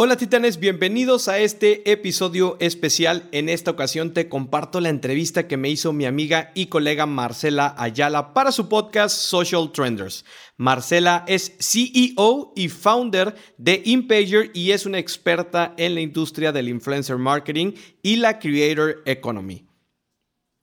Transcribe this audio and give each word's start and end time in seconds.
Hola 0.00 0.14
titanes, 0.16 0.60
bienvenidos 0.60 1.26
a 1.26 1.40
este 1.40 1.90
episodio 1.90 2.56
especial. 2.60 3.28
En 3.32 3.48
esta 3.48 3.72
ocasión 3.72 4.14
te 4.14 4.28
comparto 4.28 4.80
la 4.80 4.90
entrevista 4.90 5.48
que 5.48 5.56
me 5.56 5.70
hizo 5.70 5.92
mi 5.92 6.04
amiga 6.06 6.52
y 6.54 6.66
colega 6.66 7.04
Marcela 7.04 7.74
Ayala 7.76 8.32
para 8.32 8.52
su 8.52 8.68
podcast 8.68 9.16
Social 9.16 9.72
Trenders. 9.72 10.24
Marcela 10.56 11.24
es 11.26 11.56
CEO 11.58 12.52
y 12.54 12.68
founder 12.68 13.34
de 13.56 13.82
InPager 13.84 14.52
y 14.54 14.70
es 14.70 14.86
una 14.86 15.00
experta 15.00 15.74
en 15.76 15.96
la 15.96 16.00
industria 16.00 16.52
del 16.52 16.68
influencer 16.68 17.18
marketing 17.18 17.72
y 18.00 18.14
la 18.18 18.38
creator 18.38 19.02
economy. 19.04 19.67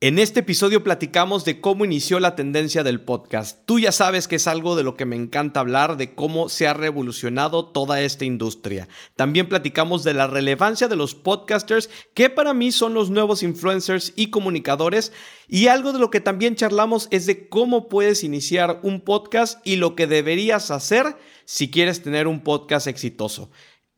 En 0.06 0.20
este 0.20 0.42
episodio 0.42 0.84
platicamos 0.84 1.46
de 1.46 1.60
cómo 1.60 1.84
inició 1.84 2.20
la 2.20 2.36
tendencia 2.36 2.84
del 2.84 3.02
podcast. 3.02 3.66
Tú 3.66 3.80
ya 3.80 3.92
sabes 3.92 4.28
que 4.28 4.36
es 4.36 4.46
algo 4.46 4.76
de 4.76 4.84
lo 4.84 4.96
que 4.96 5.08
me 5.08 5.16
encanta 5.16 5.62
hablar, 5.62 5.98
de 5.98 6.14
cómo 6.14 6.48
se 6.48 6.68
ha 6.68 6.76
revolucionado 6.76 7.66
toda 7.66 8.00
esta 8.02 8.24
industria. 8.24 8.88
También 9.16 9.50
platicamos 9.50 10.04
de 10.04 10.14
la 10.14 10.28
relevancia 10.28 10.88
de 10.88 10.96
los 10.96 11.16
podcasters, 11.16 11.90
que 12.14 12.30
para 12.30 12.54
mí 12.54 12.72
son 12.72 12.94
los 12.94 13.10
nuevos 13.10 13.42
influencers 13.42 14.14
y 14.16 14.30
comunicadores. 14.30 15.12
Y 15.48 15.70
algo 15.70 15.92
de 15.92 15.98
lo 15.98 16.12
que 16.12 16.22
también 16.22 16.56
charlamos 16.56 17.08
es 17.10 17.26
de 17.26 17.50
cómo 17.50 17.90
puedes 17.90 18.24
iniciar 18.24 18.82
un 18.84 19.02
podcast 19.02 19.66
y 19.66 19.78
lo 19.78 19.96
que 19.96 20.06
deberías 20.06 20.70
hacer 20.70 21.18
si 21.46 21.72
quieres 21.72 22.04
tener 22.04 22.28
un 22.28 22.42
podcast 22.42 22.86
exitoso. 22.86 23.50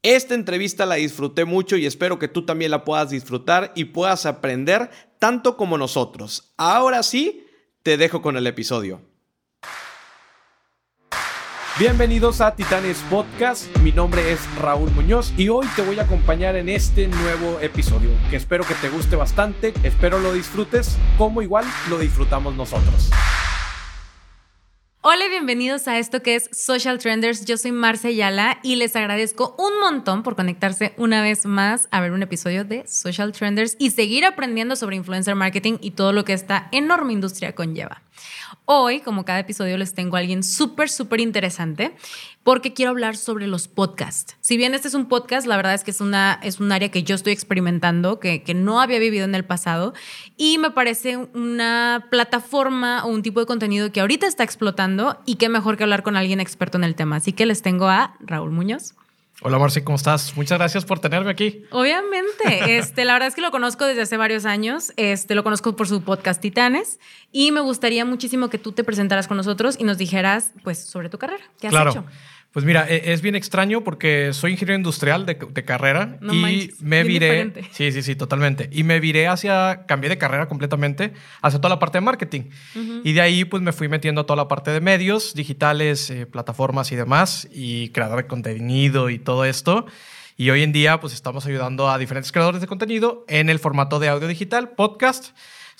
Esta 0.03 0.35
entrevista 0.35 0.85
la 0.85 0.95
disfruté 0.95 1.43
mucho 1.43 1.75
y 1.75 1.85
espero 1.85 2.19
que 2.19 2.27
tú 2.27 2.45
también 2.45 2.71
la 2.71 2.85
puedas 2.85 3.09
disfrutar 3.09 3.73
y 3.75 3.85
puedas 3.85 4.25
aprender 4.25 4.89
tanto 5.19 5.57
como 5.57 5.77
nosotros. 5.77 6.53
Ahora 6.57 7.03
sí, 7.03 7.47
te 7.83 7.97
dejo 7.97 8.21
con 8.21 8.37
el 8.37 8.47
episodio. 8.47 9.01
Bienvenidos 11.79 12.41
a 12.41 12.55
Titanes 12.55 12.97
Podcast, 13.07 13.67
mi 13.83 13.91
nombre 13.91 14.31
es 14.31 14.39
Raúl 14.55 14.89
Muñoz 14.91 15.31
y 15.37 15.49
hoy 15.49 15.67
te 15.75 15.83
voy 15.83 15.99
a 15.99 16.03
acompañar 16.03 16.55
en 16.55 16.69
este 16.69 17.07
nuevo 17.07 17.59
episodio 17.61 18.09
que 18.31 18.35
espero 18.35 18.63
que 18.63 18.73
te 18.73 18.89
guste 18.89 19.15
bastante, 19.15 19.75
espero 19.83 20.17
lo 20.17 20.33
disfrutes 20.33 20.97
como 21.19 21.43
igual 21.43 21.65
lo 21.87 21.99
disfrutamos 21.99 22.55
nosotros. 22.55 23.11
Hola 25.01 25.27
y 25.27 25.29
bienvenidos 25.29 25.87
a 25.87 25.99
esto 25.99 26.23
que 26.23 26.35
es 26.35 26.49
Social 26.51 26.97
Trenders. 26.97 27.45
Yo 27.45 27.57
soy 27.57 27.71
Marce 27.71 28.15
Yala 28.15 28.59
y 28.63 28.77
les 28.77 28.95
agradezco 28.95 29.55
un 29.59 29.79
montón 29.79 30.23
por 30.23 30.35
conectarse 30.35 30.95
una 30.97 31.21
vez 31.21 31.45
más 31.45 31.87
a 31.91 32.01
ver 32.01 32.11
un 32.11 32.23
episodio 32.23 32.65
de 32.65 32.85
Social 32.87 33.31
Trenders 33.31 33.75
y 33.77 33.91
seguir 33.91 34.25
aprendiendo 34.25 34.75
sobre 34.75 34.95
influencer 34.95 35.35
marketing 35.35 35.77
y 35.81 35.91
todo 35.91 36.13
lo 36.13 36.25
que 36.25 36.33
esta 36.33 36.67
enorme 36.71 37.13
industria 37.13 37.53
conlleva. 37.53 38.01
Hoy, 38.65 39.01
como 39.01 39.25
cada 39.25 39.39
episodio, 39.39 39.77
les 39.77 39.93
tengo 39.93 40.15
a 40.15 40.19
alguien 40.19 40.43
súper, 40.43 40.89
súper 40.89 41.19
interesante 41.19 41.95
porque 42.43 42.73
quiero 42.73 42.91
hablar 42.91 43.17
sobre 43.17 43.47
los 43.47 43.67
podcasts. 43.67 44.37
Si 44.41 44.57
bien 44.57 44.73
este 44.73 44.87
es 44.87 44.93
un 44.93 45.07
podcast, 45.07 45.47
la 45.47 45.57
verdad 45.57 45.73
es 45.73 45.83
que 45.83 45.91
es, 45.91 46.01
una, 46.01 46.39
es 46.43 46.59
un 46.59 46.71
área 46.71 46.89
que 46.89 47.03
yo 47.03 47.15
estoy 47.15 47.33
experimentando, 47.33 48.19
que, 48.19 48.43
que 48.43 48.53
no 48.53 48.81
había 48.81 48.99
vivido 48.99 49.25
en 49.25 49.35
el 49.35 49.45
pasado 49.45 49.93
y 50.37 50.57
me 50.57 50.71
parece 50.71 51.17
una 51.17 52.07
plataforma 52.09 53.03
o 53.05 53.09
un 53.09 53.21
tipo 53.21 53.39
de 53.39 53.45
contenido 53.45 53.91
que 53.91 54.01
ahorita 54.01 54.27
está 54.27 54.43
explotando 54.43 55.19
y 55.25 55.35
qué 55.35 55.49
mejor 55.49 55.77
que 55.77 55.83
hablar 55.83 56.03
con 56.03 56.15
alguien 56.15 56.39
experto 56.39 56.77
en 56.77 56.83
el 56.83 56.95
tema. 56.95 57.17
Así 57.17 57.33
que 57.33 57.45
les 57.45 57.61
tengo 57.61 57.87
a 57.87 58.15
Raúl 58.19 58.51
Muñoz. 58.51 58.93
Hola 59.43 59.59
Marci, 59.59 59.81
¿cómo 59.83 59.97
estás? 59.97 60.35
Muchas 60.35 60.57
gracias 60.57 60.83
por 60.83 60.99
tenerme 60.99 61.29
aquí. 61.29 61.63
Obviamente, 61.69 62.77
este, 62.77 63.05
la 63.05 63.13
verdad 63.13 63.27
es 63.27 63.35
que 63.35 63.41
lo 63.41 63.51
conozco 63.51 63.85
desde 63.85 64.01
hace 64.01 64.17
varios 64.17 64.45
años, 64.45 64.93
este, 64.97 65.35
lo 65.35 65.43
conozco 65.43 65.75
por 65.75 65.87
su 65.87 66.01
podcast 66.01 66.41
Titanes 66.41 66.99
y 67.31 67.51
me 67.51 67.61
gustaría 67.61 68.03
muchísimo 68.03 68.49
que 68.49 68.57
tú 68.57 68.71
te 68.71 68.83
presentaras 68.83 69.27
con 69.27 69.37
nosotros 69.37 69.75
y 69.79 69.83
nos 69.83 69.99
dijeras 69.99 70.53
pues 70.63 70.83
sobre 70.83 71.09
tu 71.09 71.19
carrera. 71.19 71.43
¿Qué 71.59 71.67
has 71.67 71.71
claro. 71.71 71.91
hecho? 71.91 72.05
Pues 72.57 72.65
mira, 72.65 72.87
e, 72.89 73.13
es 73.13 73.21
bien 73.21 73.35
extraño 73.35 73.83
porque 73.83 74.33
soy 74.33 74.53
ingeniero 74.53 74.77
industrial 74.77 75.27
de, 75.27 75.35
de 75.35 75.63
carrera 75.63 76.17
y 76.23 76.71
me 76.79 77.03
viré. 77.03 77.53
Sí, 77.69 77.91
sí, 77.91 78.01
sí, 78.01 78.15
totalmente. 78.15 78.67
Y 78.71 78.83
me 78.83 78.99
viré 78.99 79.27
hacia. 79.27 79.85
Cambié 79.85 80.09
de 80.09 80.17
carrera 80.17 80.47
completamente 80.47 81.13
hacia 81.43 81.59
toda 81.59 81.69
la 81.75 81.77
parte 81.77 81.99
de 81.99 82.01
marketing. 82.01 82.45
Y 83.03 83.13
de 83.13 83.21
ahí, 83.21 83.45
pues 83.45 83.61
me 83.61 83.73
fui 83.73 83.89
metiendo 83.89 84.21
a 84.21 84.25
toda 84.25 84.37
la 84.37 84.47
parte 84.47 84.71
de 84.71 84.81
medios 84.81 85.35
digitales, 85.35 86.09
eh, 86.09 86.25
plataformas 86.25 86.91
y 86.91 86.95
demás, 86.95 87.47
y 87.53 87.89
creador 87.89 88.23
de 88.23 88.25
contenido 88.25 89.11
y 89.11 89.19
todo 89.19 89.45
esto. 89.45 89.85
Y 90.35 90.49
hoy 90.49 90.63
en 90.63 90.71
día, 90.71 90.99
pues 90.99 91.13
estamos 91.13 91.45
ayudando 91.45 91.91
a 91.91 91.99
diferentes 91.99 92.31
creadores 92.31 92.59
de 92.59 92.65
contenido 92.65 93.23
en 93.27 93.51
el 93.51 93.59
formato 93.59 93.99
de 93.99 94.09
audio 94.09 94.27
digital, 94.27 94.69
podcast. 94.69 95.37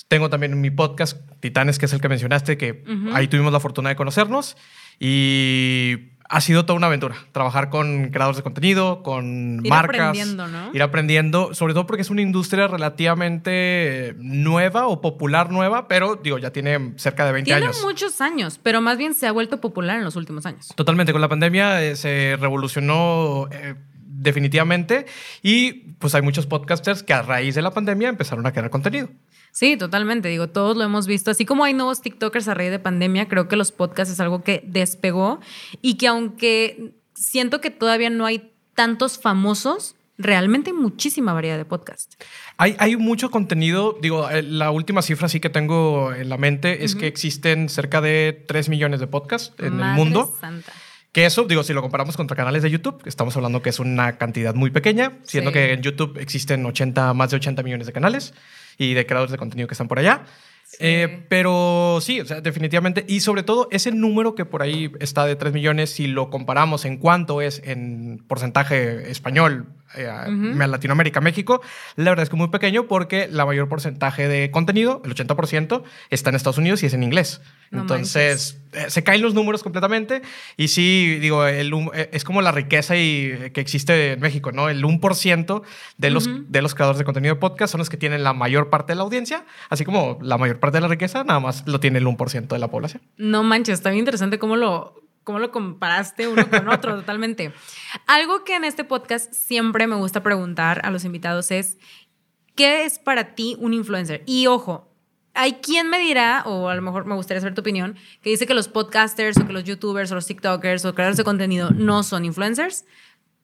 Tengo 0.10 0.30
también 0.30 0.62
mi 0.62 0.70
podcast, 0.70 1.18
Titanes, 1.40 1.80
que 1.80 1.88
es 1.88 1.94
el 1.94 2.02
que 2.02 2.08
mencionaste, 2.08 2.56
que 2.56 2.84
ahí 3.14 3.28
tuvimos 3.28 3.52
la 3.52 3.60
fortuna 3.60 3.90
de 3.90 3.96
conocernos. 3.96 4.56
Y 5.00 6.17
ha 6.30 6.42
sido 6.42 6.66
toda 6.66 6.78
una 6.78 6.88
aventura. 6.88 7.16
Trabajar 7.32 7.70
con 7.70 8.10
creadores 8.10 8.38
de 8.38 8.44
contenido, 8.44 9.04
con 9.04 9.62
ir 9.64 9.70
marcas. 9.70 10.10
aprendiendo, 10.10 10.48
¿no? 10.48 10.72
Ir 10.74 10.82
aprendiendo, 10.82 11.54
sobre 11.54 11.74
todo 11.74 11.86
porque 11.86 12.02
es 12.02 12.10
una 12.10 12.22
industria 12.22 12.68
relativamente 12.68 14.16
nueva 14.18 14.88
o 14.88 15.02
popular 15.02 15.52
nueva, 15.52 15.88
pero 15.88 16.16
digo, 16.16 16.38
ya 16.38 16.52
tiene 16.52 16.94
cerca 16.98 17.26
de 17.26 17.32
20 17.32 17.46
tiene 17.46 17.66
años. 17.66 17.78
Tiene 17.78 17.92
muchos 17.92 18.22
años, 18.22 18.60
pero 18.62 18.82
más 18.82 18.98
bien 18.98 19.14
se 19.14 19.28
ha 19.28 19.32
vuelto 19.32 19.62
popular 19.62 19.98
en 19.98 20.04
los 20.04 20.16
últimos 20.16 20.46
años. 20.46 20.74
Totalmente. 20.76 21.12
Con 21.12 21.22
la 21.22 21.30
pandemia 21.30 21.84
eh, 21.84 21.96
se 21.96 22.38
revolucionó. 22.40 23.48
Eh, 23.52 23.76
definitivamente. 24.28 25.06
Y 25.42 25.94
pues 26.00 26.14
hay 26.14 26.22
muchos 26.22 26.46
podcasters 26.46 27.02
que 27.02 27.14
a 27.14 27.22
raíz 27.22 27.56
de 27.56 27.62
la 27.62 27.72
pandemia 27.72 28.10
empezaron 28.10 28.46
a 28.46 28.52
crear 28.52 28.70
contenido. 28.70 29.10
Sí, 29.52 29.78
totalmente. 29.78 30.30
Digo, 30.30 30.50
todos 30.50 30.78
lo 30.78 30.84
hemos 30.84 31.08
visto. 31.08 31.32
Así 31.32 31.46
como 31.46 31.64
hay 31.64 31.74
nuevos 31.74 32.02
TikTokers 32.02 32.48
a 32.48 32.54
raíz 32.54 32.72
de 32.72 32.80
pandemia, 32.80 33.28
creo 33.28 33.48
que 33.48 33.56
los 33.56 33.72
podcasts 33.72 34.14
es 34.14 34.20
algo 34.20 34.44
que 34.44 34.62
despegó 34.66 35.40
y 35.82 35.96
que 35.96 36.08
aunque 36.08 36.94
siento 37.16 37.62
que 37.62 37.72
todavía 37.72 38.10
no 38.10 38.26
hay 38.26 38.52
tantos 38.76 39.18
famosos, 39.18 39.96
realmente 40.18 40.72
hay 40.72 40.76
muchísima 40.76 41.34
variedad 41.34 41.58
de 41.58 41.66
podcasts. 41.66 42.18
Hay, 42.58 42.76
hay 42.80 42.98
mucho 42.98 43.32
contenido, 43.32 43.98
digo, 44.02 44.30
eh, 44.30 44.44
la 44.44 44.70
última 44.72 45.02
cifra 45.02 45.30
sí 45.30 45.40
que 45.40 45.50
tengo 45.50 46.14
en 46.14 46.30
la 46.30 46.38
mente 46.38 46.84
es 46.84 46.96
que 46.96 47.08
existen 47.08 47.70
cerca 47.70 48.02
de 48.02 48.46
3 48.48 48.70
millones 48.70 49.00
de 49.00 49.08
podcasts 49.08 49.54
en 49.60 49.78
Madre 49.78 49.90
el 49.90 49.96
mundo. 49.96 50.38
Santa. 50.40 50.74
Que 51.18 51.26
eso, 51.26 51.46
digo, 51.46 51.64
si 51.64 51.74
lo 51.74 51.82
comparamos 51.82 52.16
contra 52.16 52.38
canales 52.38 52.62
de 52.62 52.70
YouTube, 52.70 53.02
estamos 53.06 53.36
hablando 53.36 53.64
que 53.64 53.72
es 53.72 53.80
una 53.80 54.20
cantidad 54.20 54.54
muy 54.54 54.70
pequeña, 54.70 55.14
siendo 55.24 55.50
Sí. 55.50 55.56
que 55.56 55.74
en 55.74 55.82
YouTube 55.82 56.16
existen 56.20 56.64
80, 56.64 57.12
más 57.16 57.32
de 57.32 57.38
80 57.38 57.64
millones 57.64 57.88
de 57.88 57.94
canales 57.94 58.36
y 58.78 58.94
de 58.94 59.08
creadores 59.08 59.32
de 59.32 59.40
contenido 59.40 59.68
que 59.68 59.74
están 59.74 59.88
por 59.88 59.98
allá. 59.98 60.26
Eh, 60.80 61.26
pero 61.28 61.98
sí, 62.02 62.22
o 62.22 62.26
sea, 62.28 62.42
definitivamente. 62.42 63.04
Y 63.08 63.22
sobre 63.22 63.42
todo, 63.42 63.68
ese 63.72 63.92
número 63.92 64.36
que 64.36 64.46
por 64.46 64.62
ahí 64.62 64.92
está 65.00 65.26
de 65.26 65.36
3 65.36 65.54
millones, 65.54 65.90
si 65.90 66.06
lo 66.06 66.30
comparamos 66.30 66.86
en 66.86 66.98
cuánto 66.98 67.42
es 67.42 67.64
en 67.66 68.24
porcentaje 68.28 69.10
español 69.10 69.66
eh, 69.96 70.08
a- 70.08 70.24
a 70.26 70.68
Latinoamérica, 70.68 71.22
México, 71.22 71.62
la 71.96 72.12
verdad 72.12 72.24
es 72.24 72.30
que 72.30 72.36
muy 72.36 72.50
pequeño 72.50 72.88
porque 72.88 73.28
la 73.32 73.46
mayor 73.46 73.70
porcentaje 73.70 74.28
de 74.28 74.52
contenido, 74.52 75.02
el 75.06 75.12
80%, 75.16 75.84
está 76.10 76.30
en 76.30 76.36
Estados 76.36 76.58
Unidos 76.58 76.84
y 76.84 76.88
es 76.88 76.94
en 76.94 77.04
inglés. 77.04 77.42
No 77.72 77.82
Entonces, 77.82 78.60
eh, 78.74 78.86
se 78.90 79.04
caen 79.04 79.22
los 79.22 79.34
números 79.34 79.62
completamente. 79.64 80.22
Y 80.56 80.70
sí, 80.70 81.18
digo, 81.20 81.46
el, 81.46 81.72
eh, 81.94 82.10
es 82.14 82.24
como 82.24 82.42
la 82.42 82.52
riqueza 82.52 82.96
y, 82.96 83.26
eh, 83.32 83.52
que 83.54 83.60
existe 83.62 84.14
en 84.14 84.20
México, 84.22 84.52
¿no? 84.54 84.70
El 84.70 84.84
1% 84.86 85.64
de 85.98 86.10
los, 86.10 86.30
de 86.50 86.62
los 86.62 86.76
creadores 86.76 86.98
de 87.00 87.04
contenido 87.06 87.36
de 87.36 87.40
podcast 87.42 87.72
son 87.74 87.80
los 87.80 87.90
que 87.90 87.98
tienen 87.98 88.24
la 88.24 88.34
mayor 88.34 88.70
parte 88.70 88.94
de 88.94 88.96
la 88.98 89.04
audiencia, 89.04 89.46
así 89.70 89.84
como 89.84 90.18
la 90.22 90.38
mayor 90.38 90.60
parte 90.60 90.78
de 90.78 90.82
la 90.82 90.88
riqueza 90.88 91.24
nada 91.26 91.40
más 91.42 91.68
lo 91.68 91.80
tiene 91.80 92.00
el 92.00 92.06
1% 92.08 92.48
de 92.56 92.60
la 92.60 92.70
población. 92.70 93.02
No 93.18 93.44
manches, 93.44 93.74
está 93.76 93.90
bien 93.90 94.00
interesante 94.00 94.40
cómo 94.40 94.56
lo, 94.56 94.96
cómo 95.28 95.40
lo 95.40 95.52
comparaste 95.52 96.30
uno 96.30 96.50
con 96.50 96.70
otro, 96.70 96.96
totalmente. 97.00 97.52
Algo 98.06 98.46
que 98.46 98.56
en 98.56 98.64
este 98.64 98.86
podcast 98.86 99.34
siempre 99.34 99.86
me 99.86 99.98
gusta 99.98 100.24
preguntar 100.24 100.80
a 100.86 100.90
los 100.90 101.04
invitados 101.04 101.52
es, 101.52 101.78
¿qué 102.56 102.86
es 102.86 102.98
para 102.98 103.36
ti 103.36 103.58
un 103.60 103.74
influencer? 103.74 104.24
Y 104.26 104.48
ojo, 104.48 104.90
hay 105.34 105.56
quien 105.56 105.90
me 105.90 106.00
dirá, 106.00 106.44
o 106.46 106.70
a 106.70 106.76
lo 106.76 106.82
mejor 106.82 107.04
me 107.04 107.14
gustaría 107.14 107.42
saber 107.42 107.56
tu 107.56 107.60
opinión, 107.60 107.98
que 108.22 108.30
dice 108.30 108.48
que 108.48 108.54
los 108.54 108.70
podcasters 108.70 109.36
o 109.36 109.46
que 109.46 109.52
los 109.52 109.66
youtubers 109.66 110.10
o 110.14 110.16
los 110.16 110.26
tiktokers 110.26 110.86
o 110.86 110.96
creadores 110.96 111.18
de 111.18 111.26
contenido 111.26 111.72
no 111.72 112.04
son 112.04 112.24
influencers, 112.24 112.86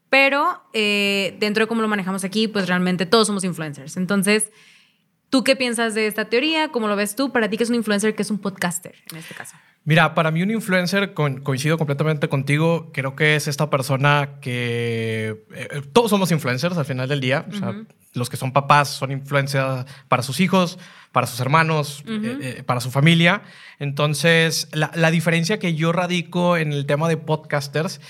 pero 0.09 0.63
eh, 0.71 1.35
dentro 1.41 1.65
de 1.65 1.67
cómo 1.67 1.81
lo 1.81 1.89
manejamos 1.89 2.23
aquí, 2.23 2.47
pues 2.47 2.69
realmente 2.69 3.05
todos 3.05 3.27
somos 3.27 3.43
influencers. 3.43 3.97
Entonces, 3.97 4.53
¿tú 5.29 5.43
qué 5.43 5.57
piensas 5.57 5.95
de 5.95 6.07
esta 6.07 6.29
teoría? 6.29 6.69
¿Cómo 6.69 6.87
lo 6.87 6.95
ves 6.95 7.17
tú? 7.17 7.33
Para 7.33 7.49
ti, 7.49 7.57
¿qué 7.57 7.65
es 7.65 7.69
un 7.69 7.75
influencer? 7.75 8.15
¿Qué 8.15 8.21
es 8.21 8.31
un 8.31 8.39
podcaster 8.39 8.95
en 9.11 9.17
este 9.17 9.35
caso? 9.35 9.57
Mira, 9.85 10.15
para 10.15 10.31
mí 10.31 10.41
un 10.41 10.51
influencer, 10.51 11.13
coincido 11.13 11.77
completamente 11.77 12.29
contigo, 12.29 12.89
creo 12.93 13.15
que 13.15 13.35
es 13.35 13.47
esta 13.47 13.69
persona 13.69 14.39
que 14.39 15.43
eh, 15.53 15.81
todos 15.91 16.09
somos 16.09 16.31
influencers 16.31 16.77
al 16.77 16.85
final 16.85 17.09
del 17.09 17.19
día. 17.19 17.45
O 17.49 17.53
sea, 17.53 17.75
los 18.13 18.29
que 18.29 18.37
son 18.37 18.51
papás 18.53 18.89
son 18.89 19.11
influencers 19.11 19.85
para 20.07 20.23
sus 20.23 20.39
hijos, 20.39 20.77
para 21.11 21.27
sus 21.27 21.39
hermanos, 21.39 22.03
eh, 22.07 22.37
eh, 22.41 22.63
para 22.65 22.79
su 22.79 22.89
familia. 22.89 23.43
Entonces, 23.79 24.67
la, 24.71 24.91
la 24.95 25.11
diferencia 25.11 25.59
que 25.59 25.75
yo 25.75 25.91
radico 25.91 26.57
en 26.57 26.73
el 26.73 26.85
tema 26.85 27.07
de 27.07 27.17
podcasters 27.17 28.01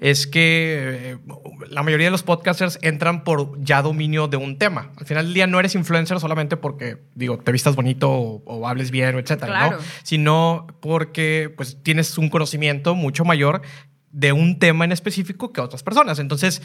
es 0.00 0.26
que 0.26 1.12
eh, 1.14 1.18
la 1.70 1.82
mayoría 1.82 2.08
de 2.08 2.10
los 2.10 2.22
podcasters 2.22 2.78
entran 2.82 3.24
por 3.24 3.62
ya 3.62 3.80
dominio 3.80 4.28
de 4.28 4.36
un 4.36 4.58
tema. 4.58 4.90
Al 4.98 5.06
final 5.06 5.24
del 5.26 5.34
día 5.34 5.46
no 5.46 5.58
eres 5.58 5.74
influencer 5.74 6.20
solamente 6.20 6.56
porque, 6.58 6.98
digo, 7.14 7.38
te 7.38 7.52
vistas 7.52 7.76
bonito 7.76 8.10
o, 8.10 8.42
o 8.44 8.68
hables 8.68 8.90
bien, 8.90 9.16
etcétera, 9.18 9.46
Claro. 9.46 9.76
¿no? 9.78 9.82
Sino 10.02 10.66
porque 10.80 11.52
pues 11.56 11.82
tienes 11.82 12.18
un 12.18 12.28
conocimiento 12.28 12.94
mucho 12.94 13.24
mayor 13.24 13.62
de 14.10 14.32
un 14.32 14.58
tema 14.58 14.84
en 14.84 14.92
específico 14.92 15.52
que 15.52 15.60
otras 15.60 15.82
personas. 15.82 16.18
Entonces, 16.18 16.62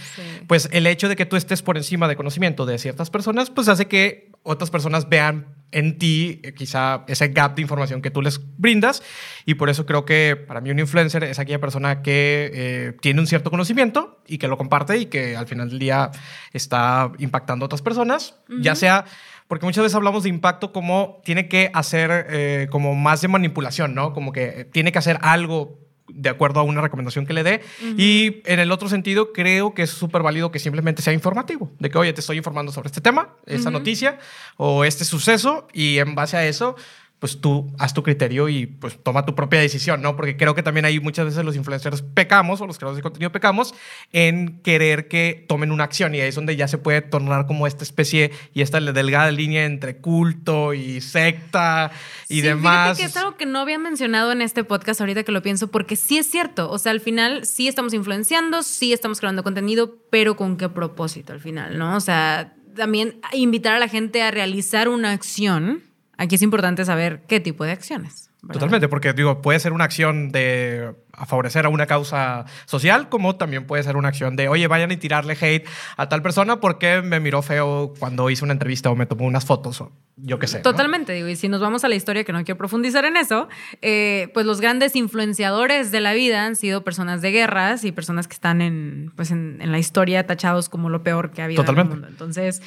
pues 0.47 0.69
el 0.71 0.87
hecho 0.87 1.09
de 1.09 1.15
que 1.15 1.25
tú 1.25 1.35
estés 1.35 1.61
por 1.61 1.77
encima 1.77 2.07
de 2.07 2.15
conocimiento 2.15 2.65
de 2.65 2.77
ciertas 2.77 3.09
personas, 3.09 3.49
pues 3.49 3.67
hace 3.67 3.87
que 3.87 4.31
otras 4.43 4.69
personas 4.71 5.09
vean 5.09 5.55
en 5.71 5.97
ti 5.97 6.39
eh, 6.43 6.53
quizá 6.53 7.03
ese 7.07 7.27
gap 7.29 7.55
de 7.55 7.61
información 7.61 8.01
que 8.01 8.09
tú 8.09 8.21
les 8.21 8.39
brindas. 8.57 9.03
Y 9.45 9.55
por 9.55 9.69
eso 9.69 9.85
creo 9.85 10.05
que 10.05 10.35
para 10.35 10.61
mí 10.61 10.71
un 10.71 10.79
influencer 10.79 11.23
es 11.23 11.37
aquella 11.37 11.59
persona 11.59 12.01
que 12.01 12.51
eh, 12.53 12.97
tiene 13.01 13.19
un 13.19 13.27
cierto 13.27 13.51
conocimiento 13.51 14.21
y 14.25 14.37
que 14.37 14.47
lo 14.47 14.57
comparte 14.57 14.97
y 14.97 15.07
que 15.07 15.35
al 15.35 15.47
final 15.47 15.69
del 15.69 15.79
día 15.79 16.11
está 16.53 17.11
impactando 17.19 17.65
a 17.65 17.67
otras 17.67 17.81
personas, 17.81 18.35
ya 18.59 18.75
sea 18.75 19.05
porque 19.47 19.65
muchas 19.65 19.83
veces 19.83 19.95
hablamos 19.95 20.23
de 20.23 20.29
impacto 20.29 20.71
como 20.71 21.21
tiene 21.23 21.47
que 21.47 21.69
hacer 21.73 22.25
eh, 22.29 22.67
como 22.71 22.95
más 22.95 23.21
de 23.21 23.27
manipulación, 23.27 23.93
¿no? 23.93 24.11
Como 24.11 24.31
que 24.31 24.65
tiene 24.71 24.91
que 24.91 24.97
hacer 24.97 25.19
algo 25.21 25.84
de 26.07 26.29
acuerdo 26.29 26.59
a 26.59 26.63
una 26.63 26.81
recomendación 26.81 27.25
que 27.25 27.33
le 27.33 27.43
dé. 27.43 27.61
Y 27.97 28.41
en 28.45 28.59
el 28.59 28.71
otro 28.71 28.89
sentido, 28.89 29.33
creo 29.33 29.73
que 29.73 29.83
es 29.83 29.89
súper 29.89 30.21
válido 30.21 30.51
que 30.51 30.59
simplemente 30.59 31.01
sea 31.01 31.13
informativo, 31.13 31.71
de 31.79 31.89
que, 31.89 31.97
oye, 31.97 32.13
te 32.13 32.21
estoy 32.21 32.37
informando 32.37 32.71
sobre 32.71 32.87
este 32.87 33.01
tema, 33.01 33.29
esta 33.45 33.71
noticia 33.71 34.19
o 34.57 34.85
este 34.85 35.05
suceso, 35.05 35.67
y 35.73 35.97
en 35.97 36.15
base 36.15 36.37
a 36.37 36.45
eso, 36.45 36.75
pues 37.19 37.39
tú 37.39 37.73
haz 37.79 37.93
tu 37.93 38.03
criterio 38.03 38.49
y 38.49 38.65
pues 38.65 39.01
toma 39.01 39.25
tu 39.25 39.35
propia 39.35 39.59
decisión, 39.59 40.01
¿no? 40.01 40.15
Porque 40.15 40.35
creo 40.35 40.53
que 40.53 40.63
también 40.63 40.85
hay 40.85 40.99
muchas 40.99 41.25
veces 41.25 41.45
los 41.45 41.55
influencers 41.55 42.01
pecamos 42.01 42.59
o 42.61 42.67
los 42.67 42.77
creadores 42.77 42.97
de 42.97 43.03
contenido 43.03 43.31
pecamos 43.31 43.73
en 44.11 44.59
querer 44.61 45.07
que 45.07 45.45
tomen 45.47 45.71
una 45.71 45.85
acción 45.85 46.13
y 46.13 46.19
ahí 46.19 46.27
es 46.27 46.35
donde 46.35 46.55
ya 46.55 46.67
se 46.67 46.77
puede 46.77 47.01
tornar 47.01 47.47
como 47.47 47.67
esta 47.67 47.83
especie 47.83 48.31
y 48.53 48.61
esta 48.61 48.79
delgada 48.79 49.31
línea 49.31 49.65
entre 49.65 49.97
culto 49.97 50.73
y 50.73 51.01
secta 51.01 51.91
y 52.27 52.35
sí, 52.35 52.41
demás. 52.41 52.97
que 52.97 53.05
es 53.05 53.17
algo 53.17 53.37
que 53.37 53.45
no 53.45 53.59
había 53.59 53.79
mencionado 53.79 54.31
en 54.31 54.41
este 54.41 54.63
podcast 54.63 54.99
ahorita 54.99 55.23
que 55.23 55.31
lo 55.31 55.41
pienso 55.41 55.69
porque 55.69 55.95
sí 55.95 56.17
es 56.17 56.29
cierto, 56.29 56.69
o 56.69 56.77
sea, 56.77 56.91
al 56.91 56.99
final 56.99 57.45
sí 57.45 57.67
estamos 57.67 57.93
influenciando, 57.93 58.61
sí 58.61 58.91
estamos 58.91 59.19
creando 59.19 59.41
contenido, 59.41 59.97
pero 60.11 60.35
con 60.35 60.57
qué 60.57 60.67
propósito 60.69 61.33
al 61.33 61.39
final, 61.39 61.77
¿no? 61.77 61.95
O 61.95 62.01
sea, 62.01 62.53
también 62.75 63.19
invitar 63.31 63.73
a 63.73 63.79
la 63.79 63.87
gente 63.87 64.21
a 64.21 64.31
realizar 64.31 64.89
una 64.89 65.11
acción 65.11 65.83
Aquí 66.17 66.35
es 66.35 66.41
importante 66.41 66.85
saber 66.85 67.23
qué 67.27 67.39
tipo 67.39 67.63
de 67.63 67.71
acciones. 67.71 68.29
Totalmente, 68.51 68.87
porque 68.87 69.13
digo, 69.13 69.41
puede 69.41 69.59
ser 69.59 69.73
una 69.73 69.85
acción 69.85 70.31
de 70.31 70.93
favorecer 71.25 71.65
a 71.65 71.69
una 71.69 71.87
causa 71.87 72.45
social, 72.65 73.09
como 73.09 73.37
también 73.37 73.65
puede 73.65 73.81
ser 73.81 73.97
una 73.97 74.09
acción 74.09 74.35
de, 74.35 74.49
oye, 74.49 74.67
vayan 74.67 74.91
y 74.91 74.97
tirarle 74.97 75.35
hate 75.39 75.67
a 75.97 76.09
tal 76.09 76.21
persona 76.21 76.59
porque 76.59 77.01
me 77.01 77.19
miró 77.19 77.41
feo 77.41 77.93
cuando 77.97 78.29
hice 78.29 78.43
una 78.43 78.53
entrevista 78.53 78.91
o 78.91 78.95
me 78.95 79.07
tomó 79.07 79.25
unas 79.25 79.45
fotos 79.45 79.81
o 79.81 79.91
yo 80.17 80.37
qué 80.37 80.47
sé. 80.47 80.59
Totalmente, 80.59 81.13
digo, 81.13 81.27
y 81.27 81.35
si 81.35 81.49
nos 81.49 81.59
vamos 81.59 81.83
a 81.83 81.89
la 81.89 81.95
historia, 81.95 82.23
que 82.23 82.33
no 82.33 82.43
quiero 82.43 82.57
profundizar 82.57 83.05
en 83.05 83.17
eso, 83.17 83.49
eh, 83.81 84.29
pues 84.33 84.45
los 84.45 84.61
grandes 84.61 84.95
influenciadores 84.95 85.91
de 85.91 86.01
la 86.01 86.13
vida 86.13 86.45
han 86.45 86.55
sido 86.55 86.83
personas 86.83 87.21
de 87.21 87.31
guerras 87.31 87.83
y 87.83 87.91
personas 87.91 88.27
que 88.27 88.33
están 88.33 88.61
en, 88.61 89.11
pues 89.15 89.31
en, 89.31 89.59
la 89.59 89.79
historia 89.79 90.27
tachados 90.27 90.69
como 90.69 90.89
lo 90.89 91.01
peor 91.03 91.31
que 91.31 91.41
ha 91.41 91.45
habido 91.45 91.63
en 91.63 91.77
el 91.79 91.85
mundo. 91.85 92.07
Entonces, 92.07 92.61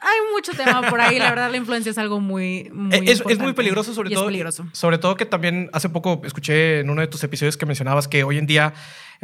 hay 0.00 0.32
mucho 0.32 0.52
tema 0.52 0.82
por 0.88 1.00
ahí. 1.00 1.18
La 1.18 1.30
verdad, 1.30 1.50
la 1.50 1.56
influencia 1.56 1.90
es 1.90 1.98
algo 1.98 2.20
muy. 2.20 2.70
es, 2.92 3.22
es, 3.28 3.38
muy 3.38 3.52
peligroso, 3.52 3.94
sobre 3.94 4.10
todo. 4.10 4.28
Sobre 4.72 4.98
todo 4.98 5.16
que 5.16 5.26
también 5.26 5.70
hace 5.72 5.88
poco 5.88 6.22
escuché 6.24 6.80
en 6.80 6.90
uno 6.90 7.00
de 7.00 7.06
tus 7.06 7.22
episodios 7.24 7.56
que 7.56 7.66
mencionabas 7.66 8.08
que 8.08 8.24
hoy 8.24 8.38
en 8.38 8.46
día, 8.46 8.74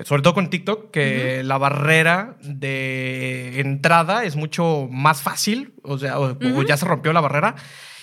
sobre 0.04 0.22
todo 0.22 0.34
con 0.34 0.50
TikTok, 0.50 0.90
que 0.90 1.42
la 1.44 1.58
barrera 1.58 2.36
de 2.42 3.60
entrada 3.60 4.24
es 4.24 4.36
mucho 4.36 4.88
más 4.90 5.22
fácil. 5.22 5.74
O 5.82 5.98
sea, 5.98 6.18
o 6.18 6.62
ya 6.62 6.76
se 6.76 6.84
rompió 6.86 7.12
la 7.12 7.20
barrera 7.20 7.56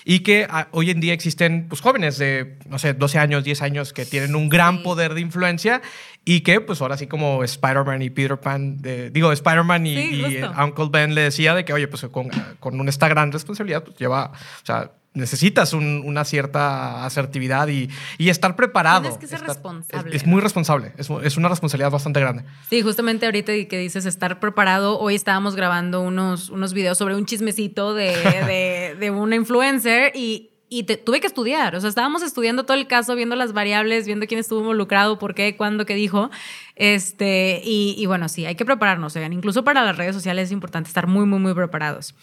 y 0.04 0.20
que 0.20 0.46
ah, 0.48 0.68
hoy 0.72 0.90
en 0.90 1.00
día 1.00 1.12
existen 1.12 1.66
pues, 1.68 1.80
jóvenes 1.80 2.18
de, 2.18 2.58
no 2.68 2.78
sé, 2.78 2.94
12 2.94 3.18
años, 3.18 3.44
10 3.44 3.62
años 3.62 3.92
que 3.92 4.04
tienen 4.04 4.34
un 4.34 4.48
gran 4.48 4.82
poder 4.82 5.14
de 5.14 5.20
influencia 5.20 5.82
y 6.24 6.40
que 6.40 6.60
pues 6.60 6.80
ahora 6.80 6.96
sí 6.96 7.06
como 7.06 7.44
Spider-Man 7.44 8.02
y 8.02 8.10
Peter 8.10 8.38
Pan, 8.38 8.78
digo, 9.12 9.32
Spider-Man 9.32 9.86
y, 9.86 10.40
Uncle 10.58 10.88
Ben 10.90 11.14
le 11.14 11.22
decía 11.22 11.54
de 11.54 11.64
que, 11.64 11.72
oye, 11.72 11.88
pues 11.88 12.04
con, 12.10 12.28
con 12.60 12.88
esta 12.88 13.08
gran 13.08 13.32
responsabilidad 13.32 13.84
pues 13.84 13.96
lleva, 13.96 14.32
o 14.32 14.66
sea, 14.66 14.92
necesitas 15.14 15.72
una 15.72 16.24
cierta 16.24 17.04
asertividad 17.04 17.68
y, 17.68 17.88
y, 18.18 18.30
estar 18.30 18.56
preparado. 18.56 19.02
Tienes 19.02 19.18
que 19.18 19.26
ser 19.26 19.40
responsable. 19.40 20.16
Es, 20.16 20.26
muy 20.26 20.40
responsable, 20.40 20.92
es, 20.96 21.10
es, 21.22 21.36
una 21.36 21.48
responsabilidad 21.48 21.90
bastante 21.90 22.20
grande. 22.20 22.44
Sí, 22.70 22.82
justamente 22.82 23.26
ahorita 23.26 23.52
que 23.68 23.78
dices 23.78 24.06
estar 24.06 24.40
preparado, 24.40 24.98
hoy 24.98 25.14
estábamos 25.14 25.54
grabando 25.54 26.00
unos, 26.00 26.48
unos 26.48 26.72
videos 26.72 26.96
sobre 26.98 27.14
un 27.14 27.26
chismecito 27.26 27.94
de, 27.94 28.16
de, 28.46 28.96
de 28.98 29.10
una 29.10 29.36
influencer 29.36 30.12
y, 30.14 30.51
y 30.72 30.84
tuve 30.84 31.20
que 31.20 31.26
estudiar. 31.26 31.76
O 31.76 31.80
sea, 31.80 31.90
estábamos 31.90 32.22
estudiando 32.22 32.64
todo 32.64 32.78
el 32.78 32.86
caso, 32.86 33.14
viendo 33.14 33.36
las 33.36 33.52
variables, 33.52 34.06
viendo 34.06 34.26
quién 34.26 34.40
estuvo 34.40 34.60
involucrado, 34.60 35.18
por 35.18 35.34
qué, 35.34 35.54
cuándo, 35.54 35.84
qué 35.84 35.94
dijo. 35.94 36.30
Este, 36.76 37.60
y, 37.62 37.94
y 37.98 38.06
bueno, 38.06 38.30
sí, 38.30 38.46
hay 38.46 38.54
que 38.54 38.64
prepararnos. 38.64 39.14
Oigan, 39.14 39.34
incluso 39.34 39.64
para 39.64 39.84
las 39.84 39.98
redes 39.98 40.14
sociales 40.14 40.46
es 40.46 40.52
importante 40.52 40.88
estar 40.88 41.06
muy, 41.06 41.26
muy, 41.26 41.40
muy 41.40 41.52
preparados. 41.52 42.14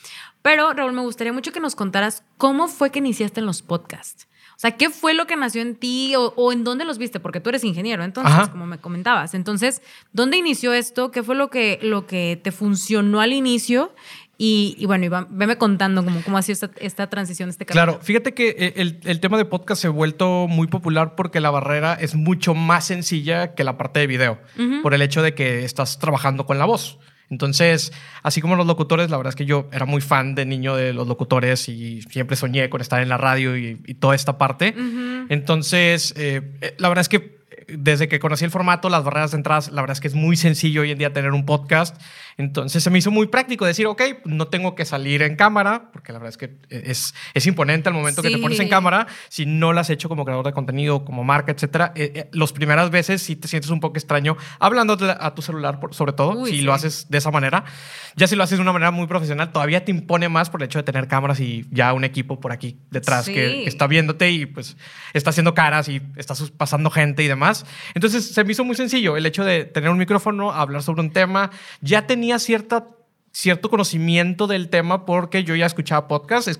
Pero, 0.41 0.73
Raúl, 0.73 0.93
me 0.93 1.01
gustaría 1.01 1.31
mucho 1.31 1.51
que 1.51 1.59
nos 1.59 1.75
contaras 1.75 2.23
cómo 2.37 2.67
fue 2.67 2.89
que 2.89 2.99
iniciaste 2.99 3.39
en 3.39 3.45
los 3.45 3.61
podcasts. 3.61 4.27
O 4.59 4.61
sea, 4.61 4.71
¿qué 4.71 4.89
fue 4.89 5.13
lo 5.13 5.25
que 5.25 5.37
nació 5.37 5.61
en 5.61 5.75
ti 5.75 6.15
o, 6.17 6.51
en 6.51 6.65
dónde 6.65 6.83
los 6.83 6.97
viste? 6.97 7.21
Porque 7.21 7.39
tú 7.39 7.47
eres 7.47 7.63
ingeniero, 7.63 8.03
entonces, 8.03 8.49
como 8.49 8.65
me 8.65 8.77
comentabas. 8.77 9.33
Entonces, 9.33 9.81
¿dónde 10.11 10.35
inició 10.35 10.73
esto? 10.73 11.11
¿Qué 11.11 11.23
fue 11.23 11.35
lo 11.35 11.49
que, 11.49 11.79
lo 11.81 12.07
que 12.07 12.37
te 12.43 12.51
funcionó 12.51 13.21
al 13.21 13.31
inicio? 13.31 13.93
Y, 14.41 14.85
bueno, 14.85 15.03
Iván, 15.03 15.27
veme 15.31 15.57
contando 15.57 16.01
cómo, 16.01 16.21
cómo 16.23 16.37
ha 16.37 16.41
sido 16.41 16.53
esta, 16.53 16.71
esta 16.79 17.09
transición, 17.09 17.49
este 17.49 17.65
cambio. 17.65 17.83
Claro, 17.83 17.99
fíjate 18.01 18.33
que 18.33 18.55
eh, 18.57 18.73
el, 18.77 19.01
el, 19.03 19.19
tema 19.19 19.37
de 19.37 19.43
podcast 19.43 19.81
se 19.81 19.87
ha 19.87 19.89
vuelto 19.89 20.47
muy 20.47 20.67
popular 20.67 21.15
porque 21.15 21.41
la 21.41 21.49
barrera 21.49 21.93
es 21.95 22.15
mucho 22.15 22.53
más 22.53 22.85
sencilla 22.85 23.53
que 23.53 23.65
la 23.65 23.77
parte 23.77 23.99
de 23.99 24.07
video, 24.07 24.39
por 24.81 24.93
el 24.93 25.01
hecho 25.01 25.21
de 25.21 25.35
que 25.35 25.65
estás 25.65 25.99
trabajando 25.99 26.45
con 26.45 26.57
la 26.57 26.63
voz. 26.63 26.99
Entonces, 27.29 27.91
así 28.23 28.39
como 28.39 28.55
los 28.55 28.65
locutores, 28.65 29.09
la 29.09 29.17
verdad 29.17 29.31
es 29.31 29.35
que 29.35 29.45
yo 29.45 29.67
era 29.73 29.85
muy 29.85 29.99
fan 29.99 30.35
de 30.35 30.45
niño 30.45 30.73
de 30.73 30.93
los 30.93 31.05
locutores 31.05 31.67
y 31.67 32.01
siempre 32.03 32.37
soñé 32.37 32.69
con 32.69 32.79
estar 32.79 33.01
en 33.01 33.09
la 33.09 33.17
radio 33.17 33.57
y, 33.57 33.75
toda 33.95 34.15
esta 34.15 34.37
parte. 34.37 34.73
Entonces, 35.27 36.13
eh, 36.15 36.53
eh, 36.61 36.75
la 36.77 36.87
verdad 36.87 37.01
es 37.01 37.09
que 37.09 37.39
desde 37.77 38.07
que 38.07 38.19
conocí 38.19 38.45
el 38.45 38.51
formato, 38.51 38.89
las 38.89 39.03
barreras 39.03 39.31
de 39.31 39.37
entradas, 39.37 39.71
la 39.71 39.81
verdad 39.81 39.93
es 39.93 40.01
que 40.01 40.07
es 40.07 40.15
muy 40.15 40.35
sencillo 40.35 40.81
hoy 40.81 40.91
en 40.91 40.97
día 40.97 41.13
tener 41.13 41.31
un 41.31 41.45
podcast. 41.45 41.99
Entonces 42.39 42.81
se 42.81 42.89
me 42.89 42.99
hizo 42.99 43.11
muy 43.11 43.27
práctico 43.27 43.65
decir, 43.65 43.85
ok, 43.85 44.01
no 44.23 44.47
tengo 44.47 44.73
que 44.73 44.85
salir 44.85 45.21
en 45.23 45.35
cámara, 45.35 45.91
porque 45.91 46.13
la 46.13 46.19
verdad 46.19 46.29
es 46.29 46.37
que 46.37 46.57
es, 46.69 47.13
es 47.33 47.45
imponente 47.45 47.89
al 47.89 47.95
momento 47.95 48.21
que 48.21 48.29
te 48.29 48.37
pones 48.37 48.57
en 48.61 48.69
cámara. 48.69 49.07
Si 49.27 49.45
no 49.45 49.73
lo 49.73 49.79
has 49.81 49.89
hecho 49.89 50.07
como 50.07 50.23
creador 50.23 50.45
de 50.45 50.53
contenido, 50.53 51.03
como 51.03 51.25
marca, 51.25 51.51
etcétera, 51.51 51.91
eh, 51.95 52.13
eh, 52.15 52.29
las 52.31 52.53
primeras 52.53 52.91
veces 52.91 53.21
sí 53.21 53.35
te 53.35 53.49
sientes 53.49 53.69
un 53.71 53.81
poco 53.81 53.97
extraño 53.97 54.37
hablando 54.57 54.97
a 55.19 55.35
tu 55.35 55.41
celular, 55.41 55.81
sobre 55.91 56.13
todo, 56.13 56.45
si 56.45 56.61
lo 56.61 56.73
haces 56.73 57.07
de 57.09 57.17
esa 57.17 57.29
manera. 57.29 57.65
Ya 58.15 58.25
si 58.25 58.37
lo 58.37 58.43
haces 58.43 58.57
de 58.57 58.61
una 58.61 58.71
manera 58.71 58.91
muy 58.91 59.07
profesional, 59.07 59.51
todavía 59.51 59.83
te 59.83 59.91
impone 59.91 60.29
más 60.29 60.49
por 60.49 60.61
el 60.61 60.67
hecho 60.67 60.79
de 60.79 60.83
tener 60.83 61.09
cámaras 61.09 61.41
y 61.41 61.65
ya 61.71 61.91
un 61.91 62.05
equipo 62.05 62.39
por 62.39 62.53
aquí 62.53 62.79
detrás 62.89 63.25
que, 63.25 63.33
que 63.33 63.67
está 63.67 63.85
viéndote 63.85 64.31
y 64.31 64.45
pues 64.45 64.77
está 65.13 65.31
haciendo 65.31 65.53
caras 65.53 65.89
y 65.89 66.01
está 66.15 66.35
pasando 66.55 66.89
gente 66.89 67.21
y 67.21 67.27
demás. 67.27 67.65
Entonces 67.95 68.29
se 68.29 68.43
me 68.45 68.53
hizo 68.53 68.63
muy 68.63 68.77
sencillo 68.77 69.17
el 69.17 69.25
hecho 69.25 69.43
de 69.43 69.65
tener 69.65 69.89
un 69.89 69.97
micrófono, 69.97 70.53
hablar 70.53 70.83
sobre 70.83 71.01
un 71.01 71.11
tema. 71.11 71.51
Ya 71.81 72.07
tenía 72.07 72.28
cierta 72.37 72.98
cierto 73.31 73.69
conocimiento 73.69 74.47
del 74.47 74.69
tema 74.69 75.05
porque 75.05 75.43
yo 75.43 75.55
ya 75.55 75.65
escuchaba 75.65 76.07
podcasts, 76.07 76.59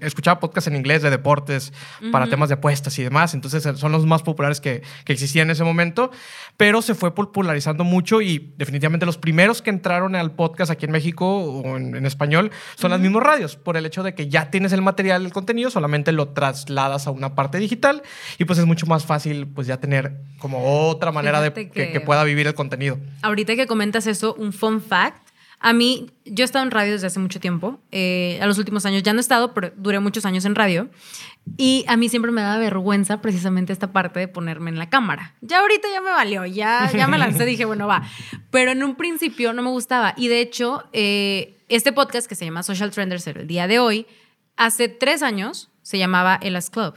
escuchaba 0.00 0.40
podcasts 0.40 0.68
en 0.68 0.76
inglés 0.76 1.02
de 1.02 1.10
deportes 1.10 1.72
para 2.10 2.26
temas 2.26 2.48
de 2.48 2.56
apuestas 2.56 2.98
y 2.98 3.02
demás, 3.02 3.34
entonces 3.34 3.64
eh, 3.64 3.76
son 3.76 3.92
los 3.92 4.06
más 4.06 4.22
populares 4.22 4.60
que, 4.60 4.82
que, 5.04 5.12
existían 5.12 5.48
en 5.48 5.52
ese 5.52 5.64
momento, 5.64 6.10
pero 6.56 6.82
se 6.82 6.94
fue 6.94 7.14
popularizando 7.14 7.84
mucho 7.84 8.20
y 8.20 8.52
definitivamente 8.56 9.06
los 9.06 9.18
primeros 9.18 9.62
que 9.62 9.70
entraron 9.70 10.16
al 10.16 10.32
podcast 10.32 10.70
aquí 10.70 10.86
en 10.86 10.92
México 10.92 11.26
o 11.26 11.76
en, 11.76 12.04
español 12.04 12.50
son 12.76 12.90
las 12.90 13.00
mismas 13.00 13.22
radios, 13.22 13.56
por 13.56 13.76
el 13.76 13.86
hecho 13.86 14.02
de 14.02 14.14
que 14.14 14.28
ya 14.28 14.50
tienes 14.50 14.72
el 14.72 14.82
material, 14.82 15.24
el 15.24 15.32
contenido, 15.32 15.70
solamente 15.70 16.12
lo 16.12 16.30
trasladas 16.30 17.06
a 17.06 17.10
una 17.10 17.34
parte 17.34 17.58
digital 17.58 18.02
y 18.38 18.44
pues 18.44 18.58
es 18.58 18.66
mucho 18.66 18.86
más 18.86 19.06
fácil 19.06 19.46
pues 19.46 19.66
ya 19.66 19.78
tener 19.78 20.20
como 20.38 20.88
otra 20.88 21.12
manera 21.12 21.40
de 21.40 21.52
que, 21.52 21.70
que 21.70 22.00
pueda 22.00 22.24
vivir 22.24 22.46
el 22.46 22.54
contenido. 22.54 22.98
Ahorita 23.22 23.54
que 23.54 23.66
comentas 23.66 24.06
eso, 24.06 24.34
un 24.34 24.52
fun 24.52 24.80
fact, 24.80 25.29
a 25.62 25.74
mí, 25.74 26.10
yo 26.24 26.42
he 26.42 26.46
estado 26.46 26.64
en 26.64 26.70
radio 26.70 26.92
desde 26.92 27.06
hace 27.06 27.20
mucho 27.20 27.38
tiempo. 27.38 27.80
Eh, 27.90 28.38
a 28.40 28.46
los 28.46 28.56
últimos 28.56 28.86
años 28.86 29.02
ya 29.02 29.12
no 29.12 29.18
he 29.18 29.20
estado, 29.20 29.52
pero 29.52 29.70
duré 29.76 30.00
muchos 30.00 30.24
años 30.24 30.46
en 30.46 30.54
radio. 30.54 30.88
Y 31.58 31.84
a 31.86 31.98
mí 31.98 32.08
siempre 32.08 32.32
me 32.32 32.40
da 32.40 32.56
vergüenza 32.56 33.20
precisamente 33.20 33.70
esta 33.74 33.92
parte 33.92 34.20
de 34.20 34.26
ponerme 34.26 34.70
en 34.70 34.78
la 34.78 34.88
cámara. 34.88 35.34
Ya 35.42 35.60
ahorita 35.60 35.88
ya 35.92 36.00
me 36.00 36.08
valió, 36.08 36.46
ya, 36.46 36.90
ya 36.96 37.06
me 37.08 37.18
lancé, 37.18 37.44
dije, 37.44 37.66
bueno, 37.66 37.86
va. 37.86 38.02
Pero 38.50 38.70
en 38.70 38.82
un 38.82 38.96
principio 38.96 39.52
no 39.52 39.60
me 39.60 39.68
gustaba. 39.68 40.14
Y 40.16 40.28
de 40.28 40.40
hecho, 40.40 40.84
eh, 40.94 41.58
este 41.68 41.92
podcast 41.92 42.26
que 42.26 42.36
se 42.36 42.46
llama 42.46 42.62
Social 42.62 42.90
Trenders 42.90 43.26
el 43.26 43.46
día 43.46 43.66
de 43.66 43.80
hoy, 43.80 44.06
hace 44.56 44.88
tres 44.88 45.22
años 45.22 45.70
se 45.82 45.98
llamaba 45.98 46.38
Elas 46.40 46.70
Club. 46.70 46.94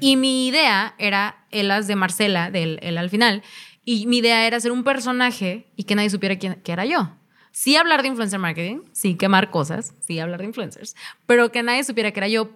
Y 0.00 0.16
mi 0.16 0.48
idea 0.48 0.96
era 0.98 1.46
Elas 1.52 1.86
de 1.86 1.94
Marcela, 1.94 2.50
del 2.50 2.80
El 2.82 2.98
al 2.98 3.08
final. 3.08 3.44
Y 3.84 4.08
mi 4.08 4.18
idea 4.18 4.48
era 4.48 4.58
ser 4.58 4.72
un 4.72 4.82
personaje 4.82 5.68
y 5.76 5.84
que 5.84 5.94
nadie 5.94 6.10
supiera 6.10 6.36
quién 6.36 6.60
era 6.64 6.84
yo 6.84 7.17
sí 7.58 7.74
hablar 7.74 8.02
de 8.02 8.08
influencer 8.08 8.38
marketing, 8.38 8.82
sí 8.92 9.16
quemar 9.16 9.50
cosas, 9.50 9.92
sí 10.06 10.20
hablar 10.20 10.38
de 10.38 10.46
influencers, 10.46 10.94
pero 11.26 11.50
que 11.50 11.64
nadie 11.64 11.82
supiera 11.82 12.12
que 12.12 12.20
era 12.20 12.28
yo, 12.28 12.50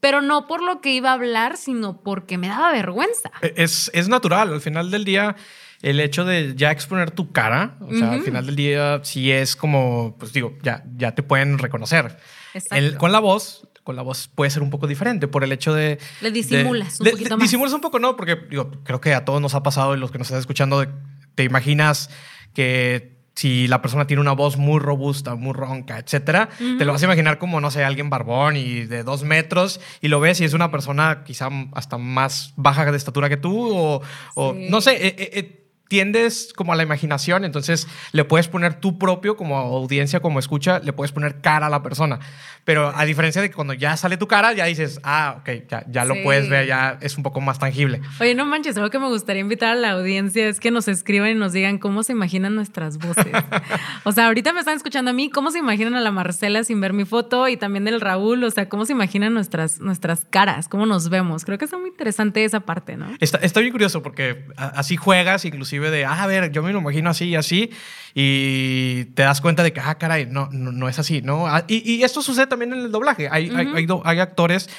pero 0.00 0.22
no 0.22 0.46
por 0.46 0.62
lo 0.62 0.80
que 0.80 0.94
iba 0.94 1.10
a 1.10 1.12
hablar, 1.12 1.58
sino 1.58 2.00
porque 2.00 2.38
me 2.38 2.48
daba 2.48 2.72
vergüenza. 2.72 3.30
E, 3.42 3.52
es, 3.56 3.90
es 3.92 4.08
natural, 4.08 4.54
al 4.54 4.62
final 4.62 4.90
del 4.90 5.04
día 5.04 5.36
el 5.82 6.00
hecho 6.00 6.24
de 6.24 6.54
ya 6.56 6.70
exponer 6.70 7.10
tu 7.10 7.32
cara, 7.32 7.76
o 7.82 7.94
sea, 7.94 8.12
al 8.12 8.22
final 8.22 8.46
del 8.46 8.56
día, 8.56 9.00
sí 9.04 9.30
es 9.30 9.56
como, 9.56 10.16
pues 10.18 10.32
digo, 10.32 10.56
ya, 10.62 10.84
ya 10.96 11.14
te 11.14 11.22
pueden 11.22 11.58
reconocer. 11.58 12.16
El, 12.70 12.96
con 12.96 13.12
la 13.12 13.18
voz, 13.20 13.68
con 13.84 13.94
la 13.94 14.00
voz 14.00 14.26
puede 14.34 14.50
ser 14.50 14.62
un 14.62 14.70
poco 14.70 14.86
diferente 14.86 15.28
por 15.28 15.44
el 15.44 15.52
hecho 15.52 15.74
de... 15.74 15.98
Le 16.22 16.30
disimulas 16.30 16.98
un 16.98 17.10
poquito 17.10 17.36
más. 17.36 17.42
Disimulas 17.42 17.74
un 17.74 17.82
poco, 17.82 17.98
no, 17.98 18.16
porque 18.16 18.36
digo, 18.48 18.70
creo 18.84 19.02
que 19.02 19.12
a 19.12 19.26
todos 19.26 19.42
nos 19.42 19.54
ha 19.54 19.62
pasado 19.62 19.94
y 19.94 19.98
los 19.98 20.10
que 20.10 20.16
nos 20.16 20.28
están 20.28 20.40
escuchando, 20.40 20.86
te 21.34 21.44
imaginas 21.44 22.08
que 22.54 23.15
si 23.36 23.68
la 23.68 23.82
persona 23.82 24.06
tiene 24.06 24.22
una 24.22 24.32
voz 24.32 24.56
muy 24.56 24.80
robusta, 24.80 25.34
muy 25.34 25.52
ronca, 25.52 25.98
etcétera, 25.98 26.48
te 26.58 26.84
lo 26.84 26.92
vas 26.92 27.02
a 27.02 27.04
imaginar 27.04 27.38
como, 27.38 27.60
no 27.60 27.70
sé, 27.70 27.84
alguien 27.84 28.08
barbón 28.08 28.56
y 28.56 28.86
de 28.86 29.04
dos 29.04 29.24
metros 29.24 29.78
y 30.00 30.08
lo 30.08 30.20
ves 30.20 30.40
y 30.40 30.44
es 30.44 30.54
una 30.54 30.70
persona 30.70 31.22
quizá 31.22 31.50
hasta 31.72 31.98
más 31.98 32.54
baja 32.56 32.90
de 32.90 32.96
estatura 32.96 33.28
que 33.28 33.36
tú 33.36 34.00
o, 34.34 34.54
no 34.54 34.80
sé, 34.80 34.92
eh, 35.06 35.14
eh, 35.18 35.30
eh, 35.34 35.65
tiendes 35.88 36.52
como 36.54 36.72
a 36.72 36.76
la 36.76 36.82
imaginación, 36.82 37.44
entonces 37.44 37.86
le 38.12 38.24
puedes 38.24 38.48
poner 38.48 38.80
tu 38.80 38.98
propio 38.98 39.36
como 39.36 39.56
audiencia, 39.56 40.20
como 40.20 40.38
escucha, 40.38 40.80
le 40.80 40.92
puedes 40.92 41.12
poner 41.12 41.40
cara 41.40 41.66
a 41.66 41.70
la 41.70 41.82
persona. 41.82 42.18
Pero 42.64 42.92
a 42.94 43.04
diferencia 43.04 43.40
de 43.40 43.48
que 43.48 43.54
cuando 43.54 43.74
ya 43.74 43.96
sale 43.96 44.16
tu 44.16 44.26
cara, 44.26 44.52
ya 44.52 44.64
dices, 44.64 44.98
ah, 45.04 45.36
ok, 45.40 45.68
ya, 45.68 45.84
ya 45.88 46.04
lo 46.04 46.20
puedes 46.24 46.48
ver, 46.48 46.66
ya 46.66 46.98
es 47.00 47.16
un 47.16 47.22
poco 47.22 47.40
más 47.40 47.60
tangible. 47.60 48.00
Oye, 48.20 48.34
no 48.34 48.44
manches, 48.44 48.76
algo 48.76 48.90
que 48.90 48.98
me 48.98 49.06
gustaría 49.06 49.40
invitar 49.40 49.70
a 49.70 49.74
la 49.76 49.92
audiencia 49.92 50.48
es 50.48 50.58
que 50.58 50.72
nos 50.72 50.88
escriban 50.88 51.30
y 51.30 51.34
nos 51.34 51.52
digan 51.52 51.78
cómo 51.78 52.02
se 52.02 52.12
imaginan 52.12 52.56
nuestras 52.56 52.98
voces. 52.98 53.26
o 54.04 54.10
sea, 54.10 54.26
ahorita 54.26 54.52
me 54.52 54.58
están 54.58 54.76
escuchando 54.76 55.12
a 55.12 55.14
mí, 55.14 55.30
cómo 55.30 55.52
se 55.52 55.58
imaginan 55.60 55.94
a 55.94 56.00
la 56.00 56.10
Marcela 56.10 56.64
sin 56.64 56.80
ver 56.80 56.92
mi 56.92 57.04
foto 57.04 57.46
y 57.46 57.56
también 57.56 57.84
del 57.84 58.00
Raúl, 58.00 58.42
o 58.42 58.50
sea, 58.50 58.68
cómo 58.68 58.84
se 58.84 58.92
imaginan 58.92 59.32
nuestras, 59.32 59.78
nuestras 59.80 60.24
caras, 60.24 60.68
cómo 60.68 60.86
nos 60.86 61.08
vemos. 61.08 61.44
Creo 61.44 61.58
que 61.58 61.66
está 61.66 61.78
muy 61.78 61.90
interesante 61.90 62.44
esa 62.44 62.60
parte, 62.60 62.96
¿no? 62.96 63.06
Está, 63.20 63.38
está 63.38 63.60
bien 63.60 63.70
curioso 63.70 64.02
porque 64.02 64.44
así 64.56 64.96
juegas, 64.96 65.44
inclusive 65.44 65.75
de, 65.78 66.04
ah, 66.04 66.22
a 66.22 66.26
ver, 66.26 66.50
yo 66.52 66.62
me 66.62 66.72
lo 66.72 66.80
imagino 66.80 67.10
así 67.10 67.26
y 67.26 67.36
así, 67.36 67.70
y 68.14 69.06
te 69.14 69.22
das 69.22 69.40
cuenta 69.40 69.62
de 69.62 69.72
que, 69.72 69.80
ah, 69.80 69.96
caray, 69.96 70.26
no, 70.26 70.48
no, 70.50 70.88
es 70.88 70.98
así, 70.98 71.22
¿no? 71.22 71.46
Ah, 71.46 71.64
y, 71.68 71.90
y, 71.90 72.02
esto 72.02 72.22
sucede 72.22 72.46
también 72.46 72.72
en 72.72 72.80
el 72.80 72.90
doblaje. 72.90 73.28
Hay, 73.30 73.50
hay, 73.54 73.86
hay, 74.04 74.20
actores 74.20 74.70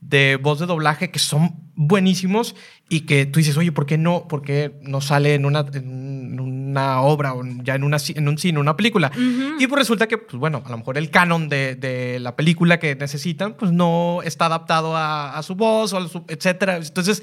de 0.00 0.38
voz 0.40 0.60
de 0.60 0.66
doblaje 0.66 1.10
que 1.10 1.18
son 1.18 1.56
buenísimos 1.74 2.54
y 2.88 3.00
que 3.00 3.26
tú 3.26 3.38
dices, 3.38 3.56
oye, 3.56 3.72
¿por 3.72 3.86
qué 3.86 3.98
no, 3.98 4.28
por 4.28 4.42
qué 4.42 4.78
no 4.82 5.00
sale 5.00 5.34
en 5.34 5.44
una, 5.44 5.66
en 5.74 6.40
una 6.40 7.00
obra 7.02 7.34
o 7.34 7.42
ya 7.62 7.74
en, 7.74 7.84
una, 7.84 7.98
en 8.14 8.28
un 8.28 8.38
cine, 8.38 8.58
una 8.58 8.76
película? 8.76 9.10
Y 9.58 9.66
pues 9.66 9.78
resulta 9.78 10.06
que, 10.06 10.18
pues 10.18 10.38
bueno, 10.38 10.62
a 10.64 10.70
lo 10.70 10.78
mejor 10.78 10.96
el 10.96 11.10
canon 11.10 11.48
de, 11.48 11.74
de 11.74 12.18
la 12.20 12.36
película 12.36 12.78
que 12.78 12.94
necesitan, 12.94 13.54
pues 13.54 13.72
no 13.72 14.20
está 14.22 14.46
adaptado 14.46 14.96
a, 14.96 15.36
a 15.36 15.42
su 15.42 15.54
voz 15.54 15.92
o 15.92 15.98
a 15.98 16.08
su, 16.08 16.24
etcétera. 16.28 16.76
Entonces, 16.76 17.22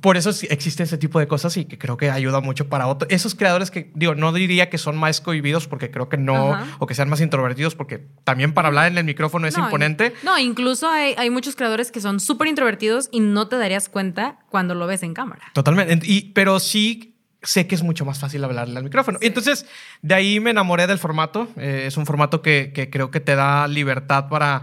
por 0.00 0.16
eso 0.16 0.30
existe 0.50 0.82
ese 0.82 0.98
tipo 0.98 1.18
de 1.18 1.26
cosas 1.26 1.56
y 1.56 1.64
que 1.64 1.78
creo 1.78 1.96
que 1.96 2.10
ayuda 2.10 2.40
mucho 2.40 2.68
para 2.68 2.86
otros. 2.86 3.10
Esos 3.10 3.34
creadores 3.34 3.70
que, 3.70 3.90
digo, 3.94 4.14
no 4.14 4.32
diría 4.32 4.70
que 4.70 4.78
son 4.78 4.96
más 4.96 5.20
cohibidos 5.20 5.66
porque 5.66 5.90
creo 5.90 6.08
que 6.08 6.16
no, 6.16 6.58
o 6.78 6.86
que 6.86 6.94
sean 6.94 7.08
más 7.08 7.20
introvertidos 7.20 7.74
porque 7.74 8.06
también 8.24 8.54
para 8.54 8.68
hablar 8.68 8.90
en 8.90 8.98
el 8.98 9.04
micrófono 9.04 9.46
es 9.46 9.56
imponente. 9.56 10.14
no, 10.22 10.38
incluso 10.38 10.88
hay, 10.88 11.14
hay, 11.16 11.30
muchos 11.30 11.56
creadores 11.56 11.90
que 11.90 12.00
son 12.00 12.20
súper 12.20 12.48
introvertidos 12.48 13.08
y 13.12 13.20
no 13.20 13.48
te 13.48 13.56
darías 13.56 13.88
cuenta 13.88 14.38
cuando 14.50 14.74
lo 14.74 14.86
ves 14.86 15.02
en 15.02 15.14
cámara. 15.14 15.42
Totalmente. 15.52 16.06
Y, 16.06 16.32
pero 16.32 16.60
sí 16.60 17.14
sé 17.42 17.66
que 17.66 17.74
es 17.74 17.82
mucho 17.82 18.04
más 18.04 18.18
fácil 18.18 18.42
hablarle 18.42 18.78
al 18.78 18.84
micrófono. 18.84 19.18
Entonces, 19.20 19.66
de 20.02 20.14
ahí 20.14 20.40
me 20.40 20.50
enamoré 20.50 20.86
del 20.86 20.98
formato. 20.98 21.48
Eh, 21.56 21.84
es 21.86 21.96
un 21.96 22.06
formato 22.06 22.42
que, 22.42 22.72
que 22.74 22.90
creo 22.90 23.10
que 23.10 23.20
te 23.20 23.34
da 23.36 23.68
libertad 23.68 24.28
para 24.28 24.62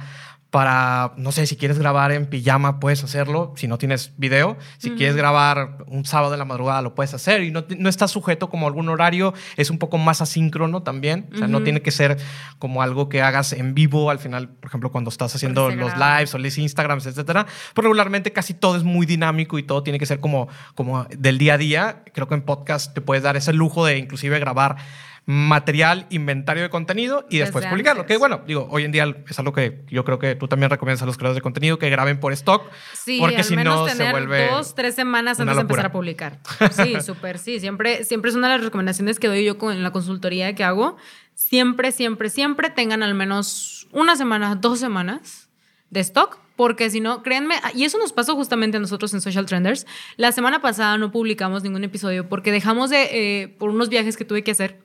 para, 0.52 1.14
no 1.16 1.32
sé, 1.32 1.48
si 1.48 1.56
quieres 1.56 1.80
grabar 1.80 2.12
en 2.12 2.26
pijama, 2.26 2.82
puedes 2.82 3.02
hacerlo, 3.06 3.54
si 3.56 3.70
no 3.70 3.78
tienes 3.78 4.14
video. 4.18 4.58
Si 4.78 4.92
quieres 4.92 5.16
grabar 5.16 5.78
un 5.88 6.04
sábado 6.04 6.30
de 6.30 6.38
la 6.38 6.44
madrugada, 6.44 6.82
lo 6.82 6.94
puedes 6.94 7.14
hacer 7.14 7.42
y 7.44 7.52
no, 7.52 7.64
no 7.78 7.88
estás 7.88 8.12
sujeto 8.12 8.50
como 8.50 8.66
a 8.66 8.70
algún 8.70 8.90
horario, 8.90 9.34
es 9.56 9.70
un 9.70 9.78
poco 9.78 9.98
más 9.98 10.22
asíncrono 10.22 10.84
también, 10.84 11.30
o 11.34 11.38
sea, 11.38 11.48
no 11.48 11.64
tiene 11.64 11.82
que 11.82 11.92
ser 11.92 12.18
como 12.60 12.82
algo 12.82 13.08
que 13.08 13.22
hagas 13.22 13.54
en 13.54 13.74
vivo 13.74 14.12
al 14.12 14.20
final, 14.20 14.50
por 14.50 14.68
ejemplo, 14.68 14.92
cuando 14.92 15.10
estás 15.10 15.34
haciendo 15.34 15.70
los 15.72 15.94
lives 15.98 16.34
o 16.36 16.38
los 16.38 16.58
Instagrams, 16.58 17.06
etcétera. 17.06 17.46
Pero 17.74 17.84
regularmente 17.84 18.34
casi 18.34 18.54
todo 18.54 18.76
es 18.76 18.84
muy 18.84 19.06
dinámico 19.06 19.58
y 19.58 19.64
todo 19.64 19.84
tiene 19.84 20.00
que 20.00 20.06
ser 20.06 20.20
como, 20.20 20.50
como 20.76 21.06
del 21.06 21.38
día 21.38 21.54
a 21.54 21.58
día. 21.58 22.04
Creo 22.14 22.28
que 22.28 22.36
en 22.36 22.42
podcast 22.42 22.94
te 22.94 23.00
puedes 23.00 23.24
dar 23.24 23.38
ese 23.38 23.54
lujo 23.54 23.86
de 23.86 23.98
inclusive 23.98 24.38
grabar 24.40 24.76
material, 25.26 26.08
inventario 26.10 26.64
de 26.64 26.70
contenido 26.70 27.26
y 27.30 27.38
después 27.38 27.66
publicarlo. 27.66 28.06
Que 28.06 28.18
bueno, 28.18 28.42
digo, 28.48 28.68
hoy 28.72 28.84
en 28.84 28.92
día 28.92 29.16
es 29.30 29.38
algo 29.40 29.54
que 29.54 29.84
yo 29.88 30.04
creo 30.04 30.20
que 30.20 30.36
tú 30.36 30.48
también 30.48 30.70
recomiendas 30.70 31.02
a 31.04 31.06
los 31.06 31.18
creadores 31.18 31.36
de 31.36 31.42
contenido 31.42 31.78
que 31.78 31.90
graben 31.90 32.20
por 32.20 32.34
stock. 32.34 32.64
Sí, 32.94 33.18
porque 33.20 33.44
si 33.44 33.56
no 33.56 33.88
se 33.88 34.12
vuelve. 34.12 34.50
Dos, 34.50 34.76
tres 34.76 34.96
semanas 34.96 35.40
antes 35.40 35.56
de 35.56 35.62
empezar 35.62 35.86
a 35.86 35.92
publicar. 35.92 36.40
Sí, 36.72 36.96
súper, 37.02 37.38
sí. 37.38 37.60
Siempre, 37.60 38.04
siempre 38.04 38.30
es 38.30 38.36
una 38.36 38.48
de 38.48 38.58
las 38.58 38.66
recomendaciones 38.66 39.20
que 39.20 39.28
doy 39.28 39.44
yo 39.44 39.58
en 39.72 39.84
la 39.84 39.92
consultoría 39.92 40.56
que 40.56 40.64
hago. 40.64 40.98
Siempre, 41.36 41.92
siempre, 41.92 42.30
siempre 42.30 42.70
tengan 42.70 43.04
al 43.04 43.14
menos 43.14 43.88
una 43.92 44.16
semana, 44.16 44.56
dos 44.56 44.80
semanas 44.80 45.50
de 45.90 46.00
stock 46.00 46.40
porque 46.62 46.92
si 46.92 47.00
no, 47.00 47.24
créanme, 47.24 47.56
y 47.74 47.86
eso 47.86 47.98
nos 47.98 48.14
pasó 48.14 48.36
justamente 48.36 48.78
a 48.78 48.80
nosotros 48.80 49.14
en 49.16 49.22
Social 49.22 49.48
Trenders. 49.48 49.88
La 50.18 50.32
semana 50.32 50.62
pasada 50.62 50.96
no 51.00 51.12
publicamos 51.12 51.64
ningún 51.64 51.84
episodio 51.84 52.30
porque 52.30 52.52
dejamos 52.52 52.92
de, 52.92 53.10
eh, 53.12 53.48
por 53.48 53.72
unos 53.72 53.90
viajes 53.90 54.16
que 54.16 54.26
tuve 54.26 54.44
que 54.44 54.52
hacer, 54.52 54.80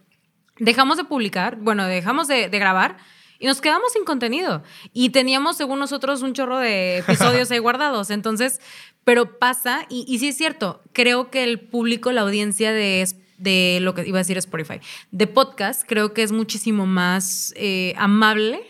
dejamos 0.59 0.97
de 0.97 1.05
publicar, 1.05 1.57
bueno, 1.57 1.87
dejamos 1.87 2.29
de, 2.29 2.49
grabar 2.49 2.97
y 3.39 3.47
nos 3.47 3.61
quedamos 3.61 3.93
sin 3.93 4.05
contenido. 4.05 4.63
Y 4.93 5.11
teníamos, 5.11 5.57
según 5.57 5.79
nosotros, 5.79 6.23
un 6.23 6.33
chorro 6.33 6.59
de 6.59 6.99
episodios 6.99 7.51
ahí 7.51 7.59
guardados. 7.61 8.11
Entonces, 8.11 8.61
pero 9.05 9.39
pasa, 9.39 9.87
y, 9.89 10.05
y 10.09 10.19
sí 10.19 10.29
es 10.29 10.37
cierto, 10.37 10.83
creo 10.93 11.31
que 11.31 11.45
el 11.45 11.61
público, 11.61 12.13
la 12.13 12.23
audiencia 12.23 12.73
de, 12.73 13.07
de 13.39 13.79
lo 13.83 13.95
que 13.95 14.07
iba 14.07 14.19
a 14.19 14.21
decir 14.21 14.39
Spotify, 14.39 14.81
de 15.11 15.27
podcast, 15.27 15.85
creo 15.87 16.13
que 16.13 16.23
es 16.23 16.33
muchísimo 16.33 16.87
más 16.87 17.53
eh, 17.57 17.95
amable 17.97 18.63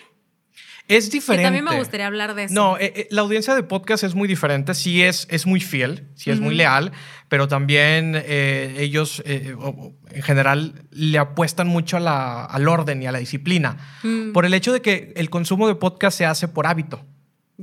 es 0.88 1.10
diferente. 1.10 1.44
también 1.44 1.64
me 1.64 1.76
gustaría 1.76 2.06
hablar 2.06 2.34
de 2.34 2.44
eso. 2.44 2.54
No, 2.54 2.78
eh, 2.78 2.92
eh, 2.94 3.08
la 3.10 3.22
audiencia 3.22 3.54
de 3.54 3.62
podcast 3.62 4.04
es 4.04 4.14
muy 4.14 4.28
diferente. 4.28 4.74
Sí 4.74 5.02
es, 5.02 5.26
es 5.30 5.46
muy 5.46 5.60
fiel, 5.60 6.08
sí 6.14 6.30
es 6.30 6.40
muy 6.40 6.54
leal, 6.54 6.92
pero 7.28 7.48
también 7.48 8.14
eh, 8.14 8.76
ellos 8.78 9.22
en 9.26 10.22
general 10.22 10.86
le 10.90 11.18
apuestan 11.18 11.68
mucho 11.68 11.96
al 11.96 12.68
orden 12.68 13.02
y 13.02 13.06
a 13.06 13.12
la 13.12 13.18
disciplina. 13.18 13.76
Mm. 14.02 14.32
Por 14.32 14.44
el 14.44 14.54
hecho 14.54 14.72
de 14.72 14.80
que 14.80 15.12
el 15.16 15.30
consumo 15.30 15.68
de 15.68 15.74
podcast 15.74 16.18
se 16.18 16.26
hace 16.26 16.48
por 16.48 16.66
hábito. 16.66 17.04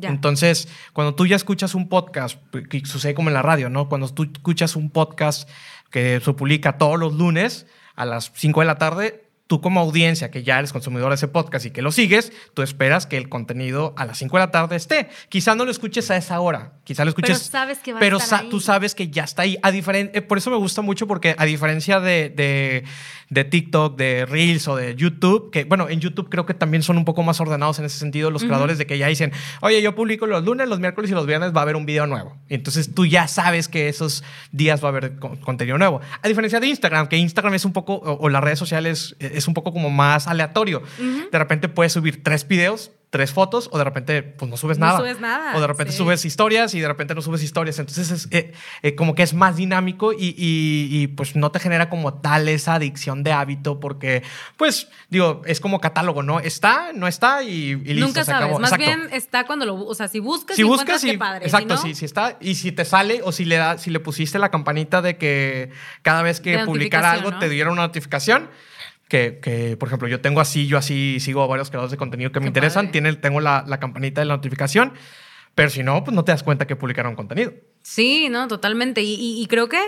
Entonces, 0.02 0.68
cuando 0.92 1.14
tú 1.14 1.28
ya 1.28 1.36
escuchas 1.36 1.76
un 1.76 1.88
podcast, 1.88 2.40
que 2.70 2.84
sucede 2.86 3.14
como 3.14 3.30
en 3.30 3.36
la 3.36 3.44
radio, 3.44 3.70
¿no? 3.70 3.90
Cuando 3.90 4.10
tú 4.10 4.24
escuchas 4.24 4.76
un 4.76 4.90
podcast 4.90 5.48
que 5.92 6.20
se 6.20 6.34
publica 6.34 6.78
todos 6.78 7.00
los 7.00 7.14
lunes 7.14 7.68
a 7.96 8.06
las 8.06 8.32
5 8.34 8.62
de 8.62 8.66
la 8.66 8.78
tarde, 8.80 9.23
tú 9.48 9.62
como 9.62 9.80
audiencia, 9.80 10.32
que 10.32 10.44
ya 10.44 10.58
eres 10.58 10.72
consumidor 10.72 11.10
de 11.10 11.16
ese 11.16 11.28
podcast 11.28 11.66
y 11.66 11.72
que 11.72 11.82
lo 11.82 11.92
sigues, 11.92 12.32
tú 12.54 12.62
esperas 12.62 13.06
que 13.06 13.18
el 13.18 13.30
contenido 13.30 13.94
a 13.98 14.06
las 14.06 14.18
5 14.18 14.38
de 14.38 14.44
la 14.44 14.52
tarde 14.52 14.76
esté. 14.76 15.10
Quizá 15.30 15.56
no 15.56 15.66
lo 15.66 15.72
escuches 15.72 16.10
a 16.12 16.18
esa 16.18 16.40
hora, 16.40 16.74
quizá 16.84 17.04
lo 17.04 17.10
escuches... 17.10 17.38
Pero 17.38 17.52
sabes 17.52 17.80
que 17.80 17.94
va 17.94 18.00
pero 18.00 18.18
a 18.18 18.24
estar 18.24 18.50
tú 18.50 18.60
sabes 18.60 18.96
que 18.96 19.10
ya 19.10 19.24
está 19.24 19.44
ahí. 19.44 19.58
A 19.62 19.72
eh, 19.72 20.22
por 20.22 20.38
eso 20.38 20.50
me 20.50 20.58
gusta 20.58 20.82
mucho 20.82 21.08
porque 21.08 21.36
a 21.38 21.46
diferencia 21.46 22.00
de, 22.00 22.30
de, 22.30 22.84
de, 23.30 23.44
TikTok, 23.44 23.98
de 23.98 24.26
Reels 24.26 24.68
o 24.68 24.76
de 24.76 24.96
YouTube, 24.96 25.52
que 25.52 25.66
bueno, 25.66 25.90
en 25.90 26.00
YouTube 26.00 26.30
creo 26.30 26.46
que 26.46 26.54
también 26.54 26.84
son 26.84 26.98
un 26.98 27.06
poco 27.06 27.24
más 27.24 27.40
ordenados 27.42 27.80
en 27.80 27.86
ese 27.86 28.00
sentido 28.00 28.32
los 28.32 28.44
creadores 28.44 28.78
de 28.78 28.86
que 28.86 28.98
ya 28.98 29.08
dicen, 29.08 29.34
oye, 29.62 29.82
yo 29.82 29.96
publico 29.96 30.26
los 30.26 30.44
lunes, 30.44 30.68
los 30.68 30.80
miércoles 30.80 31.12
y 31.12 31.14
los 31.14 31.26
viernes 31.26 31.54
va 31.54 31.60
a 31.60 31.64
haber 31.64 31.76
un 31.76 31.86
video 31.86 32.08
nuevo. 32.08 32.38
Y 32.50 32.56
entonces 32.56 32.94
tú 32.94 33.06
ya 33.06 33.28
sabes 33.28 33.68
que 33.68 33.90
esos 33.90 34.24
días 34.52 34.82
va 34.84 34.88
a 34.88 34.92
haber 34.92 35.18
contenido 35.18 35.78
nuevo. 35.78 36.02
A 36.22 36.28
diferencia 36.28 36.60
de 36.60 36.68
Instagram, 36.68 37.08
que 37.08 37.18
Instagram 37.18 37.54
es 37.54 37.66
un 37.66 37.74
poco, 37.74 37.96
o, 37.96 38.30
las 38.30 38.44
redes 38.44 38.60
sociales 38.60 39.16
es 39.34 39.48
un 39.48 39.54
poco 39.54 39.74
como 39.74 39.90
más 39.90 40.28
aleatorio. 40.28 40.84
De 41.32 41.38
repente 41.38 41.70
puedes 41.70 41.94
subir 41.94 42.24
tres 42.24 42.48
videos, 42.48 42.92
tres 43.14 43.32
fotos, 43.32 43.70
o 43.72 43.78
de 43.78 43.84
repente 43.84 44.24
pues 44.24 44.50
no 44.50 44.58
subes 44.58 44.80
nada. 44.80 44.94
No 44.94 45.00
subes 45.02 45.20
nada. 45.20 45.56
O 45.56 45.62
de 45.62 45.68
repente 45.68 45.94
subes 45.94 46.26
historias 46.26 46.74
y 46.74 46.80
de 46.80 46.88
repente 46.88 47.14
no 47.14 47.22
subes 47.22 47.44
historias. 47.44 47.78
Entonces 47.78 48.10
es 48.10 48.28
eh, 48.32 48.54
eh, 48.82 48.96
como 48.96 49.14
que 49.14 49.22
es 49.22 49.36
más 49.36 49.56
dinámico 49.56 50.14
y, 50.14 50.34
y, 50.36 51.08
pues 51.10 51.36
no 51.36 51.52
te 51.52 51.60
genera 51.60 51.92
como 51.92 52.16
tal 52.16 52.48
esa 52.48 52.74
adicción 52.74 53.22
de 53.22 53.32
hábito 53.32 53.80
porque 53.80 54.24
pues 54.58 54.90
digo, 55.10 55.44
es 55.46 55.60
como 55.60 55.80
catálogo, 55.80 56.24
¿no? 56.24 56.40
Está, 56.40 56.92
no 56.92 57.08
está 57.08 57.44
y, 57.44 57.76
listo. 57.76 58.08
Nunca 58.08 58.24
sabes. 58.24 58.58
Más 58.58 58.76
bien 58.80 59.08
está 59.12 59.46
cuando 59.46 59.68
lo, 59.68 59.76
o 59.76 59.94
sea, 59.94 60.08
si 60.08 60.20
buscas, 60.20 60.56
si 60.56 60.64
buscas, 60.64 61.04
y, 61.04 61.16
padre. 61.16 61.46
Exacto, 61.46 61.78
si 61.78 61.94
sí, 61.94 62.06
está. 62.06 62.38
Y 62.42 62.56
si 62.56 62.72
te 62.72 62.84
sale 62.84 63.22
o 63.24 63.32
si 63.32 63.46
le, 63.46 63.58
da, 63.58 63.78
si 63.78 63.92
le 63.92 64.00
pusiste 64.00 64.40
la 64.40 64.50
campanita 64.50 65.04
de 65.04 65.18
que 65.18 65.70
cada 66.02 66.24
vez 66.24 66.42
que 66.42 66.58
publicara 66.66 67.12
algo 67.12 67.38
te 67.38 67.48
diera 67.48 67.72
una 67.72 67.84
notificación 67.84 68.50
que, 69.14 69.78
por 69.80 69.90
ejemplo, 69.90 70.08
yo 70.08 70.22
tengo 70.22 70.42
así, 70.42 70.66
yo 70.68 70.78
así 70.78 71.20
sigo 71.20 71.44
a 71.44 71.48
varios 71.48 71.70
creadores 71.70 71.92
de 71.92 71.98
contenido 71.98 72.32
que 72.32 72.40
me 72.40 72.48
interesan, 72.48 72.92
tiene, 72.92 73.14
tengo 73.14 73.40
la, 73.40 73.64
la, 73.68 73.80
campanita 73.80 74.22
de 74.22 74.26
la 74.26 74.36
notificación, 74.36 74.94
pero 75.54 75.70
si 75.70 75.84
no, 75.84 76.04
pues 76.04 76.16
no 76.16 76.24
te 76.24 76.32
das 76.32 76.42
cuenta 76.42 76.66
que 76.66 76.76
publicaron 76.76 77.16
contenido. 77.16 77.54
Sí, 77.84 78.28
no, 78.30 78.48
totalmente. 78.48 79.02
Y, 79.02 79.42
y, 79.42 79.46
creo 79.48 79.70
que 79.70 79.80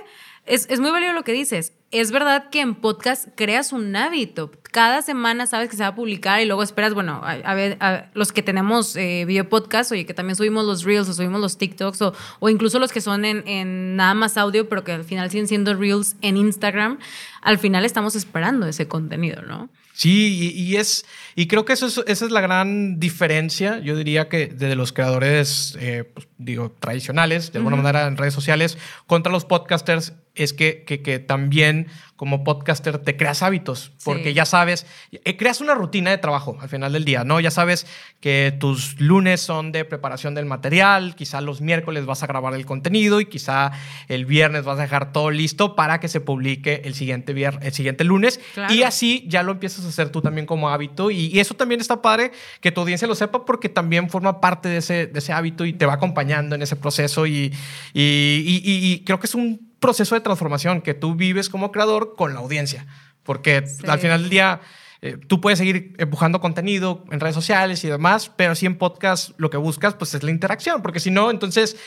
es, 0.46 0.68
es 0.70 0.80
muy 0.80 0.92
válido 0.92 1.14
lo 1.14 1.24
que 1.24 1.34
dices. 1.34 1.74
Es 1.92 2.12
verdad 2.12 2.50
que 2.50 2.62
en 2.62 2.75
podcast 2.75 3.28
creas 3.36 3.72
un 3.72 3.96
hábito. 3.96 4.52
Cada 4.72 5.02
semana 5.02 5.48
sabes 5.48 5.70
que 5.70 5.78
se 5.78 5.84
va 5.84 5.90
a 5.90 5.96
publicar 5.96 6.42
y 6.42 6.46
luego 6.46 6.62
esperas, 6.62 6.94
bueno, 6.94 7.22
a, 7.24 7.54
ver, 7.54 7.78
los 8.14 8.32
que 8.32 8.44
tenemos 8.44 8.96
eh, 8.96 9.24
video 9.25 9.48
podcast, 9.48 9.92
oye, 9.92 10.06
que 10.06 10.14
también 10.14 10.36
subimos 10.36 10.66
los 10.66 10.84
reels 10.84 11.08
o 11.08 11.14
subimos 11.14 11.40
los 11.40 11.58
TikToks 11.58 12.02
o, 12.02 12.14
o 12.40 12.50
incluso 12.50 12.80
los 12.80 12.92
que 12.92 13.02
son 13.02 13.24
en, 13.24 13.48
en, 13.48 13.96
nada 13.96 14.14
más 14.14 14.38
audio, 14.38 14.68
pero 14.68 14.84
que 14.84 14.92
al 14.92 15.06
final 15.06 15.32
siguen 15.32 15.48
siendo 15.48 15.74
reels 15.74 16.16
en 16.22 16.38
Instagram, 16.38 17.00
al 17.42 17.58
final 17.58 17.86
estamos 17.86 18.16
esperando 18.16 18.68
ese 18.68 18.88
contenido, 18.88 19.42
¿no? 19.44 19.70
Sí, 19.96 20.52
y, 20.54 20.75
es, 20.75 21.06
y 21.36 21.48
creo 21.48 21.64
que 21.64 21.72
eso 21.72 21.88
es, 21.88 22.02
esa 22.06 22.25
es 22.25 22.32
la 22.32 22.42
gran 22.42 23.00
diferencia, 23.00 23.80
yo 23.80 23.96
diría 23.96 24.28
que 24.28 24.48
de 24.48 24.75
los 24.75 24.92
creadores, 24.92 25.78
eh, 25.80 26.04
pues, 26.14 26.28
digo, 26.38 26.75
tradicionales, 26.78 27.54
de 27.54 27.60
alguna 27.60 27.78
manera 27.78 28.06
en 28.06 28.18
redes 28.18 28.34
sociales, 28.34 28.78
contra 29.08 29.32
los 29.32 29.46
podcasters, 29.46 30.12
es 30.36 30.54
que, 30.54 30.84
que, 30.84 31.01
que 31.01 31.20
también 31.20 31.88
como 32.15 32.46
podcaster 32.46 32.98
te 33.00 33.18
creas 33.18 33.44
hábitos, 33.44 33.92
porque 34.06 34.34
ya 34.34 34.46
sabes, 34.46 34.86
eh, 35.12 35.36
creas 35.36 35.60
una 35.60 35.75
rutina 35.75 36.12
de 36.12 36.18
trabajo 36.18 36.58
al 36.62 36.70
final 36.70 36.94
del 36.94 37.04
día, 37.04 37.25
¿no? 37.25 37.42
Ya 37.42 37.51
sabes 37.51 37.88
que 38.22 38.56
tus 38.58 39.00
lunes 39.01 39.42
son 39.42 39.74
de 39.74 39.84
preparación 39.84 40.34
del 40.34 40.46
material, 40.46 41.15
quizá 41.15 41.42
los 41.42 41.60
miércoles 41.60 42.06
vas 42.06 42.24
a 42.24 42.27
grabar 42.27 42.54
el 42.54 42.65
contenido 42.65 43.20
y 43.20 43.25
quizá 43.25 43.74
el 44.08 44.25
viernes 44.25 44.63
vas 44.63 44.80
a 44.80 44.84
dejar 44.84 45.12
todo 45.12 45.30
listo 45.30 45.75
para 45.75 46.00
que 46.00 46.08
se 46.08 46.22
publique 46.22 46.84
el 46.86 46.96
siguiente, 46.96 47.34
viernes, 47.34 47.65
el 47.65 47.74
siguiente 47.74 48.06
lunes. 48.06 48.39
Y 48.70 48.84
así 48.84 49.25
ya 49.27 49.44
lo 49.44 49.51
empiezas 49.51 49.84
a 49.84 49.89
hacer 49.89 50.10
tú 50.10 50.22
también 50.22 50.46
como 50.46 50.70
hábito 50.70 51.12
y, 51.12 51.36
eso 51.36 51.54
también 51.54 51.82
está 51.82 52.01
padre 52.01 52.32
que 52.62 52.72
tu 52.72 52.80
audiencia 52.80 53.10
lo 53.10 53.13
sepa 53.13 53.44
porque 53.44 53.68
también 53.68 54.10
forma 54.10 54.39
parte 54.39 54.70
de 54.70 54.77
ese, 54.77 55.08
de 55.08 55.20
ese 55.20 55.34
hábito 55.34 55.65
y 55.65 55.74
te 55.74 55.86
va 55.86 55.94
acompañando 55.94 56.56
en 56.56 56.62
ese 56.62 56.77
proceso 56.77 57.27
y, 57.27 57.54
y, 57.94 58.62
y 58.63 59.04
creo 59.04 59.20
que 59.20 59.27
es 59.27 59.36
un 59.36 59.75
proceso 59.79 60.15
de 60.15 60.22
transformación 60.22 60.82
que 60.82 60.94
tú 60.94 61.15
vives 61.15 61.50
como 61.50 61.72
creador 61.72 62.15
con 62.15 62.34
la 62.34 62.39
audiencia. 62.39 62.86
Porque 63.24 63.63
al 63.88 64.00
final 64.00 64.22
del 64.22 64.29
día 64.29 64.62
eh, 65.01 65.17
tú 65.27 65.41
puedes 65.41 65.60
seguir 65.60 65.94
empujando 65.98 66.41
contenido 66.41 67.03
en 67.12 67.20
redes 67.20 67.36
sociales 67.36 67.84
y 67.84 67.89
demás, 67.89 68.32
pero 68.36 68.55
si 68.55 68.65
en 68.65 68.77
podcast 68.77 69.32
lo 69.38 69.50
que 69.50 69.58
buscas 69.58 69.96
pues 69.96 70.13
es 70.13 70.24
la 70.24 70.32
interacción, 70.32 70.82
porque 70.82 71.00
si 71.00 71.12
no, 71.12 71.32
entonces 71.32 71.77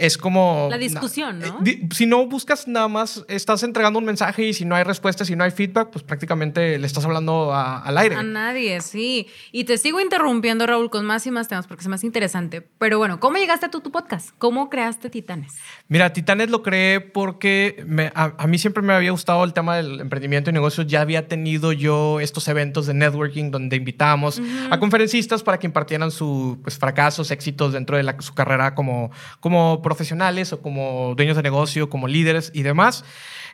es 0.00 0.16
como... 0.16 0.68
La 0.70 0.78
discusión, 0.78 1.38
¿no? 1.40 1.60
Eh, 1.64 1.86
si 1.94 2.06
no 2.06 2.26
buscas 2.26 2.66
nada 2.66 2.88
más, 2.88 3.24
estás 3.28 3.62
entregando 3.62 3.98
un 3.98 4.06
mensaje 4.06 4.44
y 4.44 4.54
si 4.54 4.64
no 4.64 4.74
hay 4.74 4.82
respuesta, 4.82 5.26
si 5.26 5.36
no 5.36 5.44
hay 5.44 5.50
feedback, 5.50 5.90
pues 5.90 6.02
prácticamente 6.02 6.78
le 6.78 6.86
estás 6.86 7.04
hablando 7.04 7.54
al 7.54 7.98
aire. 7.98 8.14
A 8.16 8.22
nadie, 8.22 8.80
sí. 8.80 9.28
Y 9.52 9.64
te 9.64 9.76
sigo 9.76 10.00
interrumpiendo, 10.00 10.66
Raúl, 10.66 10.88
con 10.88 11.04
más 11.04 11.26
y 11.26 11.30
más 11.30 11.48
temas 11.48 11.66
porque 11.66 11.82
es 11.82 11.88
más 11.88 12.02
interesante. 12.02 12.62
Pero 12.78 12.98
bueno, 12.98 13.20
¿cómo 13.20 13.36
llegaste 13.36 13.66
a 13.66 13.70
tu, 13.70 13.80
tu 13.80 13.92
podcast? 13.92 14.30
¿Cómo 14.38 14.70
creaste 14.70 15.10
Titanes? 15.10 15.54
Mira, 15.88 16.12
Titanes 16.14 16.48
lo 16.48 16.62
creé 16.62 17.00
porque 17.00 17.84
a, 18.14 18.46
mí 18.46 18.58
siempre 18.58 18.82
me 18.82 18.94
había 18.94 19.10
gustado 19.10 19.44
el 19.44 19.52
tema 19.52 19.76
del 19.76 20.00
emprendimiento 20.00 20.48
y 20.48 20.54
negocios. 20.54 20.86
Ya 20.86 21.02
había 21.02 21.28
tenido 21.28 21.72
yo 21.72 22.20
estos 22.20 22.48
eventos 22.48 22.86
de 22.86 22.94
networking 22.94 23.50
donde 23.50 23.76
invitábamos 23.76 24.40
a 24.70 24.80
conferencistas 24.80 25.42
para 25.42 25.58
que 25.58 25.66
impartieran 25.66 26.10
sus 26.10 26.56
pues, 26.58 26.78
fracasos, 26.78 27.30
éxitos 27.30 27.74
dentro 27.74 27.98
de 27.98 28.14
su 28.20 28.32
carrera 28.32 28.74
como, 28.74 29.10
como 29.40 29.82
profesionales 29.90 30.52
o 30.52 30.62
como 30.62 31.14
dueños 31.16 31.36
de 31.36 31.42
negocio, 31.42 31.90
como 31.90 32.06
líderes 32.06 32.52
y 32.54 32.62
demás. 32.62 33.04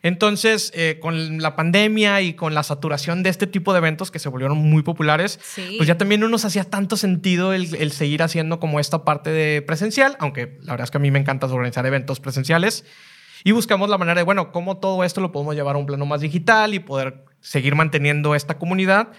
Entonces, 0.02 0.70
eh, 0.74 0.98
con 1.00 1.40
la 1.40 1.56
pandemia 1.56 2.20
y 2.20 2.34
con 2.34 2.54
la 2.54 2.62
saturación 2.62 3.22
de 3.22 3.30
este 3.30 3.46
tipo 3.46 3.72
de 3.72 3.78
eventos 3.78 4.10
que 4.10 4.18
se 4.18 4.28
volvieron 4.28 4.58
muy 4.58 4.82
populares, 4.82 5.40
pues 5.78 5.88
ya 5.88 5.96
también 5.96 6.20
no 6.20 6.28
nos 6.28 6.44
hacía 6.44 6.64
tanto 6.64 6.96
sentido 6.96 7.54
el, 7.54 7.74
el, 7.74 7.90
seguir 7.92 8.22
haciendo 8.22 8.60
como 8.60 8.78
esta 8.78 9.04
parte 9.04 9.30
de 9.30 9.62
presencial, 9.62 10.16
aunque 10.20 10.58
la 10.60 10.74
verdad 10.74 10.84
es 10.84 10.90
que 10.90 10.98
a 10.98 11.00
mí 11.00 11.10
me 11.10 11.18
encanta 11.18 11.46
organizar 11.46 11.86
eventos 11.86 12.20
presenciales. 12.20 12.84
Y 13.44 13.52
buscamos 13.52 13.88
la 13.88 13.96
manera 13.96 14.18
de, 14.18 14.24
bueno, 14.24 14.52
cómo 14.52 14.78
todo 14.78 15.04
esto 15.04 15.20
lo 15.20 15.32
podemos 15.32 15.54
llevar 15.54 15.76
a 15.76 15.78
un 15.78 15.86
plano 15.86 16.04
más 16.04 16.20
digital 16.20 16.74
y 16.74 16.80
poder 16.80 17.25
seguir 17.46 17.76
manteniendo 17.76 18.34
esta 18.34 18.58
comunidad 18.58 19.12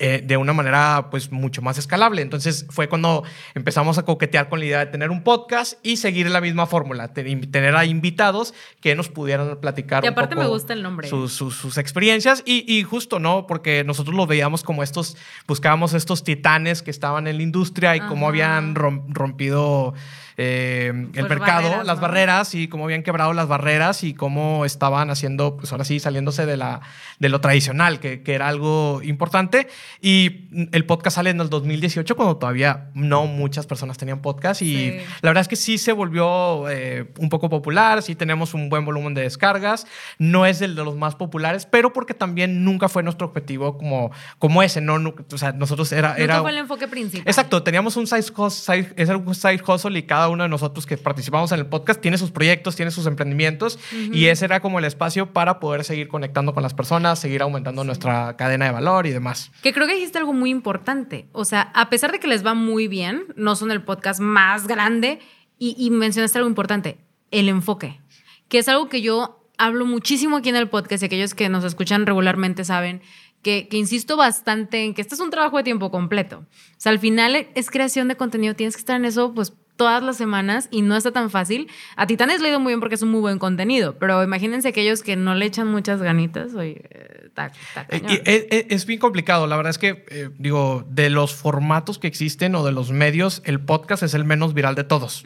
eh, 0.00 0.24
de 0.26 0.36
una 0.36 0.52
manera 0.52 1.06
pues 1.08 1.30
mucho 1.30 1.62
más 1.62 1.78
escalable. 1.78 2.20
Entonces 2.20 2.66
fue 2.68 2.88
cuando 2.88 3.22
empezamos 3.54 3.96
a 3.96 4.04
coquetear 4.04 4.48
con 4.48 4.58
la 4.58 4.64
idea 4.64 4.78
de 4.80 4.86
tener 4.86 5.12
un 5.12 5.22
podcast 5.22 5.78
y 5.84 5.98
seguir 5.98 6.28
la 6.30 6.40
misma 6.40 6.66
fórmula, 6.66 7.12
tener 7.12 7.76
a 7.76 7.84
invitados 7.84 8.54
que 8.80 8.96
nos 8.96 9.08
pudieran 9.08 9.60
platicar. 9.60 10.04
Y 10.04 10.08
aparte 10.08 10.34
me 10.34 10.48
gusta 10.48 10.72
el 10.72 10.82
nombre. 10.82 11.08
Sus, 11.08 11.32
sus, 11.32 11.78
experiencias 11.78 12.42
y, 12.44 12.64
y, 12.66 12.82
justo, 12.82 13.20
¿no? 13.20 13.46
Porque 13.46 13.84
nosotros 13.84 14.16
lo 14.16 14.26
veíamos 14.26 14.64
como 14.64 14.82
estos, 14.82 15.16
buscábamos 15.46 15.94
estos 15.94 16.24
titanes 16.24 16.82
que 16.82 16.90
estaban 16.90 17.28
en 17.28 17.36
la 17.36 17.42
industria 17.44 17.94
y 17.94 18.00
cómo 18.00 18.26
habían 18.26 18.74
rompido 18.74 19.94
eh, 20.36 20.92
el 20.94 21.10
pues 21.12 21.28
mercado, 21.28 21.82
las 21.84 22.00
barreras 22.00 22.54
y 22.54 22.68
cómo 22.68 22.84
habían 22.84 23.02
quebrado 23.02 23.32
las 23.32 23.48
barreras 23.48 24.02
y 24.04 24.14
cómo 24.14 24.64
estaban 24.64 25.10
haciendo, 25.10 25.56
pues 25.56 25.72
ahora 25.72 25.84
sí, 25.84 26.00
saliéndose 26.00 26.46
de, 26.46 26.56
la, 26.56 26.80
de 27.18 27.28
lo 27.28 27.40
tradicional, 27.40 28.00
que, 28.00 28.22
que 28.22 28.34
era 28.34 28.48
algo 28.48 29.00
importante. 29.02 29.68
Y 30.00 30.48
el 30.72 30.84
podcast 30.86 31.16
sale 31.16 31.30
en 31.30 31.40
el 31.40 31.50
2018 31.50 32.16
cuando 32.16 32.36
todavía 32.36 32.90
no 32.94 33.26
muchas 33.26 33.66
personas 33.66 33.98
tenían 33.98 34.20
podcast 34.22 34.62
y 34.62 34.90
la 35.22 35.30
verdad 35.30 35.42
es 35.42 35.48
que 35.48 35.56
sí 35.56 35.78
se 35.78 35.92
volvió 35.92 36.68
eh, 36.68 37.12
un 37.18 37.28
poco 37.28 37.48
popular, 37.48 38.02
sí 38.02 38.14
tenemos 38.14 38.54
un 38.54 38.68
buen 38.68 38.84
volumen 38.84 39.14
de 39.14 39.22
descargas, 39.22 39.86
no 40.18 40.46
es 40.46 40.60
el 40.60 40.74
de 40.74 40.84
los 40.84 40.96
más 40.96 41.14
populares, 41.14 41.66
pero 41.66 41.92
porque 41.92 42.14
también 42.14 42.64
nunca 42.64 42.88
fue 42.88 43.02
nuestro 43.02 43.26
objetivo 43.26 43.78
como, 43.78 44.10
como 44.38 44.62
ese, 44.62 44.80
¿no? 44.80 44.94
O 45.32 45.38
sea, 45.38 45.52
nosotros 45.52 45.92
era... 45.92 46.16
era 46.16 46.40
fue 46.40 46.50
el 46.50 46.58
enfoque 46.58 46.88
principal. 46.88 47.26
Exacto, 47.26 47.62
teníamos 47.62 47.96
un 47.96 48.06
side 48.06 48.24
hustle, 48.36 48.92
es 48.96 49.08
un 49.08 49.34
side 49.34 49.62
hustle 49.66 49.98
y 49.98 50.02
cada 50.02 50.23
uno 50.28 50.44
de 50.44 50.48
nosotros 50.48 50.86
que 50.86 50.96
participamos 50.96 51.52
en 51.52 51.60
el 51.60 51.66
podcast 51.66 52.00
tiene 52.00 52.18
sus 52.18 52.30
proyectos, 52.30 52.76
tiene 52.76 52.90
sus 52.90 53.06
emprendimientos 53.06 53.78
y 53.92 54.26
ese 54.26 54.44
era 54.44 54.60
como 54.60 54.78
el 54.78 54.84
espacio 54.84 55.32
para 55.32 55.60
poder 55.60 55.84
seguir 55.84 56.08
conectando 56.08 56.54
con 56.54 56.62
las 56.62 56.74
personas, 56.74 57.18
seguir 57.18 57.42
aumentando 57.42 57.84
nuestra 57.84 58.36
cadena 58.36 58.66
de 58.66 58.72
valor 58.72 59.06
y 59.06 59.10
demás. 59.10 59.50
Que 59.62 59.72
creo 59.72 59.86
que 59.86 59.94
dijiste 59.94 60.18
algo 60.18 60.32
muy 60.32 60.50
importante. 60.50 61.28
O 61.32 61.44
sea, 61.44 61.72
a 61.74 61.90
pesar 61.90 62.12
de 62.12 62.20
que 62.20 62.28
les 62.28 62.44
va 62.44 62.54
muy 62.54 62.88
bien, 62.88 63.26
no 63.36 63.56
son 63.56 63.70
el 63.70 63.82
podcast 63.82 64.20
más 64.20 64.66
grande 64.66 65.20
y, 65.58 65.74
y 65.78 65.90
mencionaste 65.90 66.38
algo 66.38 66.48
importante, 66.48 66.98
el 67.30 67.48
enfoque, 67.48 68.00
que 68.48 68.58
es 68.58 68.68
algo 68.68 68.88
que 68.88 69.02
yo 69.02 69.44
hablo 69.58 69.86
muchísimo 69.86 70.36
aquí 70.38 70.48
en 70.48 70.56
el 70.56 70.68
podcast 70.68 71.02
y 71.02 71.06
aquellos 71.06 71.34
que 71.34 71.48
nos 71.48 71.64
escuchan 71.64 72.06
regularmente 72.06 72.64
saben 72.64 73.02
que, 73.42 73.68
que, 73.68 73.76
insisto 73.76 74.16
bastante 74.16 74.84
en 74.84 74.94
que 74.94 75.02
este 75.02 75.14
es 75.14 75.20
un 75.20 75.30
trabajo 75.30 75.58
de 75.58 75.62
tiempo 75.64 75.90
completo. 75.90 76.38
O 76.38 76.74
sea, 76.78 76.92
al 76.92 76.98
final 76.98 77.48
es 77.54 77.70
creación 77.70 78.08
de 78.08 78.16
contenido, 78.16 78.54
tienes 78.54 78.74
que 78.74 78.80
estar 78.80 78.96
en 78.96 79.04
eso 79.04 79.34
pues 79.34 79.52
todas 79.76 80.02
las 80.02 80.16
semanas 80.16 80.68
y 80.70 80.82
no 80.82 80.96
está 80.96 81.12
tan 81.12 81.30
fácil. 81.30 81.68
A 81.96 82.06
Titanes 82.06 82.40
le 82.40 82.48
ha 82.48 82.50
ido 82.50 82.60
muy 82.60 82.70
bien 82.70 82.80
porque 82.80 82.94
es 82.94 83.02
un 83.02 83.10
muy 83.10 83.20
buen 83.20 83.38
contenido, 83.38 83.96
pero 83.98 84.22
imagínense 84.22 84.68
aquellos 84.68 85.02
que 85.02 85.16
no 85.16 85.34
le 85.34 85.46
echan 85.46 85.68
muchas 85.68 86.00
ganitas, 86.00 86.54
oye, 86.54 86.82
está, 87.24 87.52
eh, 87.90 88.66
es, 88.70 88.86
bien 88.86 89.00
complicado, 89.00 89.46
la 89.46 89.56
verdad 89.56 89.70
es 89.70 89.78
que, 89.78 90.04
eh, 90.08 90.30
digo, 90.38 90.86
de 90.88 91.10
los 91.10 91.34
formatos 91.34 91.98
que 91.98 92.06
existen 92.06 92.54
o 92.54 92.64
de 92.64 92.72
los 92.72 92.92
medios, 92.92 93.42
el 93.44 93.60
podcast 93.60 94.02
es 94.02 94.14
el 94.14 94.24
menos 94.24 94.54
viral 94.54 94.74
de 94.74 94.84
todos, 94.84 95.24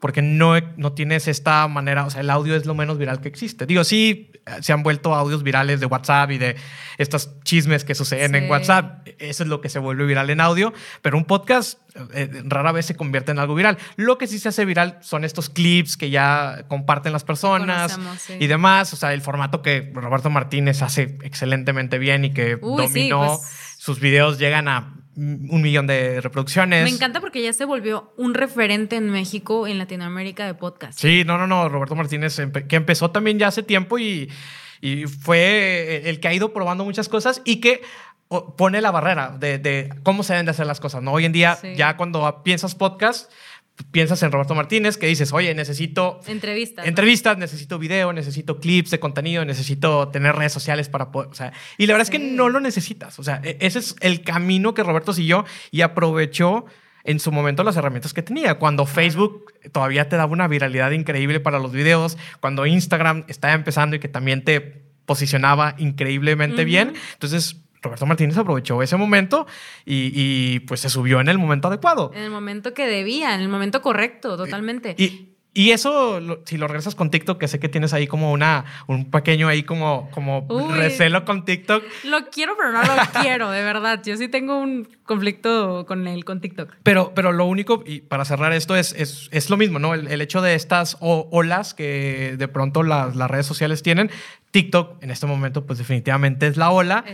porque 0.00 0.22
no, 0.22 0.54
no 0.76 0.92
tienes 0.92 1.28
esta 1.28 1.68
manera, 1.68 2.04
o 2.06 2.10
sea, 2.10 2.22
el 2.22 2.30
audio 2.30 2.56
es 2.56 2.66
lo 2.66 2.74
menos 2.74 2.98
viral 2.98 3.20
que 3.20 3.28
existe. 3.28 3.66
Digo, 3.66 3.84
sí, 3.84 4.30
se 4.60 4.72
han 4.72 4.82
vuelto 4.82 5.14
audios 5.14 5.42
virales 5.42 5.80
de 5.80 5.86
WhatsApp 5.86 6.30
y 6.32 6.38
de 6.38 6.56
estos 6.98 7.30
chismes 7.44 7.84
que 7.84 7.94
suceden 7.94 8.34
en 8.34 8.50
WhatsApp, 8.50 9.06
eso 9.18 9.42
es 9.42 9.48
lo 9.48 9.60
que 9.60 9.68
se 9.68 9.78
vuelve 9.78 10.06
viral 10.06 10.30
en 10.30 10.40
audio, 10.40 10.72
pero 11.02 11.18
un 11.18 11.24
podcast 11.24 11.78
eh, 12.14 12.42
rara 12.44 12.72
vez 12.72 12.86
se 12.86 12.96
convierte 12.96 13.32
en 13.32 13.38
algo 13.38 13.54
viral. 13.54 13.78
Lo 13.96 14.18
que 14.18 14.26
sí 14.26 14.38
se 14.38 14.48
hace 14.48 14.64
viral 14.64 14.98
son 15.02 15.24
estos 15.24 15.50
clips 15.50 15.96
que 15.96 16.10
ya 16.10 16.64
comparten 16.68 17.12
las 17.12 17.24
personas 17.24 17.98
y 18.38 18.46
demás. 18.46 18.92
O 18.92 18.96
sea, 18.96 19.12
el 19.12 19.20
formato 19.20 19.62
que 19.62 19.90
Roberto 19.94 20.30
Martínez 20.30 20.82
hace 20.82 21.18
excelentemente 21.22 21.98
bien 21.98 22.24
y 22.24 22.32
que 22.32 22.56
dominó. 22.56 23.38
Pues 23.38 23.76
sus 23.76 23.98
videos 23.98 24.38
llegan 24.38 24.68
a 24.68 24.99
un 25.16 25.60
millón 25.60 25.86
de 25.86 26.20
reproducciones. 26.20 26.84
Me 26.84 26.90
encanta 26.90 27.20
porque 27.20 27.42
ya 27.42 27.52
se 27.52 27.64
volvió 27.64 28.12
un 28.16 28.34
referente 28.34 28.96
en 28.96 29.10
México, 29.10 29.66
en 29.66 29.78
Latinoamérica 29.78 30.46
de 30.46 30.54
podcast. 30.54 30.98
Sí, 30.98 31.24
no, 31.24 31.36
no, 31.36 31.46
no. 31.46 31.68
Roberto 31.68 31.94
Martínez, 31.94 32.40
que 32.68 32.76
empezó 32.76 33.10
también 33.10 33.38
ya 33.38 33.48
hace 33.48 33.62
tiempo 33.62 33.98
y, 33.98 34.30
y 34.80 35.06
fue 35.06 36.08
el 36.08 36.20
que 36.20 36.28
ha 36.28 36.34
ido 36.34 36.52
probando 36.52 36.84
muchas 36.84 37.08
cosas 37.08 37.42
y 37.44 37.60
que 37.60 37.82
pone 38.56 38.80
la 38.80 38.92
barrera 38.92 39.36
de, 39.36 39.92
cómo 40.04 40.22
se 40.22 40.34
deben 40.34 40.46
de 40.46 40.50
hacer 40.52 40.66
las 40.66 40.78
cosas. 40.78 41.02
¿no? 41.02 41.12
Hoy 41.12 41.24
en 41.24 41.32
día, 41.32 41.58
ya 41.74 41.96
cuando 41.96 42.42
piensas 42.44 42.76
podcast, 42.76 43.30
piensas 43.90 44.22
en 44.22 44.32
Roberto 44.32 44.54
Martínez, 44.54 44.96
que 44.96 45.06
dices, 45.06 45.32
oye, 45.32 45.54
necesito 45.54 46.20
entrevistas, 46.26 46.86
entrevistas, 46.86 47.38
necesito 47.38 47.78
video, 47.78 48.12
necesito 48.12 48.58
clips 48.60 48.90
de 48.90 49.00
contenido, 49.00 49.44
necesito 49.44 50.08
tener 50.08 50.34
redes 50.36 50.52
sociales 50.52 50.88
para 50.88 51.10
poder, 51.10 51.30
o 51.30 51.34
sea, 51.34 51.52
y 51.78 51.86
la 51.86 51.94
verdad 51.94 52.02
es 52.02 52.10
que 52.10 52.18
no 52.18 52.48
lo 52.48 52.60
necesitas, 52.60 53.18
o 53.18 53.22
sea, 53.22 53.40
e-, 53.44 53.56
ese 53.60 53.78
es 53.78 53.96
el 54.00 54.22
camino 54.22 54.74
que 54.74 54.82
Roberto 54.82 55.12
siguió 55.12 55.44
y 55.70 55.82
aprovechó 55.82 56.66
en 57.04 57.18
su 57.18 57.32
momento 57.32 57.64
las 57.64 57.76
herramientas 57.76 58.12
que 58.12 58.22
tenía. 58.22 58.56
Cuando 58.56 58.86
Facebook 58.86 59.52
todavía 59.72 60.08
te 60.08 60.16
daba 60.16 60.32
una 60.32 60.48
viralidad 60.48 60.90
increíble 60.90 61.40
para 61.40 61.58
los 61.58 61.72
videos, 61.72 62.18
cuando 62.40 62.66
Instagram 62.66 63.24
estaba 63.28 63.54
empezando 63.54 63.96
y 63.96 64.00
que 64.00 64.08
también 64.08 64.44
te 64.44 64.60
posicionaba 65.06 65.74
increíblemente 65.78 66.64
bien, 66.64 66.92
entonces 67.14 67.56
Roberto 67.82 68.06
Martínez 68.06 68.36
aprovechó 68.36 68.82
ese 68.82 68.96
momento 68.96 69.46
y, 69.84 70.60
pues 70.60 70.80
se 70.80 70.90
subió 70.90 71.20
en 71.20 71.28
el 71.28 71.38
momento 71.38 71.68
adecuado. 71.68 72.10
En 72.14 72.22
el 72.22 72.30
momento 72.30 72.74
que 72.74 72.86
debía, 72.86 73.34
en 73.34 73.40
el 73.40 73.48
momento 73.48 73.82
correcto, 73.82 74.36
totalmente. 74.36 74.94
Y, 74.98 75.30
Y 75.52 75.72
eso, 75.72 76.20
si 76.44 76.58
lo 76.58 76.68
regresas 76.68 76.94
con 76.94 77.10
TikTok, 77.10 77.36
que 77.36 77.48
sé 77.48 77.58
que 77.58 77.68
tienes 77.68 77.92
ahí 77.92 78.06
como 78.06 78.30
una, 78.30 78.66
un 78.86 79.10
pequeño 79.10 79.48
ahí 79.48 79.64
como, 79.64 80.08
como 80.12 80.46
recelo 80.76 81.24
con 81.24 81.44
TikTok. 81.44 81.82
Lo 82.04 82.28
quiero, 82.30 82.56
pero 82.56 82.70
no 82.70 82.82
lo 82.82 83.02
quiero, 83.20 83.50
de 83.50 83.64
verdad. 83.64 84.00
Yo 84.04 84.16
sí 84.16 84.28
tengo 84.28 84.60
un 84.60 84.88
conflicto 85.02 85.86
con 85.86 86.06
el 86.06 86.24
con 86.24 86.40
TikTok. 86.40 86.76
Pero, 86.84 87.12
pero 87.16 87.32
lo 87.32 87.46
único, 87.46 87.82
y 87.84 88.00
para 88.00 88.24
cerrar 88.24 88.52
esto, 88.52 88.76
es, 88.76 88.92
es, 88.96 89.28
es 89.32 89.50
lo 89.50 89.56
mismo, 89.56 89.80
¿no? 89.80 89.94
El, 89.94 90.20
hecho 90.20 90.40
de 90.40 90.54
estas 90.54 90.96
olas 91.00 91.74
que 91.74 92.36
de 92.38 92.46
pronto 92.46 92.84
las, 92.84 93.16
las 93.16 93.28
redes 93.28 93.46
sociales 93.46 93.82
tienen, 93.82 94.08
TikTok 94.50 95.02
en 95.02 95.10
este 95.10 95.26
momento, 95.26 95.64
pues 95.66 95.78
definitivamente 95.78 96.46
es 96.46 96.56
la 96.56 96.70
ola. 96.70 97.04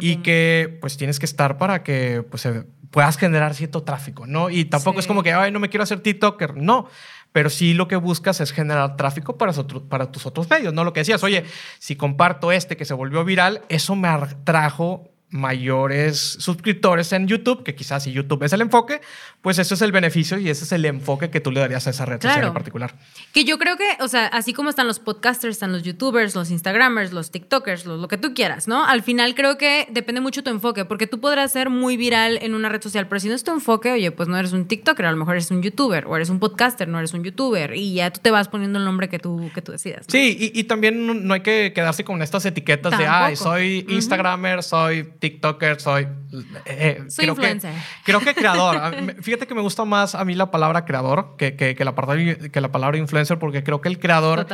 y 0.00 0.16
que 0.16 0.78
pues 0.80 0.96
tienes 0.96 1.18
que 1.18 1.26
estar 1.26 1.58
para 1.58 1.82
que 1.82 2.24
pues, 2.30 2.48
puedas 2.90 3.16
generar 3.18 3.54
cierto 3.54 3.82
tráfico, 3.82 4.26
¿no? 4.26 4.50
Y 4.50 4.64
tampoco 4.64 5.00
es 5.00 5.06
como 5.06 5.22
que, 5.22 5.32
ay, 5.32 5.52
no 5.52 5.60
me 5.60 5.68
quiero 5.68 5.84
hacer 5.84 6.00
TikToker. 6.00 6.56
No 6.56 6.88
pero 7.32 7.50
sí 7.50 7.74
lo 7.74 7.88
que 7.88 7.96
buscas 7.96 8.40
es 8.40 8.52
generar 8.52 8.96
tráfico 8.96 9.36
para, 9.36 9.52
para 9.88 10.10
tus 10.10 10.26
otros 10.26 10.48
medios, 10.48 10.72
¿no? 10.72 10.84
Lo 10.84 10.92
que 10.92 11.00
decías, 11.00 11.22
oye, 11.22 11.44
si 11.78 11.94
comparto 11.94 12.52
este 12.52 12.76
que 12.76 12.84
se 12.84 12.94
volvió 12.94 13.24
viral, 13.24 13.62
eso 13.68 13.94
me 13.96 14.08
atrajo 14.08 15.10
mayores 15.30 16.18
suscriptores 16.18 17.12
en 17.12 17.26
YouTube, 17.26 17.62
que 17.62 17.74
quizás 17.74 18.04
si 18.04 18.12
YouTube 18.12 18.42
es 18.44 18.52
el 18.52 18.62
enfoque, 18.62 19.00
pues 19.42 19.58
eso 19.58 19.74
es 19.74 19.82
el 19.82 19.92
beneficio 19.92 20.38
y 20.38 20.48
ese 20.48 20.64
es 20.64 20.72
el 20.72 20.84
enfoque 20.84 21.30
que 21.30 21.40
tú 21.40 21.50
le 21.50 21.60
darías 21.60 21.86
a 21.86 21.90
esa 21.90 22.06
red 22.06 22.20
social 22.20 22.46
en 22.46 22.52
particular. 22.52 22.94
Que 23.32 23.44
yo 23.44 23.58
creo 23.58 23.76
que, 23.76 23.98
o 24.00 24.08
sea, 24.08 24.26
así 24.26 24.52
como 24.52 24.70
están 24.70 24.86
los 24.86 24.98
podcasters, 24.98 25.56
están 25.56 25.72
los 25.72 25.82
YouTubers, 25.82 26.34
los 26.34 26.50
Instagramers, 26.50 27.12
los 27.12 27.30
TikTokers, 27.30 27.84
lo 27.86 28.08
que 28.08 28.16
tú 28.16 28.32
quieras, 28.34 28.68
¿no? 28.68 28.84
Al 28.84 29.02
final 29.02 29.34
creo 29.34 29.58
que 29.58 29.86
depende 29.90 30.20
mucho 30.20 30.42
tu 30.42 30.50
enfoque, 30.50 30.84
porque 30.84 31.06
tú 31.06 31.20
podrás 31.20 31.52
ser 31.52 31.68
muy 31.68 31.96
viral 31.96 32.38
en 32.42 32.54
una 32.54 32.68
red 32.68 32.82
social, 32.82 33.06
pero 33.08 33.20
si 33.20 33.28
no 33.28 33.34
es 33.34 33.44
tu 33.44 33.52
enfoque, 33.52 33.92
oye, 33.92 34.10
pues 34.10 34.28
no 34.28 34.38
eres 34.38 34.52
un 34.52 34.66
TikToker, 34.66 35.06
a 35.06 35.10
lo 35.10 35.18
mejor 35.18 35.34
eres 35.34 35.50
un 35.50 35.62
YouTuber, 35.62 36.06
o 36.06 36.16
eres 36.16 36.30
un 36.30 36.38
podcaster, 36.38 36.88
no 36.88 36.98
eres 36.98 37.12
un 37.12 37.22
YouTuber, 37.22 37.74
y 37.74 37.94
ya 37.94 38.10
tú 38.10 38.20
te 38.22 38.30
vas 38.30 38.48
poniendo 38.48 38.78
el 38.78 38.84
nombre 38.84 39.08
que 39.08 39.18
tú, 39.18 39.50
que 39.54 39.60
tú 39.60 39.72
decidas. 39.72 40.06
Sí, 40.08 40.52
y, 40.54 40.64
también 40.64 41.26
no 41.26 41.34
hay 41.34 41.40
que 41.40 41.72
quedarse 41.74 42.04
con 42.04 42.22
estas 42.22 42.44
etiquetas 42.44 42.96
de, 42.98 43.06
ay, 43.06 43.36
soy 43.36 43.86
Instagramer, 43.88 44.62
soy 44.62 45.04
TikToker, 45.18 45.80
soy... 45.80 46.08
Eh, 46.66 47.04
soy 47.08 47.24
creo 47.24 47.34
influencer. 47.34 47.72
Que, 47.72 47.80
creo 48.04 48.20
que 48.20 48.34
creador. 48.34 48.76
Fíjate 49.22 49.46
que 49.46 49.54
me 49.54 49.62
gusta 49.62 49.84
más 49.84 50.14
a 50.14 50.24
mí 50.24 50.34
la 50.34 50.50
palabra 50.50 50.84
creador 50.84 51.36
que, 51.36 51.56
que, 51.56 51.74
la, 51.84 51.94
que 52.50 52.60
la 52.60 52.72
palabra 52.72 52.98
influencer 52.98 53.38
porque 53.38 53.62
creo 53.64 53.80
que 53.80 53.88
el 53.88 53.98
creador 53.98 54.46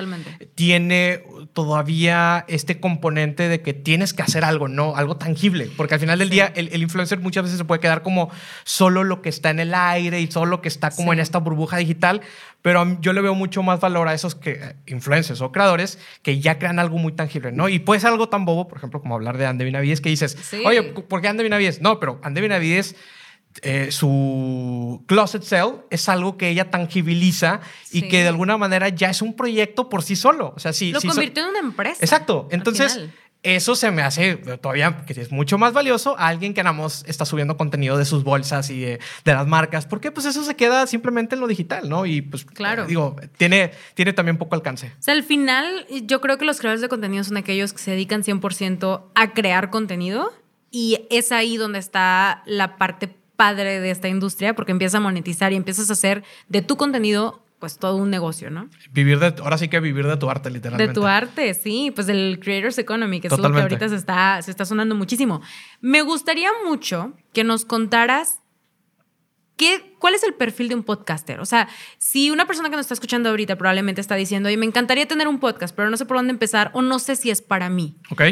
tiene 0.54 1.22
todavía 1.52 2.44
este 2.48 2.80
componente 2.80 3.48
de 3.48 3.60
que 3.60 3.74
tienes 3.74 4.12
que 4.12 4.22
hacer 4.22 4.44
algo, 4.44 4.68
¿no? 4.68 4.96
Algo 4.96 5.16
tangible. 5.16 5.70
Porque 5.76 5.94
al 5.94 6.00
final 6.00 6.18
del 6.18 6.30
día 6.30 6.52
el, 6.54 6.82
influencer 6.82 7.20
muchas 7.20 7.44
veces 7.44 7.58
se 7.58 7.64
puede 7.64 7.80
quedar 7.80 8.02
como 8.02 8.30
solo 8.64 9.04
lo 9.04 9.22
que 9.22 9.28
está 9.28 9.50
en 9.50 9.60
el 9.60 9.74
aire 9.74 10.20
y 10.20 10.30
solo 10.30 10.46
lo 10.46 10.60
que 10.60 10.68
está 10.68 10.90
como 10.90 11.12
en 11.12 11.20
esta 11.20 11.38
burbuja 11.38 11.76
digital. 11.78 12.20
Pero 12.62 12.98
yo 13.00 13.12
le 13.12 13.20
veo 13.20 13.34
mucho 13.34 13.62
más 13.62 13.78
valor 13.80 14.08
a 14.08 14.14
esos 14.14 14.34
que, 14.34 14.74
influencers 14.86 15.42
o 15.42 15.52
creadores 15.52 15.98
que 16.22 16.40
ya 16.40 16.58
crean 16.58 16.78
algo 16.78 16.96
muy 16.96 17.12
tangible, 17.12 17.52
¿no? 17.52 17.68
Y 17.68 17.78
puede 17.78 18.00
ser 18.00 18.10
algo 18.10 18.30
tan 18.30 18.46
bobo, 18.46 18.68
por 18.68 18.78
ejemplo, 18.78 19.02
como 19.02 19.14
hablar 19.14 19.36
de 19.36 19.44
Ande 19.44 19.64
Benavides, 19.64 20.00
que 20.00 20.08
dices, 20.08 20.38
oye, 20.64 20.82
¿por 20.82 21.20
qué 21.20 21.28
Ande 21.28 21.42
Benavides? 21.42 21.80
No, 21.80 22.00
pero 22.00 22.20
Ande 22.22 22.40
Benavides... 22.40 22.96
Eh, 23.62 23.92
su 23.92 25.04
closet 25.06 25.44
sale 25.44 25.74
es 25.88 26.08
algo 26.08 26.36
que 26.36 26.48
ella 26.48 26.72
tangibiliza 26.72 27.60
y 27.92 28.08
que 28.08 28.22
de 28.22 28.28
alguna 28.28 28.56
manera 28.56 28.88
ya 28.88 29.10
es 29.10 29.22
un 29.22 29.36
proyecto 29.36 29.88
por 29.88 30.02
sí 30.02 30.16
solo. 30.16 30.52
O 30.56 30.58
sea, 30.58 30.72
sí, 30.72 30.90
Lo 30.90 31.00
convirtió 31.00 31.44
en 31.44 31.50
una 31.50 31.60
empresa. 31.60 31.98
Exacto. 32.00 32.48
Entonces, 32.50 32.98
eso 33.44 33.76
se 33.76 33.90
me 33.90 34.02
hace 34.02 34.36
todavía 34.36 35.04
que 35.06 35.20
es 35.20 35.30
mucho 35.30 35.58
más 35.58 35.74
valioso 35.74 36.18
a 36.18 36.28
alguien 36.28 36.54
que 36.54 36.62
nada 36.62 36.72
más 36.72 37.04
está 37.06 37.26
subiendo 37.26 37.58
contenido 37.58 37.98
de 37.98 38.06
sus 38.06 38.24
bolsas 38.24 38.70
y 38.70 38.80
de, 38.80 38.98
las 39.24 39.46
marcas, 39.46 39.86
porque 39.86 40.10
pues 40.10 40.24
eso 40.26 40.42
se 40.42 40.56
queda 40.56 40.86
simplemente 40.86 41.34
en 41.34 41.42
lo 41.42 41.46
digital, 41.46 41.88
¿no? 41.88 42.06
Y 42.06 42.22
pues, 42.22 42.46
claro. 42.46 42.86
digo, 42.86 43.16
tiene, 43.36 43.72
tiene 43.92 44.14
también 44.14 44.38
poco 44.38 44.54
alcance. 44.54 44.92
O 44.98 45.02
sea, 45.02 45.12
al 45.12 45.22
final, 45.22 45.86
yo 46.04 46.22
creo 46.22 46.38
que 46.38 46.46
los 46.46 46.58
creadores 46.58 46.80
de 46.80 46.88
contenido 46.88 47.22
son 47.22 47.36
aquellos 47.36 47.74
que 47.74 47.78
se 47.78 47.90
dedican 47.90 48.22
100% 48.22 49.02
a 49.14 49.32
crear 49.34 49.68
contenido 49.68 50.32
y 50.74 51.06
es 51.08 51.30
ahí 51.30 51.56
donde 51.56 51.78
está 51.78 52.42
la 52.46 52.76
parte 52.78 53.08
padre 53.36 53.78
de 53.78 53.92
esta 53.92 54.08
industria, 54.08 54.56
porque 54.56 54.72
empiezas 54.72 54.96
a 54.96 55.00
monetizar 55.00 55.52
y 55.52 55.56
empiezas 55.56 55.88
a 55.88 55.92
hacer 55.92 56.24
de 56.48 56.62
tu 56.62 56.76
contenido 56.76 57.44
pues 57.60 57.78
todo 57.78 57.96
un 57.96 58.10
negocio, 58.10 58.50
¿no? 58.50 58.68
Vivir 58.90 59.20
de, 59.20 59.34
ahora 59.40 59.56
sí 59.56 59.68
que 59.68 59.78
vivir 59.78 60.04
de 60.08 60.16
tu 60.16 60.28
arte, 60.28 60.50
literalmente. 60.50 60.88
De 60.88 60.92
tu 60.92 61.06
arte, 61.06 61.54
sí, 61.54 61.92
pues 61.94 62.08
del 62.08 62.40
Creators 62.42 62.76
Economy, 62.78 63.20
que 63.20 63.28
es 63.28 63.38
lo 63.38 63.52
que 63.52 63.60
ahorita 63.60 63.88
se 63.88 63.94
está, 63.94 64.42
se 64.42 64.50
está 64.50 64.64
sonando 64.64 64.96
muchísimo. 64.96 65.42
Me 65.80 66.02
gustaría 66.02 66.50
mucho 66.66 67.12
que 67.32 67.44
nos 67.44 67.64
contaras 67.64 68.40
¿Qué, 69.56 69.94
¿Cuál 70.00 70.16
es 70.16 70.24
el 70.24 70.34
perfil 70.34 70.68
de 70.68 70.74
un 70.74 70.82
podcaster? 70.82 71.38
O 71.38 71.44
sea, 71.44 71.68
si 71.98 72.32
una 72.32 72.44
persona 72.44 72.70
que 72.70 72.76
nos 72.76 72.84
está 72.84 72.94
escuchando 72.94 73.28
ahorita 73.28 73.56
probablemente 73.56 74.00
está 74.00 74.16
diciendo, 74.16 74.48
oye, 74.48 74.56
me 74.56 74.66
encantaría 74.66 75.06
tener 75.06 75.28
un 75.28 75.38
podcast, 75.38 75.76
pero 75.76 75.90
no 75.90 75.96
sé 75.96 76.06
por 76.06 76.16
dónde 76.16 76.32
empezar 76.32 76.72
o 76.74 76.82
no 76.82 76.98
sé 76.98 77.14
si 77.14 77.30
es 77.30 77.40
para 77.40 77.70
mí. 77.70 77.96
Ok. 78.10 78.22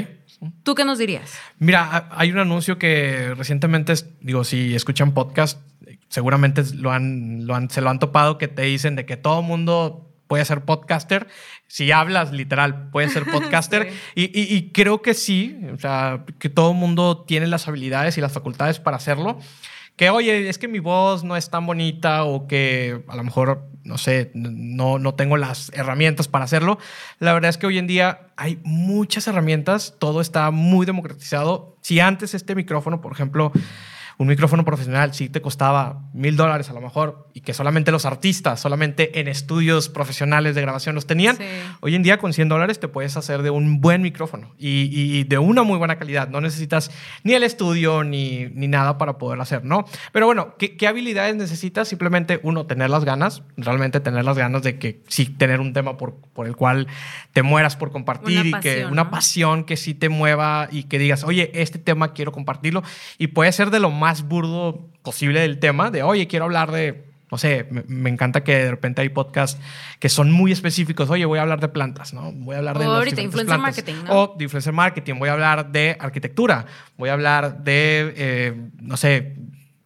¿Tú 0.62 0.74
qué 0.74 0.84
nos 0.84 0.98
dirías? 0.98 1.38
Mira, 1.58 2.08
hay 2.10 2.32
un 2.32 2.38
anuncio 2.38 2.78
que 2.78 3.34
recientemente, 3.36 3.94
digo, 4.20 4.44
si 4.44 4.74
escuchan 4.74 5.14
podcast, 5.14 5.60
seguramente 6.08 6.62
lo 6.74 6.90
han, 6.92 7.46
lo 7.46 7.54
han, 7.54 7.70
se 7.70 7.80
lo 7.80 7.90
han 7.90 7.98
topado 7.98 8.38
que 8.38 8.48
te 8.48 8.62
dicen 8.62 8.96
de 8.96 9.06
que 9.06 9.16
todo 9.16 9.42
mundo 9.42 10.08
puede 10.26 10.44
ser 10.44 10.64
podcaster. 10.64 11.28
Si 11.68 11.92
hablas, 11.92 12.32
literal, 12.32 12.90
puede 12.90 13.08
ser 13.08 13.24
podcaster. 13.30 13.92
y, 14.14 14.70
creo 14.72 15.02
que 15.02 15.14
sí, 15.14 15.58
o 15.72 15.78
sea, 15.78 16.24
que 16.38 16.48
todo 16.48 16.72
mundo 16.72 17.24
tiene 17.26 17.46
las 17.46 17.68
habilidades 17.68 18.18
y 18.18 18.20
las 18.20 18.32
facultades 18.32 18.78
para 18.78 18.96
hacerlo. 18.96 19.38
Que, 19.96 20.10
oye, 20.10 20.48
es 20.48 20.58
que 20.58 20.68
mi 20.68 20.78
voz 20.78 21.22
no 21.22 21.36
es 21.36 21.50
tan 21.50 21.66
bonita 21.66 22.24
o 22.24 22.46
que 22.46 23.02
a 23.08 23.16
lo 23.16 23.24
mejor, 23.24 23.68
no 23.84 23.98
sé, 23.98 24.30
no, 24.34 24.98
no 24.98 25.14
tengo 25.14 25.36
las 25.36 25.70
herramientas 25.74 26.28
para 26.28 26.44
hacerlo. 26.44 26.78
La 27.18 27.32
verdad 27.34 27.50
es 27.50 27.58
que 27.58 27.66
hoy 27.66 27.78
en 27.78 27.86
día 27.86 28.32
hay 28.36 28.58
muchas 28.64 29.28
herramientas, 29.28 29.96
todo 29.98 30.20
está 30.20 30.50
muy 30.50 30.86
democratizado. 30.86 31.76
Si 31.82 32.00
antes 32.00 32.34
este 32.34 32.54
micrófono, 32.54 33.00
por 33.00 33.12
ejemplo, 33.12 33.52
un 34.18 34.28
micrófono 34.28 34.64
profesional 34.64 35.14
sí 35.14 35.28
te 35.28 35.40
costaba 35.40 36.02
mil 36.12 36.36
dólares 36.36 36.70
a 36.70 36.72
lo 36.72 36.80
mejor 36.80 37.28
y 37.34 37.40
que 37.40 37.54
solamente 37.54 37.90
los 37.90 38.04
artistas, 38.04 38.60
solamente 38.60 39.20
en 39.20 39.28
estudios 39.28 39.88
profesionales 39.88 40.54
de 40.54 40.60
grabación 40.60 40.94
los 40.94 41.06
tenían, 41.06 41.38
hoy 41.80 41.94
en 41.94 42.02
día 42.02 42.18
con 42.18 42.32
100 42.32 42.48
dólares 42.48 42.80
te 42.80 42.88
puedes 42.88 43.16
hacer 43.16 43.42
de 43.42 43.50
un 43.50 43.80
buen 43.80 44.02
micrófono 44.02 44.54
y, 44.58 45.24
de 45.24 45.38
una 45.38 45.62
muy 45.62 45.78
buena 45.78 45.96
calidad. 45.96 46.28
No 46.28 46.40
necesitas 46.40 46.90
ni 47.22 47.34
el 47.34 47.42
estudio 47.42 48.04
ni, 48.04 48.46
ni 48.54 48.68
nada 48.68 48.98
para 48.98 49.18
poder 49.18 49.40
hacer, 49.40 49.64
¿no? 49.64 49.84
Pero 50.12 50.26
bueno, 50.26 50.56
¿qué, 50.58 50.76
¿qué, 50.76 50.86
habilidades 50.86 51.36
necesitas? 51.36 51.88
Simplemente 51.88 52.40
uno, 52.42 52.66
tener 52.66 52.90
las 52.90 53.04
ganas, 53.04 53.42
realmente 53.56 54.00
tener 54.00 54.24
las 54.24 54.36
ganas 54.36 54.62
de 54.62 54.78
que 54.78 55.02
sí, 55.08 55.26
tener 55.26 55.60
un 55.60 55.72
tema 55.72 55.96
por, 55.96 56.16
por 56.32 56.46
el 56.46 56.56
cual 56.56 56.86
te 57.32 57.42
mueras 57.42 57.76
por 57.76 57.90
compartir 57.92 58.46
y 58.46 58.52
que 58.60 58.86
una 58.86 59.10
pasión 59.10 59.64
que 59.64 59.76
sí 59.76 59.94
te 59.94 60.08
mueva 60.08 60.68
y 60.70 60.84
que 60.84 60.98
digas, 60.98 61.24
oye, 61.24 61.50
este 61.54 61.78
tema 61.78 62.12
quiero 62.12 62.32
compartirlo 62.32 62.82
y 63.18 63.28
puede 63.28 63.52
ser 63.52 63.70
de 63.70 63.80
lo 63.80 63.90
más 63.90 64.01
burdo 64.26 64.88
posible 65.02 65.40
del 65.40 65.58
tema, 65.58 65.90
de, 65.90 66.02
oye, 66.02 66.26
quiero 66.26 66.44
hablar 66.44 66.70
de, 66.70 67.04
no 67.30 67.38
sé, 67.38 67.66
me, 67.70 68.10
encanta 68.10 68.44
que 68.44 68.56
de 68.56 68.70
repente 68.70 69.02
hay 69.02 69.08
podcasts 69.08 69.60
que 69.98 70.08
son 70.08 70.30
muy 70.30 70.52
específicos, 70.52 71.10
oye, 71.10 71.24
voy 71.24 71.38
a 71.38 71.42
hablar 71.42 71.60
de 71.60 71.68
plantas, 71.68 72.12
¿no? 72.12 72.32
Voy 72.32 72.54
a 72.54 72.58
hablar 72.58 72.78
de... 72.78 72.86
O 72.86 72.92
ahorita, 72.92 73.20
influencer 73.22 73.58
marketing, 73.58 73.94
¿no? 74.06 74.22
O 74.22 74.34
de 74.36 74.44
influencer 74.44 74.72
marketing, 74.72 75.14
voy 75.18 75.28
a 75.28 75.32
hablar 75.32 75.72
de 75.72 75.96
arquitectura, 75.98 76.66
voy 76.96 77.08
a 77.08 77.14
hablar 77.14 77.64
de, 77.64 78.14
eh, 78.16 78.70
no 78.80 78.96
sé, 78.96 79.36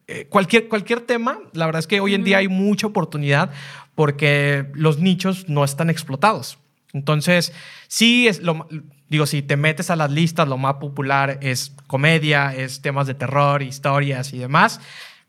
eh, 0.08 0.26
cualquier, 0.28 0.68
cualquier 0.68 1.00
tema, 1.00 1.38
la 1.52 1.66
verdad 1.66 1.80
es 1.80 1.86
que 1.86 2.00
hoy 2.00 2.14
en 2.14 2.24
día 2.24 2.38
hay 2.38 2.48
mucha 2.48 2.86
oportunidad 2.86 3.50
porque 3.94 4.66
los 4.74 4.98
nichos 4.98 5.48
no 5.48 5.64
están 5.64 5.90
explotados. 5.90 6.58
Entonces, 6.92 7.52
sí, 7.88 8.28
es 8.28 8.40
lo, 8.40 8.68
digo, 9.08 9.26
si 9.26 9.42
te 9.42 9.56
metes 9.56 9.90
a 9.90 9.96
las 9.96 10.10
listas, 10.10 10.48
lo 10.48 10.58
más 10.58 10.74
popular 10.74 11.38
es 11.42 11.72
comedia, 11.86 12.54
es 12.54 12.82
temas 12.82 13.06
de 13.06 13.14
terror, 13.14 13.62
historias 13.62 14.32
y 14.32 14.38
demás. 14.38 14.80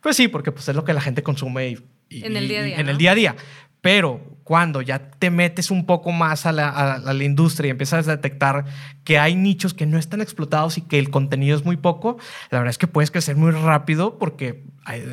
Pues 0.01 0.15
sí, 0.15 0.27
porque 0.27 0.51
pues 0.51 0.67
es 0.69 0.75
lo 0.75 0.83
que 0.83 0.93
la 0.93 1.01
gente 1.01 1.23
consume 1.23 1.77
en 2.09 2.37
el 2.37 2.47
día 2.47 2.61
a 2.61 2.63
día. 2.63 2.77
En 2.77 2.89
el 2.89 2.97
día 2.97 3.11
a 3.11 3.15
día. 3.15 3.35
Pero 3.81 4.37
cuando 4.43 4.81
ya 4.81 5.11
te 5.11 5.29
metes 5.29 5.71
un 5.71 5.85
poco 5.85 6.11
más 6.11 6.45
a 6.45 6.51
la, 6.51 6.69
a 6.69 7.13
la, 7.13 7.23
industria 7.23 7.67
y 7.67 7.71
empiezas 7.71 8.07
a 8.07 8.11
detectar 8.11 8.65
que 9.03 9.19
hay 9.19 9.35
nichos 9.35 9.73
que 9.73 9.85
no 9.85 9.97
están 9.97 10.21
explotados 10.21 10.77
y 10.77 10.81
que 10.81 10.97
el 10.99 11.09
contenido 11.09 11.55
es 11.55 11.63
muy 11.63 11.77
poco, 11.77 12.17
la 12.49 12.59
verdad 12.59 12.71
es 12.71 12.77
que 12.77 12.87
puedes 12.87 13.11
crecer 13.11 13.35
muy 13.35 13.51
rápido 13.51 14.17
porque 14.17 14.63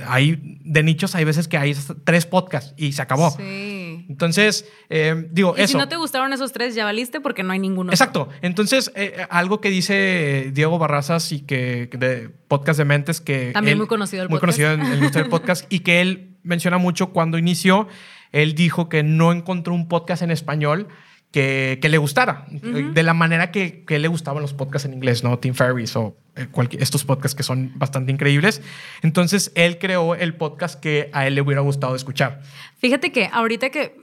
hay, 0.07 0.61
de 0.64 0.83
nichos 0.83 1.14
hay 1.14 1.24
veces 1.24 1.48
que 1.48 1.59
hay 1.59 1.77
tres 2.05 2.27
podcasts 2.27 2.74
y 2.77 2.92
se 2.92 3.03
acabó. 3.03 3.33
Sí. 3.33 3.63
Entonces, 4.09 4.69
eh, 4.88 5.29
digo, 5.31 5.55
y 5.57 5.67
Si 5.67 5.77
no 5.77 5.88
te 5.88 5.97
gustaron 5.97 6.33
esos 6.33 6.53
tres, 6.53 6.75
ya 6.75 6.85
valiste 6.85 7.21
porque 7.21 7.43
no 7.43 7.53
hay 7.53 7.59
ninguno. 7.59 7.93
Exacto. 7.93 8.29
Entonces, 8.43 8.93
eh, 8.95 9.27
algo 9.31 9.61
que 9.61 9.71
dice 9.71 10.51
Diego 10.53 10.79
Barrazas 10.79 11.33
y 11.33 11.40
que 11.40 11.88
de 11.93 12.31
podcast 12.49 12.79
de 12.79 12.85
mentes 12.85 13.21
que. 13.21 13.53
También 13.53 13.79
muy 13.79 13.87
conocido 13.87 14.23
el 14.23 14.29
muy 14.29 14.40
conocido 14.40 14.73
en 14.73 14.83
el 14.83 15.29
podcast 15.29 15.67
y 15.73 15.81
que 15.81 16.01
él 16.01 16.37
menciona 16.43 16.79
mucho 16.79 17.11
cuando 17.12 17.38
inició. 17.38 17.88
Él 18.33 18.55
dijo 18.55 18.88
que 18.88 19.03
no 19.03 19.33
encontró 19.33 19.75
un 19.75 19.87
podcast 19.87 20.23
en 20.23 20.31
español 20.33 20.88
que, 21.31 21.79
que 21.81 21.88
le 21.88 21.99
gustara, 21.99 22.47
de 22.49 23.03
la 23.03 23.14
manera 23.14 23.51
que, 23.51 23.85
que 23.85 23.99
le 23.99 24.09
gustaban 24.09 24.43
los 24.43 24.55
podcasts 24.55 24.87
en 24.87 24.95
inglés, 24.95 25.25
¿no? 25.25 25.38
Tim 25.38 25.55
Ferriss 25.55 25.97
o 25.97 26.17
estos 26.79 27.05
podcasts 27.05 27.35
que 27.37 27.42
son 27.42 27.73
bastante 27.77 28.12
increíbles. 28.12 28.61
Entonces, 29.03 29.53
él 29.55 29.79
creó 29.79 30.14
el 30.14 30.35
podcast 30.35 30.81
que 30.81 31.11
a 31.12 31.27
él 31.27 31.35
le 31.35 31.42
hubiera 31.42 31.61
gustado 31.61 31.94
escuchar. 31.94 32.40
Fíjate 32.85 33.12
que 33.12 33.31
ahorita 33.33 33.70
que, 33.70 33.97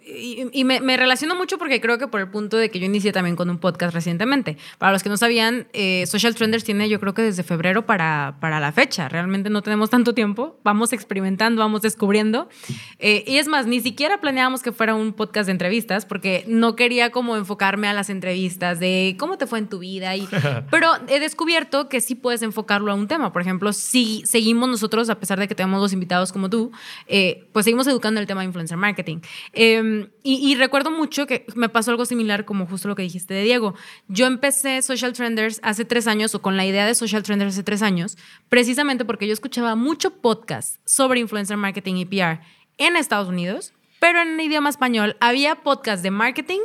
y, 0.54 0.64
me, 0.64 0.98
relaciono 0.98 1.36
mucho 1.36 1.60
porque 1.60 1.80
creo 1.80 2.00
que 2.00 2.08
por 2.08 2.20
el 2.20 2.30
punto 2.30 2.58
de 2.58 2.72
que 2.72 2.80
yo 2.80 2.86
inicié 2.86 3.12
también 3.12 3.36
con 3.36 3.50
un 3.50 3.60
podcast 3.60 3.94
recientemente. 3.94 4.58
Para 4.80 4.92
los 4.92 5.04
que 5.04 5.10
no 5.10 5.18
sabían, 5.18 5.68
eh, 5.74 6.06
Social 6.08 6.34
Trenders 6.34 6.64
tiene 6.64 6.90
yo 6.90 7.00
creo 7.00 7.14
que 7.14 7.22
desde 7.22 7.44
febrero 7.44 7.86
para, 7.86 8.38
para 8.40 8.60
la 8.60 8.72
fecha. 8.72 9.08
Realmente 9.08 9.52
no 9.52 9.62
tenemos 9.62 9.92
tanto 9.92 10.16
tiempo. 10.16 10.60
Vamos 10.64 10.94
experimentando, 10.94 11.62
vamos 11.62 11.84
descubriendo. 11.84 12.50
Eh, 12.98 13.24
y 13.28 13.38
es 13.38 13.48
más, 13.48 13.68
ni 13.68 13.82
siquiera 13.82 14.20
planeábamos 14.20 14.64
que 14.64 14.72
fuera 14.72 14.96
un 14.96 15.14
podcast 15.14 15.46
de 15.46 15.52
entrevistas 15.52 16.06
porque 16.06 16.44
no 16.48 16.76
quería 16.76 17.12
como 17.12 17.38
enfocarme 17.38 17.88
a 17.88 17.94
las 17.94 18.10
entrevistas 18.10 18.80
de 18.80 19.16
cómo 19.20 19.38
te 19.38 19.46
fue 19.46 19.60
en 19.60 19.68
tu 19.68 19.78
vida. 19.78 20.16
Y, 20.16 20.28
pero 20.72 20.88
he 21.08 21.20
descubierto 21.20 21.88
que 21.88 22.02
sí 22.02 22.16
puedes 22.22 22.42
enfocarlo 22.42 22.92
a 22.92 22.96
un 22.96 23.08
tema. 23.08 23.34
Por 23.34 23.42
ejemplo, 23.42 23.74
si 23.74 24.24
seguimos 24.26 24.70
nosotros, 24.70 25.10
a 25.10 25.20
pesar 25.20 25.40
de 25.40 25.48
que 25.48 25.56
tenemos 25.56 25.82
dos 25.82 25.94
invitados 25.94 26.32
como 26.32 26.50
tú, 26.50 26.72
eh, 27.08 27.48
pues 27.52 27.66
seguimos 27.66 27.88
educando 27.88 28.20
el 28.20 28.28
tema 28.28 28.42
de 28.42 28.48
influencer 28.48 28.78
marketing. 28.78 29.20
Em, 29.54 30.10
y, 30.24 30.56
recuerdo 30.56 30.92
mucho 30.92 31.26
que 31.26 31.46
me 31.56 31.70
pasó 31.70 31.92
algo 31.92 32.06
similar 32.06 32.46
como 32.46 32.68
justo 32.68 32.88
lo 32.88 32.96
que 32.96 33.02
dijiste 33.02 33.34
de 33.34 33.44
Diego. 33.44 33.74
Yo 34.08 34.28
empecé 34.28 34.82
Social 34.82 35.14
Trenders 35.14 35.60
hace 35.64 35.86
tres 35.86 36.08
años 36.08 36.36
o 36.36 36.42
con 36.42 36.58
la 36.58 36.66
idea 36.66 36.86
de 36.86 36.94
Social 36.96 37.24
Trenders 37.24 37.54
hace 37.54 37.64
tres 37.64 37.82
años, 37.82 38.18
precisamente 38.50 39.04
porque 39.06 39.28
yo 39.28 39.34
escuchaba 39.34 39.76
mucho 39.76 40.12
podcast 40.12 40.78
sobre 40.86 41.20
influencer 41.20 41.58
marketing 41.58 41.96
y 41.96 42.06
PR 42.06 42.40
en 42.78 42.96
Estados 42.96 43.28
Unidos, 43.28 43.74
pero 44.00 44.22
en 44.22 44.40
idioma 44.40 44.70
español 44.70 45.16
había 45.20 45.56
podcast 45.56 46.04
de 46.04 46.12
marketing, 46.12 46.60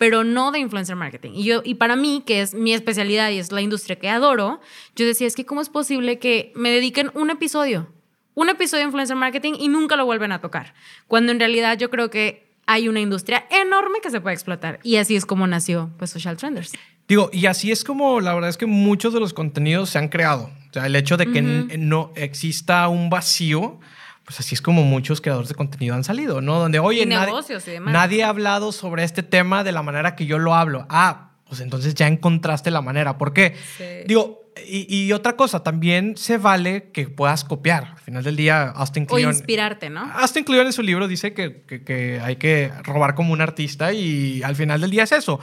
pero 0.00 0.24
no 0.24 0.50
de 0.50 0.60
influencer 0.60 0.96
marketing. 0.96 1.32
Y, 1.34 1.44
yo, 1.44 1.60
y 1.62 1.74
para 1.74 1.94
mí, 1.94 2.22
que 2.24 2.40
es 2.40 2.54
mi 2.54 2.72
especialidad 2.72 3.28
y 3.28 3.38
es 3.38 3.52
la 3.52 3.60
industria 3.60 3.96
que 3.96 4.08
adoro, 4.08 4.58
yo 4.96 5.04
decía, 5.04 5.26
es 5.26 5.36
que 5.36 5.44
cómo 5.44 5.60
es 5.60 5.68
posible 5.68 6.18
que 6.18 6.54
me 6.56 6.70
dediquen 6.70 7.10
un 7.12 7.28
episodio, 7.28 7.86
un 8.32 8.48
episodio 8.48 8.80
de 8.80 8.86
influencer 8.86 9.14
marketing 9.16 9.52
y 9.60 9.68
nunca 9.68 9.96
lo 9.96 10.06
vuelven 10.06 10.32
a 10.32 10.40
tocar, 10.40 10.72
cuando 11.06 11.32
en 11.32 11.38
realidad 11.38 11.76
yo 11.76 11.90
creo 11.90 12.08
que 12.08 12.50
hay 12.64 12.88
una 12.88 13.00
industria 13.00 13.44
enorme 13.50 13.98
que 14.02 14.08
se 14.08 14.22
puede 14.22 14.32
explotar. 14.32 14.80
Y 14.82 14.96
así 14.96 15.16
es 15.16 15.26
como 15.26 15.46
nació 15.46 15.90
pues, 15.98 16.08
Social 16.10 16.38
Trenders. 16.38 16.72
Digo, 17.06 17.28
y 17.30 17.44
así 17.44 17.70
es 17.70 17.84
como 17.84 18.22
la 18.22 18.32
verdad 18.32 18.48
es 18.48 18.56
que 18.56 18.64
muchos 18.64 19.12
de 19.12 19.20
los 19.20 19.34
contenidos 19.34 19.90
se 19.90 19.98
han 19.98 20.08
creado. 20.08 20.50
O 20.70 20.72
sea, 20.72 20.86
el 20.86 20.96
hecho 20.96 21.18
de 21.18 21.30
que 21.30 21.42
no 21.42 22.10
exista 22.16 22.88
un 22.88 23.10
vacío 23.10 23.78
pues 24.30 24.38
así 24.38 24.54
es 24.54 24.62
como 24.62 24.84
muchos 24.84 25.20
creadores 25.20 25.48
de 25.48 25.56
contenido 25.56 25.96
han 25.96 26.04
salido, 26.04 26.40
¿no? 26.40 26.60
Donde, 26.60 26.78
oye, 26.78 27.04
nadie, 27.04 27.32
nadie 27.80 28.22
ha 28.22 28.28
hablado 28.28 28.70
sobre 28.70 29.02
este 29.02 29.24
tema 29.24 29.64
de 29.64 29.72
la 29.72 29.82
manera 29.82 30.14
que 30.14 30.24
yo 30.24 30.38
lo 30.38 30.54
hablo. 30.54 30.86
Ah, 30.88 31.32
pues 31.48 31.60
entonces 31.60 31.96
ya 31.96 32.06
encontraste 32.06 32.70
la 32.70 32.80
manera. 32.80 33.18
¿Por 33.18 33.32
qué? 33.32 33.56
Digo, 34.06 34.52
y, 34.68 35.10
otra 35.10 35.34
cosa, 35.34 35.64
también 35.64 36.16
se 36.16 36.38
vale 36.38 36.92
que 36.92 37.08
puedas 37.08 37.42
copiar. 37.42 37.88
Al 37.96 37.98
final 37.98 38.22
del 38.22 38.36
día, 38.36 38.68
Austin 38.68 39.04
Kleon... 39.04 39.30
O 39.30 39.32
inspirarte, 39.32 39.90
¿no? 39.90 40.08
Austin 40.14 40.44
Kleon 40.44 40.64
en 40.64 40.72
su 40.72 40.84
libro 40.84 41.08
dice 41.08 41.34
que, 41.34 41.62
que 41.62 42.20
hay 42.22 42.36
que 42.36 42.70
robar 42.84 43.16
como 43.16 43.32
un 43.32 43.40
artista 43.40 43.92
y 43.92 44.44
al 44.44 44.54
final 44.54 44.80
del 44.80 44.92
día 44.92 45.02
es 45.02 45.10
eso 45.10 45.40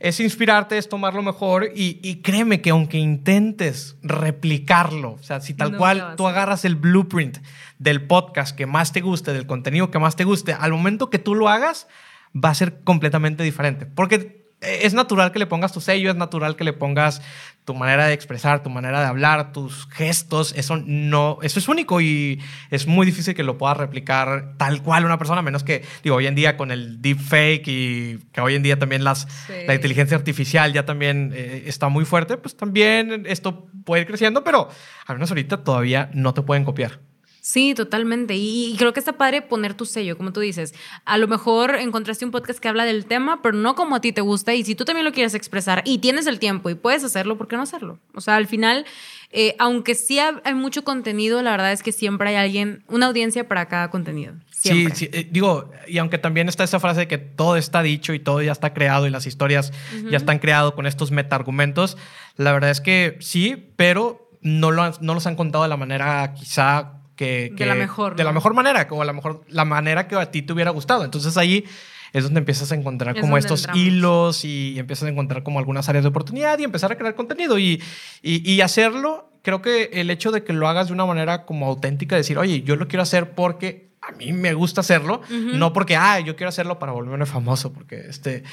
es 0.00 0.20
inspirarte, 0.20 0.78
es 0.78 0.88
tomarlo 0.88 1.22
mejor 1.22 1.70
y, 1.74 2.16
créeme 2.22 2.60
que 2.60 2.70
aunque 2.70 2.98
intentes 2.98 3.96
replicarlo, 4.02 5.12
o 5.12 5.22
sea, 5.22 5.40
si 5.40 5.54
tal 5.54 5.76
cual 5.76 6.14
tú 6.16 6.26
agarras 6.26 6.64
el 6.64 6.76
blueprint 6.76 7.38
del 7.78 8.06
podcast 8.06 8.56
que 8.56 8.66
más 8.66 8.92
te 8.92 9.00
guste, 9.00 9.32
del 9.32 9.46
contenido 9.46 9.90
que 9.90 9.98
más 9.98 10.16
te 10.16 10.24
guste, 10.24 10.52
al 10.52 10.72
momento 10.72 11.10
que 11.10 11.18
tú 11.18 11.34
lo 11.34 11.48
hagas, 11.48 11.88
va 12.34 12.50
a 12.50 12.54
ser 12.54 12.80
completamente 12.82 13.42
diferente. 13.42 13.86
Porque 13.86 14.45
es 14.60 14.94
natural 14.94 15.32
que 15.32 15.38
le 15.38 15.46
pongas 15.46 15.72
tu 15.72 15.80
sello, 15.80 16.10
es 16.10 16.16
natural 16.16 16.56
que 16.56 16.64
le 16.64 16.72
pongas 16.72 17.22
tu 17.64 17.74
manera 17.74 18.06
de 18.06 18.14
expresar, 18.14 18.62
tu 18.62 18.70
manera 18.70 19.00
de 19.00 19.06
hablar, 19.06 19.52
tus 19.52 19.88
gestos, 19.88 20.54
eso 20.56 20.76
no, 20.76 21.38
eso 21.42 21.58
es 21.58 21.68
único 21.68 22.00
y 22.00 22.40
es 22.70 22.86
muy 22.86 23.04
difícil 23.04 23.34
que 23.34 23.42
lo 23.42 23.58
pueda 23.58 23.74
replicar 23.74 24.54
tal 24.56 24.82
cual 24.82 25.04
una 25.04 25.18
persona, 25.18 25.42
menos 25.42 25.64
que, 25.64 25.84
digo, 26.04 26.16
hoy 26.16 26.26
en 26.26 26.36
día 26.36 26.56
con 26.56 26.70
el 26.70 27.02
deepfake 27.02 27.66
y 27.66 28.18
que 28.32 28.40
hoy 28.40 28.54
en 28.54 28.62
día 28.62 28.78
también 28.78 29.02
las, 29.02 29.26
la 29.66 29.74
inteligencia 29.74 30.16
artificial 30.16 30.72
ya 30.72 30.84
también 30.84 31.32
eh, 31.34 31.64
está 31.66 31.88
muy 31.88 32.04
fuerte, 32.04 32.36
pues 32.36 32.56
también 32.56 33.24
esto 33.26 33.66
puede 33.84 34.02
ir 34.02 34.06
creciendo, 34.06 34.44
pero 34.44 34.68
al 35.06 35.16
menos 35.16 35.30
ahorita 35.30 35.64
todavía 35.64 36.08
no 36.14 36.34
te 36.34 36.42
pueden 36.42 36.64
copiar. 36.64 37.00
Sí, 37.46 37.74
totalmente. 37.74 38.34
Y, 38.34 38.74
creo 38.76 38.92
que 38.92 38.98
está 38.98 39.12
padre 39.12 39.40
poner 39.40 39.74
tu 39.74 39.86
sello, 39.86 40.16
como 40.16 40.32
tú 40.32 40.40
dices. 40.40 40.74
A 41.04 41.16
lo 41.16 41.28
mejor 41.28 41.76
encontraste 41.76 42.24
un 42.24 42.32
podcast 42.32 42.58
que 42.58 42.66
habla 42.66 42.84
del 42.84 43.06
tema, 43.06 43.40
pero 43.40 43.56
no 43.56 43.76
como 43.76 43.94
a 43.94 44.00
ti 44.00 44.10
te 44.10 44.20
gusta. 44.20 44.52
Y 44.52 44.64
si 44.64 44.74
tú 44.74 44.84
también 44.84 45.04
lo 45.04 45.12
quieres 45.12 45.32
expresar 45.32 45.80
y 45.84 45.98
tienes 45.98 46.26
el 46.26 46.40
tiempo 46.40 46.70
y 46.70 46.74
puedes 46.74 47.04
hacerlo, 47.04 47.38
¿por 47.38 47.46
qué 47.46 47.54
no 47.54 47.62
hacerlo? 47.62 48.00
O 48.14 48.20
sea, 48.20 48.34
al 48.34 48.48
final, 48.48 48.84
eh, 49.30 49.54
aunque 49.60 49.94
sí 49.94 50.18
hay 50.18 50.54
mucho 50.54 50.82
contenido, 50.82 51.40
la 51.40 51.52
verdad 51.52 51.70
es 51.70 51.84
que 51.84 51.92
siempre 51.92 52.30
hay 52.30 52.34
alguien, 52.34 52.82
una 52.88 53.06
audiencia 53.06 53.46
para 53.46 53.66
cada 53.66 53.92
contenido. 53.92 54.34
Sí, 54.50 54.88
sí, 54.92 55.08
eh, 55.12 55.28
digo, 55.30 55.70
y 55.86 55.98
aunque 55.98 56.18
también 56.18 56.48
está 56.48 56.64
esa 56.64 56.80
frase 56.80 56.98
de 56.98 57.06
que 57.06 57.18
todo 57.18 57.56
está 57.56 57.80
dicho 57.80 58.12
y 58.12 58.18
todo 58.18 58.42
ya 58.42 58.50
está 58.50 58.74
creado 58.74 59.06
y 59.06 59.10
las 59.10 59.24
historias 59.24 59.72
ya 60.10 60.16
están 60.16 60.40
creadas 60.40 60.72
con 60.72 60.84
estos 60.84 61.12
meta-argumentos, 61.12 61.96
la 62.36 62.50
verdad 62.50 62.70
es 62.70 62.80
que 62.80 63.18
sí, 63.20 63.70
pero 63.76 64.32
no, 64.40 64.72
lo, 64.72 64.90
no 65.00 65.14
los 65.14 65.28
han 65.28 65.36
contado 65.36 65.62
de 65.62 65.70
la 65.70 65.76
manera 65.76 66.34
quizá 66.34 66.95
que, 67.16 67.52
de 67.56 67.66
la 67.66 67.74
mejor. 67.74 68.14
De 68.14 68.24
la 68.24 68.32
mejor 68.32 68.54
manera, 68.54 68.86
como 68.86 69.02
a 69.02 69.04
lo 69.04 69.14
mejor 69.14 69.42
la 69.48 69.64
manera 69.64 70.06
que 70.06 70.14
a 70.14 70.30
ti 70.30 70.42
te 70.42 70.52
hubiera 70.52 70.70
gustado. 70.70 71.04
Entonces 71.04 71.36
ahí 71.36 71.64
es 72.12 72.22
donde 72.22 72.38
empiezas 72.38 72.70
a 72.72 72.74
encontrar 72.74 73.18
como 73.20 73.36
estos 73.36 73.66
hilos 73.74 74.44
y 74.44 74.78
empiezas 74.78 75.06
a 75.06 75.10
encontrar 75.10 75.42
como 75.42 75.58
algunas 75.58 75.88
áreas 75.88 76.04
de 76.04 76.08
oportunidad 76.08 76.58
y 76.58 76.64
empezar 76.64 76.92
a 76.92 76.96
crear 76.96 77.14
contenido 77.14 77.58
y, 77.58 77.82
y, 78.22 78.60
hacerlo. 78.60 79.30
Creo 79.42 79.62
que 79.62 79.90
el 79.92 80.10
hecho 80.10 80.32
de 80.32 80.42
que 80.42 80.52
lo 80.52 80.68
hagas 80.68 80.88
de 80.88 80.92
una 80.92 81.06
manera 81.06 81.44
como 81.44 81.66
auténtica, 81.66 82.16
decir, 82.16 82.38
oye, 82.38 82.62
yo 82.62 82.76
lo 82.76 82.88
quiero 82.88 83.02
hacer 83.02 83.32
porque 83.32 83.90
a 84.00 84.12
mí 84.12 84.32
me 84.32 84.54
gusta 84.54 84.80
hacerlo, 84.80 85.20
no 85.28 85.72
porque, 85.72 85.96
ah, 85.96 86.20
yo 86.20 86.36
quiero 86.36 86.48
hacerlo 86.48 86.78
para 86.78 86.92
volverme 86.92 87.26
famoso, 87.26 87.72
porque 87.72 88.06
este, 88.08 88.44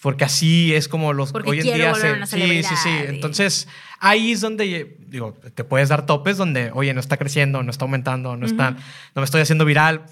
porque 0.00 0.24
así 0.24 0.74
es 0.74 0.88
como 0.88 1.12
los 1.12 1.32
hoy 1.34 1.60
en 1.60 1.74
día 1.74 1.94
se, 1.94 2.26
sí, 2.26 2.62
sí, 2.62 2.76
sí. 2.76 2.90
Entonces, 3.06 3.68
ahí 3.98 4.32
es 4.32 4.40
donde 4.40 4.96
digo, 4.98 5.34
te 5.54 5.64
puedes 5.64 5.88
dar 5.88 6.06
topes 6.06 6.36
donde, 6.36 6.70
oye, 6.72 6.94
no 6.94 7.00
está 7.00 7.16
creciendo, 7.16 7.62
no 7.62 7.70
está 7.70 7.84
aumentando, 7.84 8.36
no 8.36 8.46
está 8.46 8.70
no 8.70 9.20
me 9.20 9.24
estoy 9.24 9.42
haciendo 9.42 9.64
viral. 9.64 10.06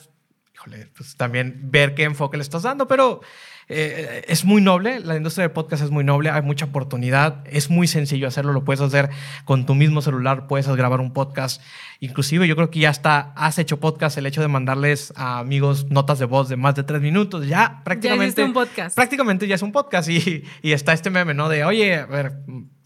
Híjole, 0.54 0.88
pues 0.96 1.16
también 1.16 1.70
ver 1.70 1.94
qué 1.94 2.02
enfoque 2.04 2.36
le 2.36 2.42
estás 2.42 2.62
dando, 2.62 2.86
pero 2.88 3.20
eh, 3.68 4.24
es 4.28 4.44
muy 4.44 4.62
noble, 4.62 5.00
la 5.00 5.16
industria 5.16 5.42
del 5.42 5.52
podcast 5.52 5.82
es 5.82 5.90
muy 5.90 6.02
noble, 6.02 6.30
hay 6.30 6.42
mucha 6.42 6.66
oportunidad, 6.66 7.44
es 7.46 7.68
muy 7.68 7.86
sencillo 7.86 8.26
hacerlo, 8.26 8.52
lo 8.52 8.64
puedes 8.64 8.80
hacer 8.80 9.10
con 9.44 9.66
tu 9.66 9.74
mismo 9.74 10.00
celular, 10.00 10.46
puedes 10.46 10.66
grabar 10.68 11.00
un 11.00 11.12
podcast, 11.12 11.62
inclusive 12.00 12.48
yo 12.48 12.56
creo 12.56 12.70
que 12.70 12.80
ya 12.80 12.90
está, 12.90 13.32
has 13.36 13.58
hecho 13.58 13.78
podcast, 13.78 14.16
el 14.16 14.26
hecho 14.26 14.40
de 14.40 14.48
mandarles 14.48 15.12
a 15.16 15.38
amigos 15.38 15.90
notas 15.90 16.18
de 16.18 16.24
voz 16.24 16.48
de 16.48 16.56
más 16.56 16.74
de 16.76 16.82
tres 16.82 17.02
minutos, 17.02 17.46
ya 17.46 17.82
prácticamente... 17.84 18.40
Ya 18.40 18.46
un 18.46 18.54
podcast. 18.54 18.96
Prácticamente 18.96 19.46
ya 19.46 19.56
es 19.56 19.62
un 19.62 19.72
podcast 19.72 20.08
y, 20.08 20.44
y 20.62 20.72
está 20.72 20.92
este 20.92 21.10
meme, 21.10 21.34
¿no? 21.34 21.48
De, 21.48 21.64
oye, 21.64 21.96
a 21.96 22.06
ver 22.06 22.38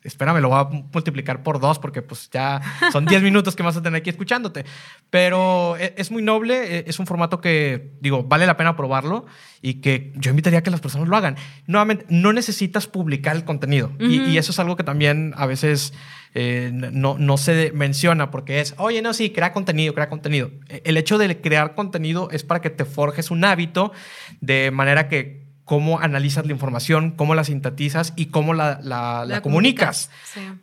espérame, 0.05 0.41
lo 0.41 0.49
voy 0.49 0.59
a 0.59 0.65
multiplicar 0.65 1.43
por 1.43 1.61
dos 1.61 1.79
porque 1.79 2.03
pues 2.03 2.29
ya 2.31 2.61
son 2.93 3.07
10 3.07 3.23
minutos 3.23 3.57
que 3.57 3.62
vas 3.62 3.77
a 3.77 3.83
tener 3.83 4.01
aquí 4.01 4.11
escuchándote. 4.11 4.65
Pero 5.11 5.77
e, 5.77 5.95
es 5.97 6.11
muy 6.11 6.23
noble, 6.23 6.79
e, 6.79 6.85
es 6.87 6.99
un 6.99 7.07
formato 7.07 7.41
que, 7.41 7.93
digo, 8.01 8.25
vale 8.25 8.47
la 8.47 8.57
pena 8.57 8.77
probarlo 8.77 9.27
y 9.61 9.75
que 9.75 10.12
yo 10.17 10.31
invitaría 10.31 10.61
a 10.61 10.62
que 10.62 10.71
las 10.71 10.81
personas 10.81 11.09
lo 11.09 11.17
hagan. 11.17 11.37
Nuevamente, 11.67 12.05
no 12.09 12.33
necesitas 12.33 12.87
publicar 12.87 13.37
el 13.37 13.45
contenido 13.45 13.93
y, 13.99 14.37
eso 14.37 14.51
es 14.51 14.59
algo 14.59 14.77
que 14.77 14.83
también 14.83 15.35
a 15.37 15.47
veces 15.47 15.93
eh, 16.35 16.71
no, 16.73 17.17
no 17.19 17.37
se 17.37 17.71
menciona 17.73 18.31
porque 18.31 18.61
es, 18.61 18.75
oye, 18.79 19.03
no, 19.03 19.12
sí, 19.12 19.31
crea 19.31 19.53
contenido, 19.53 19.95
crea 19.95 20.09
contenido. 20.09 20.51
E, 20.69 20.83
el 20.85 20.97
hecho 20.97 21.19
de 21.19 21.41
crear 21.41 21.75
contenido 21.75 22.29
es 22.31 22.43
para 22.43 22.61
que 22.61 22.71
te 22.71 22.85
forjes 22.85 23.31
un 23.31 23.45
hábito 23.45 23.93
de 24.41 24.71
manera 24.71 25.09
que 25.09 25.41
cómo 25.73 26.01
analizas 26.01 26.45
la 26.45 26.53
información, 26.53 27.13
cómo 27.13 27.35
la 27.35 27.45
sintetizas 27.45 28.13
y 28.15 28.27
cómo 28.27 28.53
la, 28.53 28.79
la, 28.83 29.41
comunicas. 29.41 30.11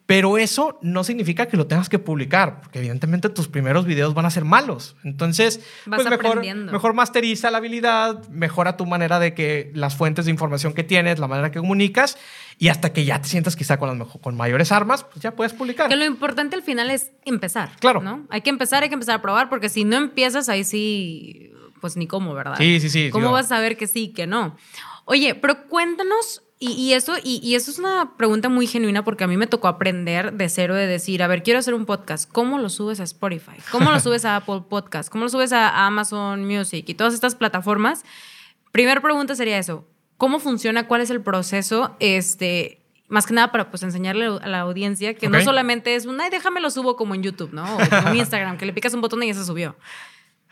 Pero 0.06 0.38
eso 0.38 0.78
no 0.84 1.04
significa 1.04 1.48
que 1.48 1.58
lo 1.58 1.66
tengas 1.66 1.90
que 1.90 1.98
publicar, 1.98 2.62
porque 2.62 2.78
evidentemente 2.78 3.28
tus 3.30 3.48
primeros 3.48 3.86
videos 3.86 4.14
van 4.14 4.28
a 4.28 4.30
ser 4.30 4.46
malos. 4.46 4.98
Entonces, 5.04 5.62
pues 5.86 6.08
mejor, 6.08 6.46
mejor 6.46 6.94
masteriza 6.94 7.50
la 7.50 7.58
habilidad, 7.58 8.28
mejora 8.28 8.78
tu 8.78 8.86
manera 8.86 9.18
de 9.18 9.34
que 9.34 9.72
las 9.74 9.96
fuentes 9.96 10.26
de 10.26 10.32
información 10.32 10.74
que 10.74 10.84
tienes, 10.84 11.18
la 11.18 11.28
manera 11.28 11.50
que 11.50 11.58
comunicas, 11.58 12.16
y 12.60 12.68
hasta 12.68 12.94
que 12.94 13.04
ya 13.04 13.20
te 13.20 13.30
sientas 13.30 13.56
quizá 13.56 13.80
con, 13.80 13.98
las 13.98 14.08
con 14.22 14.38
mayores 14.38 14.72
armas, 14.72 15.06
pues 15.06 15.24
ya 15.24 15.32
puedes 15.32 15.54
publicar. 15.54 15.90
Que 15.90 15.96
lo 15.96 16.06
importante 16.06 16.56
al 16.56 16.62
final 16.62 16.92
es 16.92 17.10
empezar. 17.26 17.72
Claro. 17.80 18.00
¿no? 18.00 18.28
Hay 18.30 18.42
que 18.42 18.52
empezar, 18.52 18.84
hay 18.84 18.90
que 18.90 18.94
empezar 18.94 19.16
a 19.16 19.22
probar, 19.24 19.50
porque 19.50 19.70
si 19.70 19.86
no 19.86 19.98
empiezas, 19.98 20.50
ahí 20.50 20.64
sí, 20.64 21.52
pues 21.82 21.98
ni 21.98 22.06
cómo, 22.06 22.36
¿verdad? 22.36 22.58
Sí, 22.58 22.80
sí, 22.80 22.90
sí. 22.92 23.10
¿Cómo 23.10 23.32
vas 23.32 23.48
a 23.48 23.50
saber 23.50 23.76
que 23.76 23.88
sí, 23.88 24.10
que 24.10 24.28
no? 24.28 24.56
Oye, 25.12 25.34
pero 25.34 25.66
cuéntanos, 25.68 26.44
y, 26.60 26.94
eso, 26.94 27.16
y, 27.24 27.56
eso 27.56 27.72
es 27.72 27.80
una 27.80 28.16
pregunta 28.16 28.48
muy 28.48 28.68
genuina 28.68 29.04
porque 29.04 29.24
a 29.24 29.28
mí 29.28 29.38
me 29.38 29.48
tocó 29.48 29.68
aprender 29.68 30.34
de 30.34 30.50
cero 30.50 30.76
de 30.76 30.86
decir, 30.86 31.24
a 31.24 31.28
ver, 31.28 31.42
quiero 31.42 31.58
hacer 31.58 31.74
un 31.74 31.88
podcast, 31.88 32.32
¿cómo 32.32 32.60
lo 32.60 32.70
subes 32.70 33.00
a 33.00 33.04
Spotify? 33.06 33.58
¿Cómo 33.72 33.90
lo 33.90 34.00
subes 34.02 34.24
a 34.24 34.36
Apple 34.36 34.66
Podcast? 34.70 35.10
¿Cómo 35.10 35.24
lo 35.24 35.30
subes 35.32 35.52
a 35.52 35.88
Amazon 35.88 36.46
Music 36.46 36.86
y 36.88 36.94
todas 36.94 37.16
estas 37.16 37.34
plataformas? 37.34 38.04
Primera 38.72 39.02
pregunta 39.02 39.34
sería 39.34 39.58
eso, 39.58 39.88
¿cómo 40.18 40.40
funciona? 40.40 40.88
¿Cuál 40.88 41.02
es 41.02 41.10
el 41.10 41.24
proceso? 41.24 41.96
Este, 42.00 42.86
más 43.08 43.26
que 43.26 43.34
nada 43.34 43.52
para 43.52 43.72
pues 43.72 43.82
enseñarle 43.82 44.28
a 44.28 44.48
la 44.48 44.60
audiencia 44.60 45.16
que 45.16 45.28
no 45.28 45.42
solamente 45.42 45.96
es 45.96 46.06
un, 46.06 46.22
ay, 46.22 46.30
déjame 46.30 46.62
lo 46.62 46.70
subo 46.70 46.96
como 46.96 47.16
en 47.16 47.24
YouTube, 47.24 47.52
¿no? 47.52 47.64
O 47.64 47.80
como 47.90 48.10
en 48.10 48.16
Instagram, 48.18 48.58
que 48.60 48.68
le 48.68 48.74
picas 48.74 48.94
un 48.94 49.02
botón 49.02 49.24
y 49.24 49.28
ya 49.28 49.34
se 49.34 49.44
subió. 49.44 49.76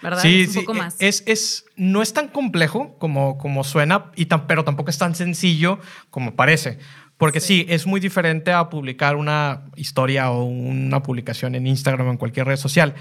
¿Verdad? 0.01 0.21
Sí, 0.21 0.41
es 0.41 0.47
un 0.49 0.53
sí, 0.53 0.59
poco 0.61 0.73
e- 0.73 0.77
más. 0.77 0.95
Es, 0.99 1.23
es, 1.25 1.65
no 1.75 2.01
es 2.01 2.13
tan 2.13 2.27
complejo 2.27 2.97
como, 2.99 3.37
como 3.37 3.63
suena, 3.63 4.11
y 4.15 4.25
tan, 4.27 4.45
pero 4.47 4.63
tampoco 4.63 4.89
es 4.89 4.97
tan 4.97 5.15
sencillo 5.15 5.79
como 6.09 6.35
parece. 6.35 6.77
Porque 7.17 7.39
sí. 7.39 7.65
es 7.67 7.87
muy 7.87 7.99
diferente 7.99 8.51
a 8.51 8.69
publicar 8.69 9.15
una 9.15 9.63
historia 9.75 10.29
o 10.29 10.43
una 10.43 11.01
publicación 11.01 11.55
en 11.55 11.65
Instagram 11.65 12.07
o 12.07 12.11
en 12.11 12.17
cualquier 12.17 12.45
red 12.45 12.57
social. 12.57 12.93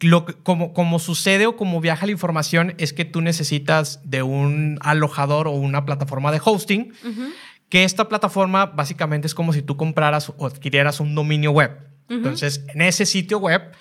Lo 0.00 0.26
que- 0.26 0.34
como, 0.34 0.72
como 0.72 1.00
sucede 1.00 1.46
o 1.48 1.56
como 1.56 1.80
viaja 1.80 2.06
la 2.06 2.12
información 2.12 2.74
es 2.78 2.92
que 2.92 3.04
tú 3.04 3.20
necesitas 3.20 4.00
de 4.08 4.22
un 4.22 4.78
alojador 4.80 5.48
o 5.48 5.52
una 5.52 5.84
plataforma 5.84 6.30
de 6.30 6.40
hosting, 6.44 6.92
que 7.68 7.82
esta 7.82 8.08
plataforma 8.08 8.66
básicamente 8.66 9.26
es 9.26 9.34
como 9.34 9.52
si 9.52 9.60
tú 9.62 9.76
compraras 9.76 10.32
o 10.36 10.46
adquirieras 10.46 11.00
un 11.00 11.16
dominio 11.16 11.50
web. 11.50 11.72
Entonces, 12.08 12.64
en 12.68 12.82
ese 12.82 13.04
sitio 13.06 13.38
web, 13.38 13.72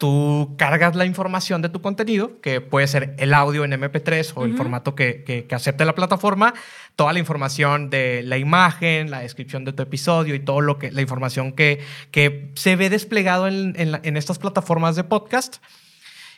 tú 0.00 0.54
cargas 0.56 0.96
la 0.96 1.04
información 1.04 1.60
de 1.60 1.68
tu 1.68 1.82
contenido, 1.82 2.40
que 2.40 2.62
puede 2.62 2.86
ser 2.86 3.14
el 3.18 3.34
audio 3.34 3.64
en 3.66 3.72
MP3 3.72 4.32
o 4.34 4.46
el 4.46 4.56
formato 4.56 4.94
que, 4.94 5.22
que- 5.24 5.44
que 5.44 5.54
acepte 5.54 5.84
la 5.84 5.94
plataforma, 5.94 6.54
toda 6.96 7.12
la 7.12 7.18
información 7.18 7.90
de 7.90 8.22
la 8.24 8.38
imagen, 8.38 9.10
la 9.10 9.20
descripción 9.20 9.66
de 9.66 9.74
tu 9.74 9.82
episodio 9.82 10.34
y 10.34 10.40
todo 10.40 10.62
lo 10.62 10.78
que, 10.78 10.90
la 10.90 11.02
información 11.02 11.52
que, 11.52 11.80
que 12.12 12.50
se 12.54 12.76
ve 12.76 12.88
desplegado 12.88 13.46
en, 13.46 13.74
en 13.76 13.92
la- 13.92 14.00
en 14.02 14.16
estas 14.16 14.38
plataformas 14.38 14.96
de 14.96 15.04
podcast. 15.04 15.58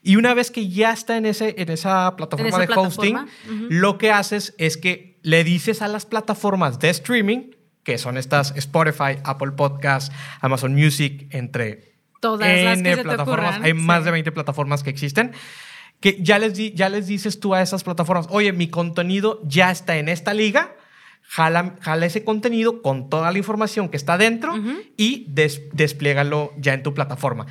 Y 0.02 0.16
una 0.16 0.34
vez 0.34 0.50
que 0.50 0.68
ya 0.68 0.92
está 0.92 1.16
en, 1.16 1.26
ese, 1.26 1.54
en 1.56 1.70
esa 1.70 2.16
plataforma 2.16 2.48
esa 2.48 2.58
de 2.58 2.66
plataforma, 2.66 3.26
hosting, 3.28 3.66
lo 3.70 3.96
que 3.96 4.10
haces 4.10 4.56
es 4.58 4.76
que 4.76 5.20
le 5.22 5.44
dices 5.44 5.82
a 5.82 5.86
las 5.86 6.04
plataformas 6.04 6.80
de 6.80 6.90
streaming, 6.90 7.52
que 7.84 7.96
son 7.96 8.16
estas 8.18 8.52
Spotify, 8.56 9.18
Apple 9.22 9.52
Podcasts, 9.52 10.10
Amazon 10.40 10.74
Music, 10.74 11.28
entre 11.30 11.91
Todas 12.22 12.48
las 12.48 12.78
N 12.78 12.82
que 12.88 12.90
se 12.90 12.96
te 12.96 13.02
plataformas, 13.02 13.50
ocurran. 13.56 13.64
hay 13.64 13.74
más 13.74 14.04
de 14.04 14.10
20 14.12 14.32
plataformas 14.32 14.82
que 14.82 14.90
existen, 14.90 15.32
que 16.00 16.16
ya 16.22 16.38
les, 16.38 16.54
di- 16.54 16.72
ya 16.74 16.88
les 16.88 17.06
dices 17.06 17.38
tú 17.40 17.54
a 17.54 17.60
esas 17.62 17.82
plataformas, 17.84 18.26
oye, 18.30 18.52
mi 18.52 18.68
contenido 18.68 19.40
ya 19.44 19.70
está 19.70 19.96
en 19.98 20.08
esta 20.08 20.32
liga, 20.32 20.74
jala, 21.22 21.76
jala 21.80 22.06
ese 22.06 22.24
contenido 22.24 22.80
con 22.82 23.08
toda 23.10 23.30
la 23.32 23.38
información 23.38 23.88
que 23.88 23.96
está 23.96 24.16
dentro 24.18 24.54
y 24.96 25.26
des- 25.28 25.62
despliégalo 25.72 26.52
ya 26.58 26.74
en 26.74 26.82
tu 26.82 26.94
plataforma. 26.94 27.46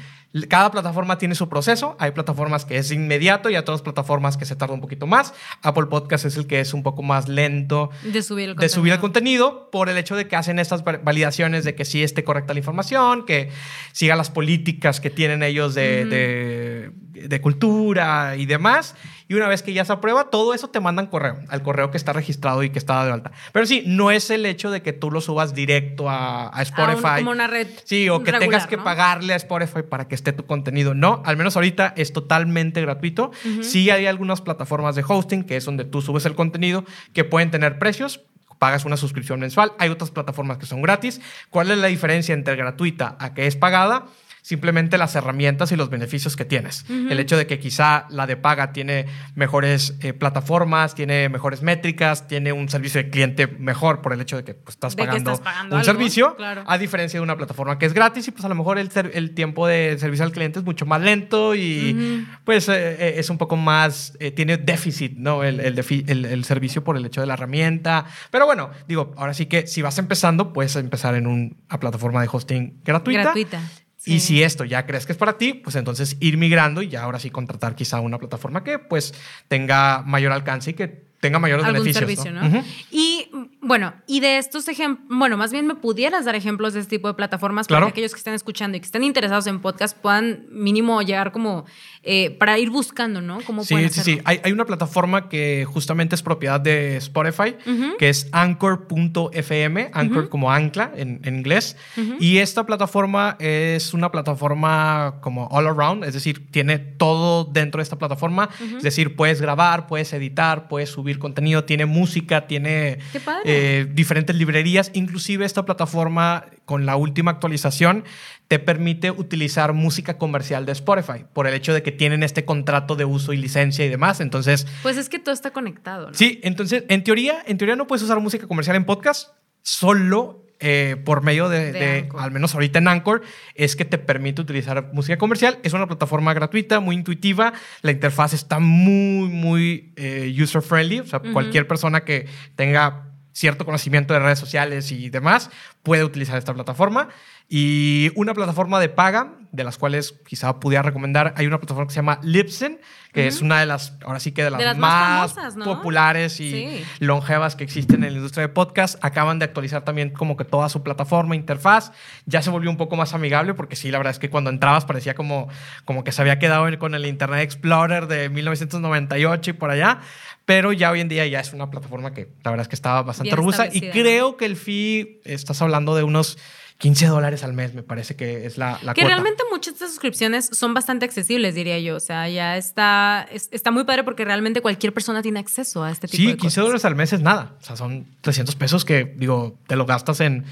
Cada 0.48 0.72
plataforma 0.72 1.17
tiene 1.17 1.36
su 1.36 1.50
proceso. 1.50 1.98
Hay 2.00 2.12
plataformas 2.12 2.63
que 2.63 2.78
es 2.78 2.89
inmediato 2.91 3.50
y 3.50 3.58
otras 3.58 3.82
plataformas 3.82 4.38
que 4.38 4.46
se 4.46 4.56
tarda 4.56 4.74
un 4.74 4.80
poquito 4.80 5.06
más. 5.06 5.34
Apple 5.62 5.88
Podcast 5.88 6.24
es 6.24 6.38
el 6.38 6.48
que 6.48 6.62
es 6.62 6.74
un 6.74 6.84
poco 6.84 7.04
más 7.04 7.28
lento 7.28 7.89
De 8.02 8.24
subir 8.24 8.50
el 8.50 8.56
de 8.56 8.70
subir 8.70 8.94
el 8.94 9.00
contenido. 9.00 9.50
contenido 9.50 9.70
por 9.72 9.89
el 9.89 9.98
hecho 9.98 10.15
de 10.15 10.30
que 10.30 10.38
hacen 10.38 10.58
estas 10.60 10.84
va- 10.88 11.00
validaciones 11.04 11.65
de 11.65 11.76
que 11.76 11.84
sí 11.84 12.02
esté 12.02 12.24
correcta 12.24 12.54
la 12.54 12.60
información, 12.60 13.26
que 13.26 13.50
siga 13.91 14.15
las 14.15 14.30
políticas 14.30 15.02
que 15.02 15.10
tienen 15.10 15.44
ellos 15.44 15.76
de, 15.76 16.06
de- 16.06 16.91
de 17.28 17.41
cultura 17.41 18.36
y 18.38 18.46
demás. 18.46 18.96
Y 19.32 19.36
una 19.36 19.48
vez 19.48 19.63
que 19.63 19.72
ya 19.72 19.86
se 19.86 19.94
aprueba, 19.94 20.30
todo 20.30 20.54
eso 20.54 20.67
te 20.72 20.82
mandan 20.82 21.08
correo, 21.08 21.39
al 21.48 21.63
correo 21.63 21.89
que 21.89 21.96
está 21.96 22.12
registrado 22.12 22.63
y 22.63 22.70
que 22.70 22.78
está 22.80 23.06
de 23.06 23.13
alta. 23.13 23.32
Pero 23.54 23.65
sí, 23.65 23.82
no 23.88 24.12
es 24.12 24.30
el 24.30 24.46
hecho 24.46 24.72
de 24.72 24.82
que 24.82 24.91
tú 24.91 25.10
lo 25.10 25.22
subas 25.22 25.54
directo 25.54 26.10
a, 26.10 26.48
a 26.48 26.48
A 26.50 26.56
un- 26.58 26.62
Spotify. 26.63 27.20
como 27.20 27.32
una 27.32 27.48
red. 27.48 27.67
Sí, 27.86 28.10
o 28.10 28.20
que 28.20 28.26
regular, 28.34 28.39
tengas 28.41 28.67
que 28.67 28.76
¿no? 28.76 28.84
pagarle 28.84 29.32
a 29.32 29.38
Spotify 29.38 29.84
para 29.89 30.10
que 30.10 30.15
esté 30.15 30.34
tu 30.34 30.46
contenido. 30.46 30.94
No, 30.94 31.24
al 31.26 31.38
menos 31.38 31.56
ahorita 31.56 31.94
es 31.96 32.12
totalmente 32.12 32.82
gratuito. 32.82 33.32
Sí 33.62 33.89
hay 33.89 34.06
algunas 34.06 34.41
plataformas 34.41 34.96
de 34.98 35.06
hosting, 35.08 35.44
que 35.46 35.56
es 35.56 35.63
donde 35.63 35.86
tú 35.86 36.02
subes 36.02 36.26
el 36.26 36.36
contenido, 36.36 36.84
que 37.13 37.24
pueden 37.24 37.52
tener 37.52 37.80
precios. 37.80 38.20
Pagas 38.60 38.84
una 38.84 38.98
suscripción 38.98 39.39
mensual. 39.39 39.72
Hay 39.80 39.88
otras 39.89 40.12
plataformas 40.12 40.58
que 40.58 40.65
son 40.65 40.82
gratis. 40.82 41.22
¿Cuál 41.50 41.72
es 41.72 41.78
la 41.78 41.88
diferencia 41.88 42.34
entre 42.34 42.58
gratuita 42.58 43.15
a 43.17 43.34
que 43.34 43.48
es 43.48 43.56
pagada? 43.56 44.08
Simplemente 44.43 44.97
las 44.97 45.15
herramientas 45.15 45.71
y 45.71 45.75
los 45.75 45.89
beneficios 45.89 46.36
que 46.36 46.45
tienes. 46.45 46.86
El 46.89 47.19
hecho 47.19 47.38
de 47.38 47.45
que 47.47 47.60
quizá 47.60 48.06
la 48.10 48.25
de 48.27 48.38
paga 48.38 48.73
tiene 48.73 49.06
mejores 49.36 49.95
eh, 50.01 50.13
plataformas, 50.13 50.95
tiene 50.95 51.30
mejores 51.30 51.62
métricas, 51.62 52.27
tiene 52.27 52.51
un 52.51 52.67
servicio 52.69 53.04
de 53.04 53.10
cliente 53.10 53.47
mejor 53.47 54.01
por 54.01 54.13
el 54.13 54.21
hecho 54.21 54.38
de 54.38 54.43
que 54.43 54.54
pues, 54.56 54.75
estás 54.75 54.95
De 54.95 55.04
que 55.04 55.08
pagando, 55.08 55.32
estás 55.34 55.43
pagando 55.45 55.75
un 55.75 55.80
algo, 55.82 55.91
servicio. 55.93 56.36
claro. 56.36 56.63
A 56.65 56.77
diferencia 56.77 57.19
de 57.19 57.23
una 57.23 57.38
plataforma 57.38 57.77
que 57.77 57.86
es 57.86 57.93
gratis 57.93 58.27
y 58.27 58.32
pues 58.32 58.43
a 58.43 58.49
lo 58.49 58.56
mejor 58.56 58.80
el, 58.80 58.89
el 59.13 59.34
tiempo 59.36 59.67
de 59.67 59.97
servicio 59.99 60.25
al 60.25 60.32
cliente 60.32 60.60
es 60.60 60.65
mucho 60.65 60.86
más 60.86 61.01
lento 61.01 61.54
y 61.56 62.25
pues 62.43 62.67
eh, 62.69 62.73
eh, 62.75 63.13
es 63.17 63.30
un 63.30 63.38
poco 63.38 63.56
más, 63.58 64.17
eh, 64.19 64.32
tiene 64.32 64.58
déficit, 64.58 65.13
¿no? 65.17 65.43
El, 65.43 65.60
el- 65.60 66.25
el 66.25 66.43
servicio 66.45 66.84
por 66.84 66.97
el 66.97 67.06
hecho 67.06 67.21
de 67.21 67.27
la 67.27 67.34
herramienta. 67.36 68.06
Pero 68.32 68.45
bueno, 68.45 68.71
digo, 68.88 69.13
ahora 69.17 69.34
sí 69.34 69.45
que 69.45 69.67
si 69.67 69.82
vas 69.82 69.97
empezando, 69.99 70.51
puedes 70.54 70.75
empezar 70.75 71.15
en 71.15 71.27
una 71.27 71.80
plataforma 71.80 72.21
de 72.21 72.30
hosting 72.32 72.82
gratuita. 72.84 73.21
Gratuita. 73.23 73.62
Y 74.05 74.19
si 74.19 74.41
esto 74.41 74.65
ya 74.65 74.85
crees 74.85 75.05
que 75.05 75.11
es 75.11 75.17
para 75.17 75.37
ti, 75.37 75.53
pues 75.53 75.75
entonces 75.75 76.17
ir 76.19 76.37
migrando 76.37 76.81
y 76.81 76.89
ya 76.89 77.03
ahora 77.03 77.19
sí 77.19 77.29
contratar 77.29 77.75
quizá 77.75 77.99
una 77.99 78.17
plataforma 78.17 78.63
que 78.63 78.79
pues 78.79 79.13
tenga 79.47 80.01
mayor 80.05 80.31
alcance 80.31 80.71
y 80.71 80.73
que 80.73 80.87
tenga 81.19 81.37
mayores 81.39 81.65
algún 81.65 81.83
beneficios. 81.83 82.23
servicio, 82.23 82.31
¿no? 82.31 82.63
Y 82.89 83.20
bueno, 83.62 83.93
y 84.08 84.19
de 84.21 84.38
estos 84.38 84.67
ejemplos, 84.67 85.06
bueno, 85.10 85.38
más 85.38 85.52
bien 85.52 85.67
me 85.67 85.76
pudieras 85.76 86.26
dar 86.26 86.36
ejemplos 86.36 86.74
de 86.74 86.80
este 86.82 86.97
tipo 86.97 87.08
de 87.08 87.13
plataformas 87.13 87.67
Claro. 87.67 87.82
para 87.86 87.91
que 87.93 88.00
aquellos 88.00 88.12
que 88.13 88.17
estén 88.17 88.34
escuchando 88.34 88.76
y 88.78 88.80
que 88.80 88.86
estén 88.86 89.04
interesados 89.04 89.45
en 89.47 89.60
podcast 89.60 89.95
puedan 89.97 90.45
mínimo 90.50 91.02
llegar 91.02 91.32
como 91.32 91.65
eh, 92.04 92.32
para 92.32 92.58
ir 92.58 92.69
buscando, 92.71 93.21
¿no? 93.21 93.39
¿Cómo 93.45 93.63
Sí, 93.63 93.76
sí, 93.78 93.86
hacerlo? 93.86 94.04
sí. 94.04 94.21
Hay, 94.26 94.41
hay 94.43 94.52
una 94.52 94.65
plataforma 94.65 95.30
que 95.30 95.65
justamente 95.65 96.15
es 96.15 96.24
propiedad 96.24 96.60
de 96.60 96.97
Spotify, 96.97 97.56
que 98.00 98.10
es 98.10 98.28
anchor.fm, 98.32 99.91
anchor 99.93 100.30
como 100.30 100.52
ancla 100.52 100.91
en, 100.95 101.19
en 101.24 101.38
inglés. 101.38 101.78
Y 102.19 102.38
esta 102.39 102.65
plataforma 102.65 103.36
es 103.39 103.93
una 103.93 104.12
plataforma 104.12 105.15
como 105.21 105.47
all 105.47 105.67
around, 105.67 106.04
es 106.04 106.13
decir, 106.13 106.50
tiene 106.52 106.80
todo 106.80 107.43
dentro 107.45 107.80
de 107.80 107.84
esta 107.84 107.97
plataforma. 107.97 108.50
Es 108.78 108.84
decir, 108.84 109.15
puedes 109.15 109.41
grabar, 109.41 109.88
puedes 109.88 110.12
editar, 110.13 110.67
puedes 110.67 110.89
subir 110.89 111.19
contenido, 111.19 111.63
tiene 111.65 111.86
música, 111.86 112.47
tiene 112.47 113.00
Qué 113.12 113.19
padre. 113.19 113.41
eh, 113.45 113.50
diferentes 113.93 114.35
librerías. 114.35 114.91
Inclusive 114.93 115.45
esta 115.45 115.65
plataforma, 115.65 116.45
con 116.65 116.85
la 116.85 116.95
última 116.95 117.31
actualización, 117.31 118.03
te 118.47 118.59
permite 118.59 119.11
utilizar 119.11 119.73
música 119.73 120.17
comercial 120.17 120.65
de 120.65 120.73
Spotify 120.73 121.25
por 121.33 121.47
el 121.47 121.53
hecho 121.53 121.73
de 121.73 121.83
que 121.83 121.91
tienen 121.91 122.23
este 122.23 122.43
contrato 122.45 122.95
de 122.95 123.05
uso 123.05 123.31
y 123.33 123.37
licencia 123.37 123.85
y 123.85 123.89
demás. 123.89 124.19
Entonces, 124.19 124.67
Pues 124.83 124.97
es 124.97 125.07
que 125.09 125.19
todo 125.19 125.33
está 125.33 125.51
conectado, 125.51 126.07
¿no? 126.09 126.13
sí, 126.13 126.39
entonces, 126.43 126.83
en 126.89 127.03
teoría, 127.03 127.43
en 127.47 127.57
teoría 127.57 127.75
no 127.75 127.87
puedes 127.87 128.03
usar 128.03 128.19
música 128.19 128.47
comercial 128.47 128.75
en 128.75 128.83
podcast, 128.85 129.29
solo 129.61 130.45
eh, 130.63 130.95
por 131.05 131.23
medio 131.23 131.49
de, 131.49 131.71
De 131.71 131.79
de- 131.79 131.99
Anchor. 132.01 132.21
al 132.21 132.29
menos 132.31 132.53
ahorita 132.53 132.77
en 132.79 132.87
Anchor, 132.87 133.21
es 133.55 133.75
que 133.75 133.83
te 133.83 133.97
permite 133.97 134.41
utilizar 134.41 134.91
música 134.93 135.17
comercial. 135.17 135.57
Es 135.63 135.73
una 135.73 135.87
plataforma 135.87 136.35
gratuita, 136.35 136.79
muy 136.79 136.95
intuitiva. 136.95 137.53
La 137.81 137.89
interfaz 137.91 138.33
está 138.33 138.59
muy, 138.59 139.27
muy 139.29 139.91
eh, 139.95 140.35
user-friendly. 140.39 140.99
O 140.99 141.05
sea, 141.07 141.19
cualquier 141.33 141.65
persona 141.67 142.01
que 142.03 142.27
tenga 142.55 143.07
cierto 143.34 143.65
conocimiento 143.65 144.13
de 144.13 144.20
redes 144.20 144.39
sociales 144.39 144.91
y 144.91 145.10
demás 145.10 145.50
puede 145.84 146.04
utilizar 146.04 146.38
esta 146.38 146.54
plataforma. 146.54 147.10
Y 147.53 148.13
una 148.15 148.33
plataforma 148.33 148.79
de 148.79 148.87
paga, 148.87 149.33
de 149.51 149.65
las 149.65 149.77
cuales 149.77 150.15
quizá 150.25 150.61
pudiera 150.61 150.83
recomendar, 150.83 151.33
hay 151.35 151.47
una 151.47 151.59
plataforma 151.59 151.85
que 151.85 151.93
se 151.93 151.97
llama 151.97 152.17
Libsyn, 152.23 152.79
que 153.11 153.27
es 153.27 153.41
una 153.41 153.59
de 153.59 153.65
las, 153.65 153.97
ahora 154.05 154.21
sí 154.21 154.31
que 154.31 154.41
de 154.41 154.51
las, 154.51 154.59
De 154.59 154.63
las 154.63 154.77
más 154.77 155.09
más, 155.09 155.33
famosas, 155.33 155.55
¿no? 155.57 155.65
populares 155.65 156.39
y 156.39 156.49
Sí. 156.49 156.85
longevas 156.99 157.57
que 157.57 157.65
existen 157.65 158.05
en 158.05 158.11
la 158.13 158.17
industria 158.19 158.47
de 158.47 158.53
podcast. 158.53 159.03
Acaban 159.03 159.37
de 159.37 159.43
actualizar 159.43 159.83
también 159.83 160.11
como 160.11 160.37
que 160.37 160.45
toda 160.45 160.69
su 160.69 160.81
plataforma, 160.81 161.35
interfaz. 161.35 161.91
Ya 162.25 162.41
se 162.41 162.49
volvió 162.51 162.69
un 162.69 162.77
poco 162.77 162.95
más 162.95 163.13
amigable 163.13 163.53
porque 163.53 163.75
sí, 163.75 163.91
la 163.91 163.97
verdad 163.97 164.11
es 164.11 164.19
que 164.19 164.29
cuando 164.29 164.49
entrabas 164.49 164.85
parecía 164.85 165.13
como, 165.13 165.49
como 165.83 166.05
que 166.05 166.13
se 166.13 166.21
había 166.21 166.39
quedado 166.39 166.65
con 166.79 166.95
el 166.95 167.05
Internet 167.05 167.41
Explorer 167.41 168.07
de 168.07 168.29
1998 168.29 169.49
y 169.49 169.53
por 169.55 169.71
allá. 169.71 169.99
Pero 170.45 170.71
ya 170.71 170.89
hoy 170.91 171.01
en 171.01 171.09
día 171.09 171.27
ya 171.27 171.41
es 171.41 171.51
una 171.51 171.69
plataforma 171.69 172.13
que 172.13 172.29
la 172.45 172.51
verdad 172.51 172.61
es 172.61 172.67
que 172.69 172.75
estaba 172.75 173.03
bastante 173.03 173.27
Bien 173.31 173.37
robusta 173.37 173.67
y 173.69 173.81
creo 173.89 174.37
que 174.37 174.45
el 174.45 174.55
fee, 174.55 175.19
estás 175.25 175.61
hablando 175.61 175.95
de 175.95 176.03
unos 176.03 176.37
15 176.82 177.06
dólares 177.08 177.44
al 177.44 177.54
mes, 177.54 177.74
me 177.74 177.84
parece 177.84 178.15
que 178.15 178.46
es 178.46 178.58
la, 178.58 178.80
la 178.84 178.94
Que 178.94 179.02
cuota. 179.02 179.13
realmente 179.15 179.44
muchas 179.52 179.74
de 179.74 179.76
estas 179.78 179.89
suscripciones 179.91 180.50
son 180.52 180.74
bastante 180.74 181.06
accesibles, 181.06 181.56
diría 181.56 181.80
yo. 181.80 181.96
O 181.96 182.00
sea, 182.00 182.28
ya 182.28 182.58
está, 182.58 183.28
es- 183.32 183.50
está 183.52 183.72
muy 183.72 183.84
padre 183.86 184.04
porque 184.04 184.26
realmente 184.26 184.62
cualquier 184.62 184.91
persona 184.94 185.22
tiene 185.22 185.39
acceso 185.39 185.84
a 185.84 185.91
este 185.91 186.08
tipo 186.08 186.17
Sí, 186.17 186.28
de 186.28 186.34
15 186.38 186.46
cosas. 186.46 186.63
dólares 186.63 186.86
al 186.86 186.96
mes 186.96 187.13
es 187.13 187.22
nada. 187.22 187.56
O 187.62 187.63
sea, 187.63 187.76
son 187.76 188.08
300 188.22 188.56
pesos 188.56 188.84
que, 188.84 189.13
digo, 189.15 189.58
te 189.67 189.76
lo 189.76 189.86
gastas 189.86 190.20
en, 190.22 190.44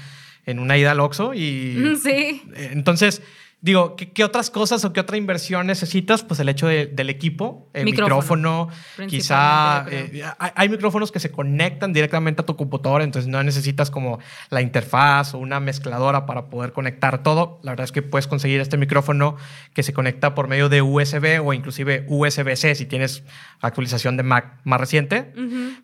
en 0.46 0.58
una 0.58 0.78
ida 0.78 0.92
al 0.92 1.00
Oxxo 1.00 1.34
y... 1.34 1.98
Sí. 2.02 2.42
Entonces, 2.54 3.20
Digo, 3.62 3.94
¿qué, 3.94 4.24
otras 4.24 4.48
cosas 4.48 4.82
o 4.86 4.92
qué 4.94 5.00
otra 5.00 5.18
inversión 5.18 5.66
necesitas? 5.66 6.24
Pues 6.24 6.40
el 6.40 6.48
hecho 6.48 6.66
del 6.66 7.10
equipo, 7.10 7.68
el 7.74 7.84
micrófono, 7.84 8.68
quizá 9.06 9.84
eh, 9.90 10.22
hay, 10.38 10.70
micrófonos 10.70 11.12
que 11.12 11.20
se 11.20 11.30
conectan 11.30 11.92
directamente 11.92 12.40
a 12.40 12.46
tu 12.46 12.56
computadora, 12.56 13.04
entonces 13.04 13.28
no 13.28 13.42
necesitas 13.42 13.90
como 13.90 14.18
la 14.48 14.62
interfaz 14.62 15.34
o 15.34 15.38
una 15.38 15.60
mezcladora 15.60 16.24
para 16.24 16.48
poder 16.48 16.72
conectar 16.72 17.22
todo. 17.22 17.60
La 17.62 17.72
verdad 17.72 17.84
es 17.84 17.92
que 17.92 18.00
puedes 18.00 18.26
conseguir 18.26 18.62
este 18.62 18.78
micrófono 18.78 19.36
que 19.74 19.82
se 19.82 19.92
conecta 19.92 20.34
por 20.34 20.48
medio 20.48 20.70
de 20.70 20.80
USB 20.80 21.44
o 21.44 21.52
inclusive 21.52 22.06
USB-C 22.08 22.74
si 22.74 22.86
tienes 22.86 23.24
actualización 23.60 24.16
de 24.16 24.22
Mac 24.22 24.60
más 24.64 24.80
reciente. 24.80 25.34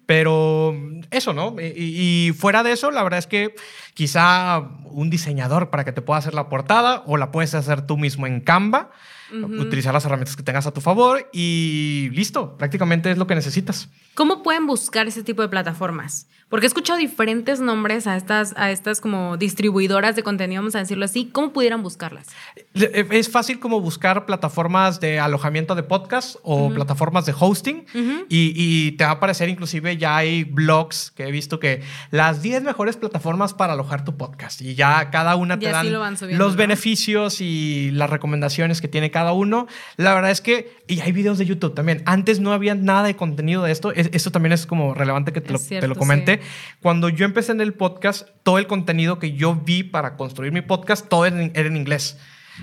Pero 0.06 0.74
eso, 1.10 1.34
¿no? 1.34 1.56
y 1.60 2.32
fuera 2.38 2.62
de 2.62 2.72
eso, 2.72 2.90
la 2.90 3.02
verdad 3.02 3.18
es 3.18 3.26
que 3.26 3.54
quizá 3.92 4.60
un 4.84 5.10
diseñador 5.10 5.68
para 5.68 5.84
que 5.84 5.92
te 5.92 6.00
pueda 6.00 6.18
hacer 6.18 6.32
la 6.32 6.48
portada 6.48 7.02
o 7.06 7.16
la 7.16 7.30
puedes 7.32 7.54
hacer 7.54 7.65
tú 7.86 7.96
mismo 7.96 8.26
en 8.26 8.40
Canva 8.40 8.90
utilizar 9.32 9.92
las 9.92 10.04
herramientas 10.04 10.36
que 10.36 10.42
tengas 10.42 10.66
a 10.66 10.72
tu 10.72 10.80
favor 10.80 11.28
y 11.32 12.10
listo, 12.12 12.56
prácticamente 12.56 13.10
es 13.10 13.18
lo 13.18 13.26
que 13.26 13.34
necesitas. 13.34 13.88
¿Cómo 14.14 14.42
pueden 14.42 14.66
buscar 14.66 15.08
ese 15.08 15.22
tipo 15.22 15.42
de 15.42 15.48
plataformas? 15.48 16.28
Porque 16.48 16.66
he 16.66 16.68
escuchado 16.68 16.98
diferentes 16.98 17.58
nombres 17.58 18.06
a 18.06 18.16
estas, 18.16 18.54
a 18.56 18.70
estas 18.70 19.00
como 19.00 19.36
distribuidoras 19.36 20.14
de 20.14 20.22
contenido, 20.22 20.62
vamos 20.62 20.76
a 20.76 20.78
decirlo 20.78 21.04
así. 21.04 21.28
¿Cómo 21.32 21.52
pudieran 21.52 21.82
buscarlas? 21.82 22.28
Eh, 22.74 23.06
es 23.10 23.28
fácil 23.28 23.58
como 23.58 23.80
buscar 23.80 24.26
plataformas 24.26 25.00
de 25.00 25.18
alojamiento 25.18 25.74
de 25.74 25.82
podcast 25.82 26.36
o 26.44 26.70
plataformas 26.70 27.26
de 27.26 27.34
hosting 27.38 27.84
y, 28.28 28.92
te 28.92 29.04
va 29.04 29.10
a 29.10 29.14
aparecer 29.14 29.48
inclusive 29.48 29.96
ya 29.96 30.16
hay 30.16 30.44
blogs 30.44 31.10
que 31.10 31.24
he 31.24 31.32
visto 31.32 31.58
que 31.58 31.82
las 32.10 32.42
10 32.42 32.62
mejores 32.62 32.96
plataformas 32.96 33.52
para 33.52 33.72
alojar 33.72 34.04
tu 34.04 34.16
podcast 34.16 34.62
y 34.62 34.74
ya 34.74 35.10
cada 35.10 35.34
una 35.36 35.58
te 35.58 35.70
dan 35.70 35.92
los 35.92 36.56
beneficios 36.56 37.40
y 37.40 37.90
las 37.92 38.08
recomendaciones 38.08 38.80
que 38.80 38.88
tiene 38.88 39.10
cada 39.10 39.32
uno. 39.32 39.66
La 39.96 40.14
verdad 40.14 40.30
es 40.30 40.40
que, 40.40 40.76
y 40.86 41.00
hay 41.00 41.10
videos 41.12 41.38
de 41.38 41.46
YouTube 41.46 41.74
también. 41.74 42.02
Antes 42.06 42.38
no 42.38 42.52
había 42.52 42.74
nada 42.74 43.02
de 43.02 43.16
contenido 43.16 43.64
de 43.64 43.72
esto. 43.72 43.92
esto 43.92 44.30
también 44.30 44.52
es 44.52 44.66
como 44.66 44.94
relevante 44.94 45.32
que 45.32 45.40
te, 45.40 45.52
lo, 45.52 45.58
te 45.58 45.88
lo, 45.88 45.96
comente. 45.96 46.35
Cuando 46.80 47.08
yo 47.08 47.24
empecé 47.24 47.52
en 47.52 47.60
el 47.60 47.74
podcast, 47.74 48.28
todo 48.42 48.58
el 48.58 48.66
contenido 48.66 49.18
que 49.18 49.32
yo 49.32 49.54
vi 49.54 49.82
para 49.82 50.16
construir 50.16 50.52
mi 50.52 50.60
podcast, 50.60 51.08
todo 51.08 51.26
era 51.26 51.38
en 51.38 51.76
inglés. 51.76 52.18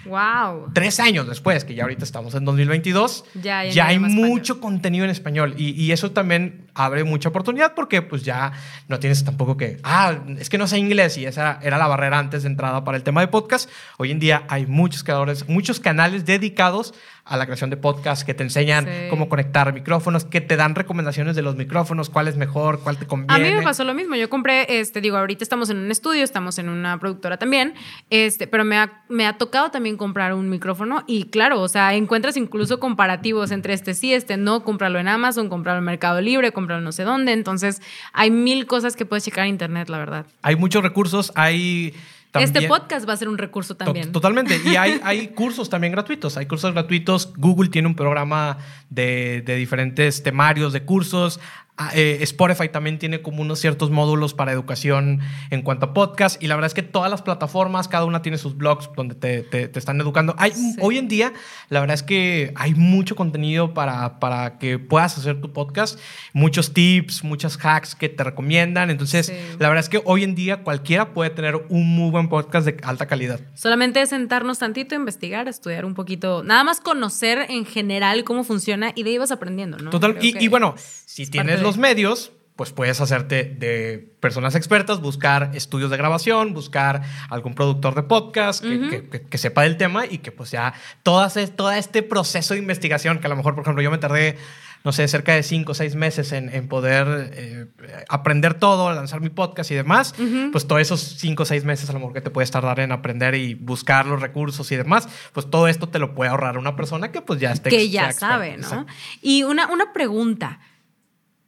Wow. 0.06 0.72
Tres 0.74 1.00
años 1.00 1.28
después, 1.28 1.64
que 1.66 1.76
ya 1.76 1.84
ahorita 1.84 2.04
estamos 2.04 2.34
en 2.36 2.46
2022, 2.46 3.26
ya, 3.36 3.60
hay 3.60 4.00
mucho 4.00 4.60
contenido 4.60 5.06
en 5.06 5.12
español 5.12 5.54
y, 5.58 5.70
y, 5.72 5.92
eso 5.92 6.12
también 6.12 6.68
abre 6.74 7.04
mucha 7.04 7.30
oportunidad 7.30 7.74
porque 7.76 8.02
pues 8.02 8.24
ya 8.24 8.54
no 8.88 9.00
tienes 9.00 9.24
tampoco 9.24 9.56
que, 9.56 9.80
ah, 9.84 10.16
es 10.40 10.50
que 10.50 10.58
no 10.58 10.68
sé 10.68 10.80
inglés 10.80 11.18
y 11.18 11.26
esa 11.26 11.60
era 11.62 11.78
la 11.78 11.88
barrera 11.88 12.18
antes 12.18 12.44
de 12.44 12.50
entrada 12.50 12.84
para 12.84 12.98
el 12.98 13.04
tema 13.04 13.22
de 13.22 13.28
podcast. 13.28 13.70
Hoy 13.98 14.12
en 14.12 14.20
día 14.20 14.44
hay 14.50 14.66
muchos 14.66 15.04
creadores, 15.04 15.48
muchos 15.48 15.80
canales 15.80 16.26
dedicados 16.26 16.94
a 17.26 17.38
la 17.38 17.46
creación 17.46 17.70
de 17.70 17.78
podcasts 17.78 18.26
que 18.26 18.34
te 18.34 18.44
enseñan 18.44 18.88
cómo 19.10 19.30
conectar 19.30 19.74
micrófonos, 19.74 20.26
que 20.26 20.42
te 20.42 20.58
dan 20.58 20.76
recomendaciones 20.76 21.36
de 21.36 21.42
los 21.42 21.56
micrófonos, 21.56 22.10
cuál 22.10 22.28
es 22.28 22.36
mejor, 22.36 22.82
cuál 22.82 22.98
te 22.98 23.08
conviene. 23.08 23.34
A 23.34 23.50
mí 23.52 23.56
me 23.56 23.64
pasó 23.64 23.86
lo 23.86 23.94
mismo. 23.94 24.16
Yo 24.16 24.30
compré, 24.30 24.80
este, 24.80 25.00
digo, 25.00 25.18
ahorita 25.18 25.44
estamos 25.44 25.70
en 25.70 25.78
un 25.78 25.90
estudio, 25.90 26.24
estamos 26.24 26.58
en 26.60 26.68
una 26.68 27.00
productora 27.00 27.38
también, 27.38 27.76
este, 28.10 28.46
pero 28.46 28.66
me 28.66 28.78
ha, 28.78 29.04
me 29.08 29.26
ha 29.26 29.38
tocado 29.38 29.72
también 29.72 29.96
comprar 29.96 30.34
un 30.34 30.50
micrófono 30.50 31.04
y 31.08 31.26
claro, 31.26 31.62
o 31.62 31.70
sea, 31.70 31.94
encuentras 31.94 32.36
incluso 32.36 32.80
comparativos 32.80 33.52
entre 33.52 33.74
este 33.74 33.94
sí, 33.94 34.14
este 34.14 34.36
no, 34.36 34.66
cómpralo 34.66 35.00
en 35.00 35.08
Amazon, 35.08 35.48
cómpralo 35.48 35.80
en 35.80 35.86
Mercado 35.86 36.20
Libre, 36.20 36.52
cómpralo 36.52 36.82
no 36.82 36.92
sé 36.92 37.04
dónde. 37.04 37.32
Entonces, 37.32 37.82
hay 38.12 38.32
mil 38.32 38.68
cosas 38.68 38.98
que 38.98 39.06
puedes 39.06 39.24
checar 39.24 39.46
en 39.46 39.52
internet, 39.52 39.88
la 39.88 39.98
verdad. 39.98 40.26
Hay 40.42 40.58
muchos 40.58 40.84
recursos, 40.84 41.32
hay 41.36 41.94
este 42.40 42.68
podcast 42.68 43.08
va 43.08 43.14
a 43.14 43.18
ser 43.18 43.30
un 43.30 43.38
recurso 43.38 43.76
también. 43.76 44.12
Totalmente. 44.12 44.60
Y 44.66 44.76
hay, 44.76 45.00
hay 45.04 45.30
cursos 45.30 45.70
también 45.70 45.94
gratuitos. 45.94 46.38
Hay 46.38 46.46
cursos 46.46 46.74
gratuitos. 46.74 47.34
Google 47.36 47.70
tiene 47.70 47.88
un 47.88 47.96
programa 47.96 48.58
de, 48.90 49.44
de 49.46 49.56
diferentes 49.56 50.24
temarios 50.24 50.74
de 50.74 50.84
cursos. 50.84 51.40
Ah, 51.76 51.90
eh, 51.96 52.20
Spotify 52.22 52.70
también 52.70 53.00
tiene 53.00 53.24
como 53.24 53.42
unos 53.42 53.58
ciertos 53.58 53.90
módulos 53.90 54.36
para 54.36 54.52
educación 54.52 55.22
en 55.50 55.64
cuanto 55.64 55.88
a 55.88 55.94
podcast 55.96 56.42
y 56.42 56.46
la 56.46 56.54
verdad 56.54 56.68
es 56.68 56.76
que 56.76 56.84
todas 56.84 57.10
las 57.10 57.24
plataformas, 57.24 57.88
cada 57.88 58.06
una 58.06 58.22
tiene 58.22 58.38
sus 58.38 58.56
blogs 58.56 58.92
donde 58.96 59.16
te, 59.16 59.42
te, 59.42 59.80
están 59.80 60.00
educando. 60.00 60.36
Hay, 60.38 60.54
Hoy 60.80 61.00
en 61.00 61.08
día, 61.08 61.34
la 61.70 61.80
verdad 61.80 61.96
es 61.96 62.04
que 62.04 62.54
hay 62.56 62.76
mucho 62.76 63.16
contenido 63.16 63.74
para, 63.74 64.20
para 64.20 64.60
que 64.60 64.78
puedas 64.78 65.18
hacer 65.18 65.42
tu 65.42 65.52
podcast, 65.52 66.00
muchos 66.32 66.74
tips, 66.74 67.24
muchas 67.24 67.58
hacks 67.58 67.96
que 67.96 68.08
te 68.08 68.24
recomiendan. 68.24 68.92
Entonces, 68.92 69.34
la 69.58 69.68
verdad 69.68 69.84
es 69.84 69.90
que 69.90 70.00
hoy 70.06 70.24
en 70.24 70.36
día 70.36 70.64
cualquiera 70.64 71.14
puede 71.14 71.32
tener 71.32 71.66
un 71.70 71.96
muy 71.96 72.12
buen 72.12 72.30
podcast 72.30 72.68
de 72.68 72.78
alta 72.84 73.08
calidad. 73.08 73.40
Solamente 73.56 74.06
sentarnos 74.06 74.60
tantito, 74.60 74.94
investigar, 74.94 75.48
estudiar 75.48 75.86
un 75.86 75.96
poquito, 75.96 76.44
nada 76.44 76.64
más 76.64 76.82
conocer 76.82 77.48
en 77.50 77.66
general 77.66 78.24
cómo 78.26 78.44
funciona 78.44 78.92
y 78.94 79.02
de 79.02 79.10
ahí 79.10 79.18
vas 79.18 79.32
aprendiendo, 79.32 79.80
¿no? 79.80 79.90
Total. 79.90 80.18
Y, 80.22 80.38
y, 80.44 80.48
bueno, 80.50 80.76
si 80.78 81.26
tienes 81.26 81.63
los 81.64 81.78
medios, 81.78 82.32
pues 82.56 82.72
puedes 82.72 83.02
hacerte 83.02 83.46
de 83.46 84.14
personas 84.20 84.56
expertas, 84.56 85.02
buscar 85.02 85.52
estudios 85.54 85.90
de 85.90 85.98
grabación, 85.98 86.54
buscar 86.54 87.02
algún 87.30 87.56
productor 87.56 87.96
de 87.96 88.04
podcast 88.04 88.64
que, 88.64 89.38
sepa 89.38 89.64
del 89.64 89.76
tema 89.78 90.06
y 90.06 90.20
que 90.20 90.32
pues 90.32 90.52
ya 90.52 90.74
todo 91.02 91.26
este 91.26 92.04
proceso 92.04 92.54
de 92.54 92.60
investigación, 92.60 93.20
que 93.20 93.28
a 93.28 93.30
lo 93.30 93.36
mejor, 93.36 93.56
por 93.56 93.64
ejemplo, 93.64 93.82
yo 93.82 93.90
me 93.90 93.98
tardé, 93.98 94.38
no 94.84 94.92
sé, 94.92 95.08
cerca 95.08 95.34
de 95.34 95.42
cinco 95.42 95.72
o 95.72 95.76
seis 95.76 95.96
meses 95.96 96.32
en, 96.32 96.68
poder 96.68 97.32
eh, 97.34 97.66
aprender 98.08 98.54
todo, 98.54 98.94
lanzar 98.94 99.20
mi 99.20 99.30
podcast 99.30 99.72
y 99.72 99.76
demás, 99.76 100.14
pues 100.52 100.68
todos 100.68 100.82
esos 100.82 101.02
cinco 101.02 101.44
o 101.44 101.46
seis 101.48 101.66
meses 101.66 101.90
a 101.90 101.94
lo 101.94 102.00
mejor 102.00 102.14
que 102.14 102.22
te 102.22 102.30
puedes 102.30 102.52
tardar 102.52 102.82
en 102.82 102.92
aprender 102.92 103.34
y 103.34 103.56
buscar 103.56 104.06
los 104.06 104.22
recursos 104.22 104.72
y 104.72 104.76
demás, 104.76 105.10
pues 105.34 105.50
todo 105.50 105.68
esto 105.68 105.90
te 105.90 105.98
lo 105.98 106.14
puede 106.14 106.30
ahorrar 106.30 106.60
una 106.60 106.76
persona 106.76 107.12
que 107.12 107.22
pues 107.22 107.40
ya 107.40 107.52
esté... 107.52 107.72
Que 107.72 107.90
ya 107.90 108.12
sabe, 108.12 108.58
¿no? 108.58 108.86
Y 109.24 109.42
una, 109.42 109.72
una 109.72 109.92
pregunta. 109.92 110.60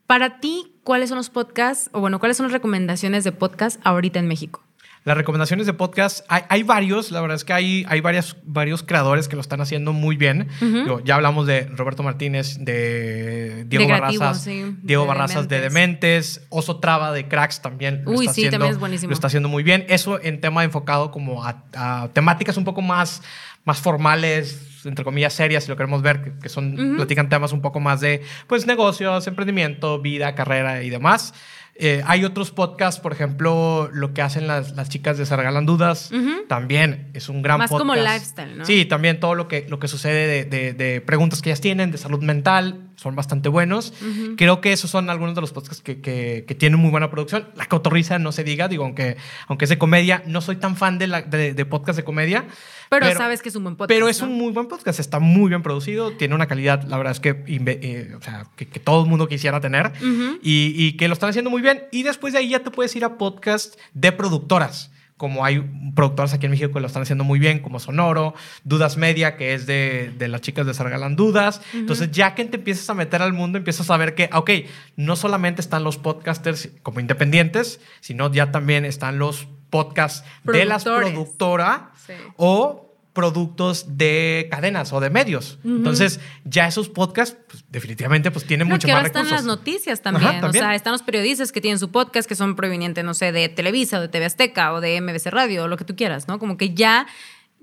Para 0.07 0.39
ti, 0.39 0.73
¿cuáles 0.83 1.09
son 1.09 1.17
los 1.17 1.29
podcasts, 1.29 1.89
o 1.91 1.99
bueno, 1.99 2.19
cuáles 2.19 2.37
son 2.37 2.45
las 2.45 2.53
recomendaciones 2.53 3.23
de 3.23 3.31
podcast 3.31 3.79
ahorita 3.83 4.19
en 4.19 4.27
México? 4.27 4.63
Las 5.03 5.17
recomendaciones 5.17 5.67
de 5.67 5.73
podcast, 5.73 6.25
hay, 6.29 6.63
varios, 6.63 7.11
la 7.11 7.21
verdad 7.21 7.35
es 7.35 7.45
que 7.45 7.53
hay, 7.53 7.85
hay 7.87 8.01
varias, 8.01 8.37
varios 8.43 8.81
creadores 8.81 9.27
que 9.27 9.35
lo 9.35 9.41
están 9.41 9.61
haciendo 9.61 9.93
muy 9.93 10.15
bien. 10.17 10.47
ya 11.03 11.13
hablamos 11.13 11.45
de 11.45 11.65
Roberto 11.67 12.01
Martínez, 12.01 12.57
de 12.59 13.65
Diego 13.67 13.87
Barrazas, 13.87 14.45
Diego 14.45 15.03
de 15.03 15.07
Barrazas 15.07 15.47
Dementes. 15.47 15.49
de 15.49 15.61
Dementes, 15.61 16.47
Oso 16.49 16.79
Traba 16.79 17.11
de 17.11 17.27
Cracks 17.27 17.61
también. 17.61 18.01
Lo 18.03 18.13
Uy, 18.13 18.25
está 18.25 18.33
sí, 18.33 18.41
haciendo, 18.41 18.57
también 18.57 18.73
es 18.73 18.79
buenísimo. 18.79 19.09
Lo 19.11 19.13
está 19.13 19.27
haciendo 19.27 19.47
muy 19.47 19.61
bien. 19.61 19.85
Eso 19.89 20.19
en 20.23 20.41
tema 20.41 20.63
enfocado 20.63 21.11
como 21.11 21.45
a, 21.45 22.09
temáticas 22.13 22.57
un 22.57 22.63
poco 22.63 22.81
más, 22.81 23.21
más 23.63 23.79
formales, 23.79 24.74
entre 24.85 25.03
comillas, 25.03 25.33
serias, 25.33 25.63
si 25.63 25.69
lo 25.69 25.77
queremos 25.77 26.01
ver, 26.01 26.33
que, 26.41 26.49
son, 26.49 26.95
platican 26.95 27.29
temas 27.29 27.51
un 27.51 27.61
poco 27.61 27.79
más 27.79 28.01
de, 28.01 28.21
pues, 28.47 28.65
negocios, 28.65 29.27
emprendimiento, 29.27 29.99
vida, 29.99 30.35
carrera 30.35 30.83
y 30.83 30.89
demás. 30.89 31.33
Eh, 31.77 32.01
hay 32.05 32.23
otros 32.23 32.51
podcasts, 32.51 33.01
por 33.01 33.11
ejemplo, 33.11 33.89
lo 33.91 34.13
que 34.13 34.21
hacen 34.21 34.47
las, 34.47 34.77
las 34.77 34.87
chicas 34.87 35.17
de 35.17 35.25
Sargalan 35.25 35.65
Dudas, 35.65 36.09
también 36.47 37.09
es 37.13 37.27
un 37.27 37.41
gran 37.41 37.57
Más 37.57 37.69
podcast. 37.69 37.89
como 37.89 38.01
lifestyle, 38.01 38.57
¿no? 38.57 38.65
Sí, 38.65 38.85
también 38.85 39.19
todo 39.19 39.35
lo 39.35 39.49
que, 39.49 39.65
lo 39.67 39.77
que 39.77 39.89
sucede 39.89 40.45
de, 40.45 40.73
de, 40.73 41.01
preguntas 41.01 41.41
que 41.41 41.49
ellas 41.49 41.59
tienen, 41.59 41.91
de 41.91 41.97
salud 41.97 42.23
mental, 42.23 42.85
son 42.95 43.13
bastante 43.15 43.49
buenos. 43.49 43.93
Creo 44.37 44.61
que 44.61 44.71
esos 44.71 44.89
son 44.89 45.09
algunos 45.09 45.35
de 45.35 45.41
los 45.41 45.51
podcasts 45.51 45.83
que, 45.83 45.99
que, 45.99 46.45
que, 46.47 46.55
tienen 46.55 46.79
muy 46.79 46.91
buena 46.91 47.11
producción. 47.11 47.49
La 47.55 47.65
cotorriza, 47.65 48.19
no 48.19 48.31
se 48.31 48.45
diga, 48.45 48.69
digo, 48.69 48.85
aunque, 48.85 49.17
aunque 49.47 49.65
es 49.65 49.69
de 49.69 49.77
comedia, 49.77 50.23
no 50.25 50.39
soy 50.39 50.55
tan 50.55 50.77
fan 50.77 50.97
de, 50.97 51.07
la, 51.07 51.21
de, 51.23 51.65
podcast 51.65 51.97
de 51.97 52.05
comedia. 52.05 52.45
Pero, 52.89 53.13
sabes 53.15 53.41
que 53.41 53.49
es 53.49 53.55
un 53.55 53.63
buen 53.63 53.75
podcast. 53.75 53.89
Pero 53.89 54.07
es 54.07 54.21
un 54.21 54.31
muy 54.33 54.53
buen 54.53 54.67
podcast, 54.67 54.74
está 54.85 55.19
muy 55.19 55.49
bien 55.49 55.61
producido, 55.61 56.11
tiene 56.11 56.35
una 56.35 56.47
calidad, 56.47 56.83
la 56.83 56.97
verdad 56.97 57.11
es 57.11 57.19
que, 57.19 57.43
eh, 57.47 58.13
o 58.17 58.21
sea, 58.21 58.47
que, 58.55 58.65
todo 58.65 59.03
el 59.03 59.09
mundo 59.09 59.27
quisiera 59.27 59.59
tener 59.61 59.93
y, 60.41 60.73
y, 60.75 60.93
que 60.93 61.07
lo 61.07 61.13
están 61.13 61.29
haciendo 61.29 61.49
muy 61.49 61.61
bien. 61.61 61.83
Y 61.91 62.03
después 62.03 62.33
de 62.33 62.39
ahí 62.39 62.49
ya 62.49 62.59
te 62.59 62.71
puedes 62.71 62.95
ir 62.95 63.03
a 63.05 63.17
podcast 63.17 63.79
de 63.93 64.11
productoras 64.11 64.91
como 65.17 65.45
hay 65.45 65.59
productoras 65.95 66.33
aquí 66.33 66.45
en 66.45 66.51
México 66.51 66.73
que 66.73 66.79
lo 66.81 66.87
están 66.87 67.03
haciendo 67.03 67.23
muy 67.23 67.39
bien, 67.39 67.59
como 67.59 67.79
Sonoro, 67.79 68.33
Dudas 68.65 68.97
Media, 68.97 69.37
que 69.37 69.53
es 69.53 69.65
de, 69.65 70.11
de 70.17 70.27
las 70.27 70.41
chicas 70.41 70.65
de 70.65 70.73
Sargalan 70.73 71.15
Dudas. 71.15 71.61
Entonces, 71.73 72.11
ya 72.11 72.35
que 72.35 72.43
te 72.45 72.57
empiezas 72.57 72.89
a 72.89 72.93
meter 72.93 73.21
al 73.21 73.31
mundo, 73.31 73.57
empiezas 73.57 73.89
a 73.89 73.97
ver 73.97 74.13
que, 74.13 74.29
ok, 74.33 74.51
no 74.97 75.15
solamente 75.15 75.61
están 75.61 75.85
los 75.85 75.97
podcasters 75.97 76.69
como 76.83 76.99
independientes, 76.99 77.79
sino 78.01 78.31
ya 78.31 78.51
también 78.51 78.83
están 78.83 79.17
los 79.17 79.47
podcasts 79.69 80.27
de 80.43 80.65
las 80.65 80.83
productoras 80.83 81.83
o 82.35 82.84
productos 83.15 83.97
de 83.97 84.47
cadenas 84.51 84.93
o 84.93 84.99
de 84.99 85.09
medios. 85.09 85.57
Entonces, 85.63 86.19
ya 86.43 86.67
esos 86.67 86.89
podcasts, 86.89 87.35
pues, 87.49 87.63
definitivamente, 87.69 88.29
pues 88.29 88.45
tienen 88.45 88.67
mucho 88.67 88.85
que 88.85 88.93
más 88.93 88.97
ahora 88.97 89.07
están 89.07 89.29
las 89.29 89.45
noticias 89.45 90.01
también. 90.01 90.43
O 90.43 90.51
sea, 90.51 90.75
están 90.75 90.91
los 90.91 91.01
periodistas 91.01 91.51
que 91.51 91.61
tienen 91.61 91.79
su 91.79 91.89
podcast 91.89 92.27
que 92.27 92.35
son 92.35 92.55
provenientes, 92.55 93.03
no 93.03 93.13
sé, 93.13 93.31
de 93.31 93.49
Televisa 93.49 93.97
o 93.97 94.01
de 94.01 94.09
TV 94.09 94.25
Azteca 94.25 94.73
o 94.73 94.81
de 94.81 94.99
MBC 95.01 95.27
Radio 95.27 95.63
o 95.63 95.67
lo 95.67 95.77
que 95.77 95.85
tú 95.85 95.95
quieras, 95.95 96.27
¿no? 96.27 96.37
Como 96.37 96.57
que 96.57 96.75
ya 96.75 97.07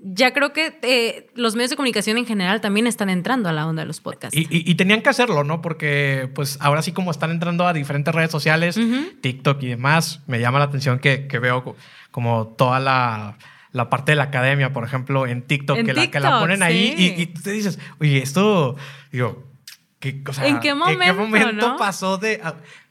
ya 0.05 0.33
creo 0.33 0.51
que 0.51 0.77
eh, 0.81 1.29
los 1.35 1.55
medios 1.55 1.69
de 1.69 1.77
comunicación 1.77 2.17
en 2.17 2.25
general 2.25 2.59
también 2.59 2.87
están 2.87 3.09
entrando 3.09 3.47
a 3.47 3.53
la 3.53 3.65
onda 3.65 3.83
de 3.83 3.85
los 3.85 4.01
podcasts. 4.01 4.37
Y, 4.37 4.75
tenían 4.75 5.01
que 5.01 5.07
hacerlo, 5.07 5.45
¿no? 5.45 5.61
Porque 5.61 6.29
pues 6.35 6.57
ahora 6.59 6.81
sí 6.81 6.91
como 6.91 7.11
están 7.11 7.31
entrando 7.31 7.65
a 7.65 7.71
diferentes 7.71 8.13
redes 8.13 8.31
sociales, 8.31 8.77
TikTok 9.21 9.63
y 9.63 9.67
demás, 9.67 10.21
me 10.27 10.41
llama 10.41 10.59
la 10.59 10.65
atención 10.65 10.99
que, 10.99 11.27
que 11.27 11.39
veo 11.39 11.75
como 12.11 12.47
toda 12.47 12.81
la 12.81 13.37
la 13.73 13.89
parte 13.89 14.13
de 14.13 14.15
la 14.15 14.25
academia, 14.25 14.71
por 14.71 14.85
ejemplo, 14.85 15.27
en 15.27 15.41
TikTok, 15.41 15.79
En 15.79 15.85
que, 15.85 15.93
la, 15.93 16.09
que 16.09 16.19
la 16.19 16.29
TikTok, 16.29 16.39
ponen 16.41 16.63
ahí 16.63 16.93
y, 16.95 17.21
y 17.21 17.25
tú 17.25 17.41
te 17.41 17.51
dices, 17.51 17.79
oye, 17.99 18.19
esto, 18.19 18.77
digo, 19.11 19.51
¿qué, 19.99 20.23
o 20.27 20.31
sea, 20.31 20.47
¿En 20.47 20.59
qué 20.59 20.73
momento, 20.75 21.69
no? 21.69 21.77
pasó 21.77 22.17
de 22.17 22.39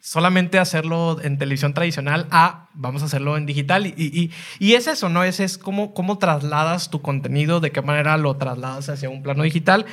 solamente 0.01 0.59
hacerlo 0.59 1.19
en 1.23 1.39
televisión 1.39 1.73
tradicional 1.73 2.27
a 2.33 2.69
vamos 2.75 3.03
a 3.03 3.05
hacerlo 3.05 3.37
en 3.37 3.47
digital? 3.47 3.87
Y, 3.87 3.95
y, 3.97 4.31
y 4.59 4.75
es 4.75 4.89
eso, 4.89 5.09
¿no? 5.09 5.23
Ese 5.23 5.45
es 5.45 5.57
cómo, 5.57 5.95
cómo 5.95 6.19
trasladas 6.19 6.91
tu 6.91 7.01
contenido, 7.01 7.61
de 7.61 7.71
qué 7.71 7.81
manera 7.81 8.17
lo 8.17 8.37
trasladas 8.37 8.89
hacia 8.89 9.09
un 9.09 9.23
plano 9.23 9.45
digital 9.45 9.87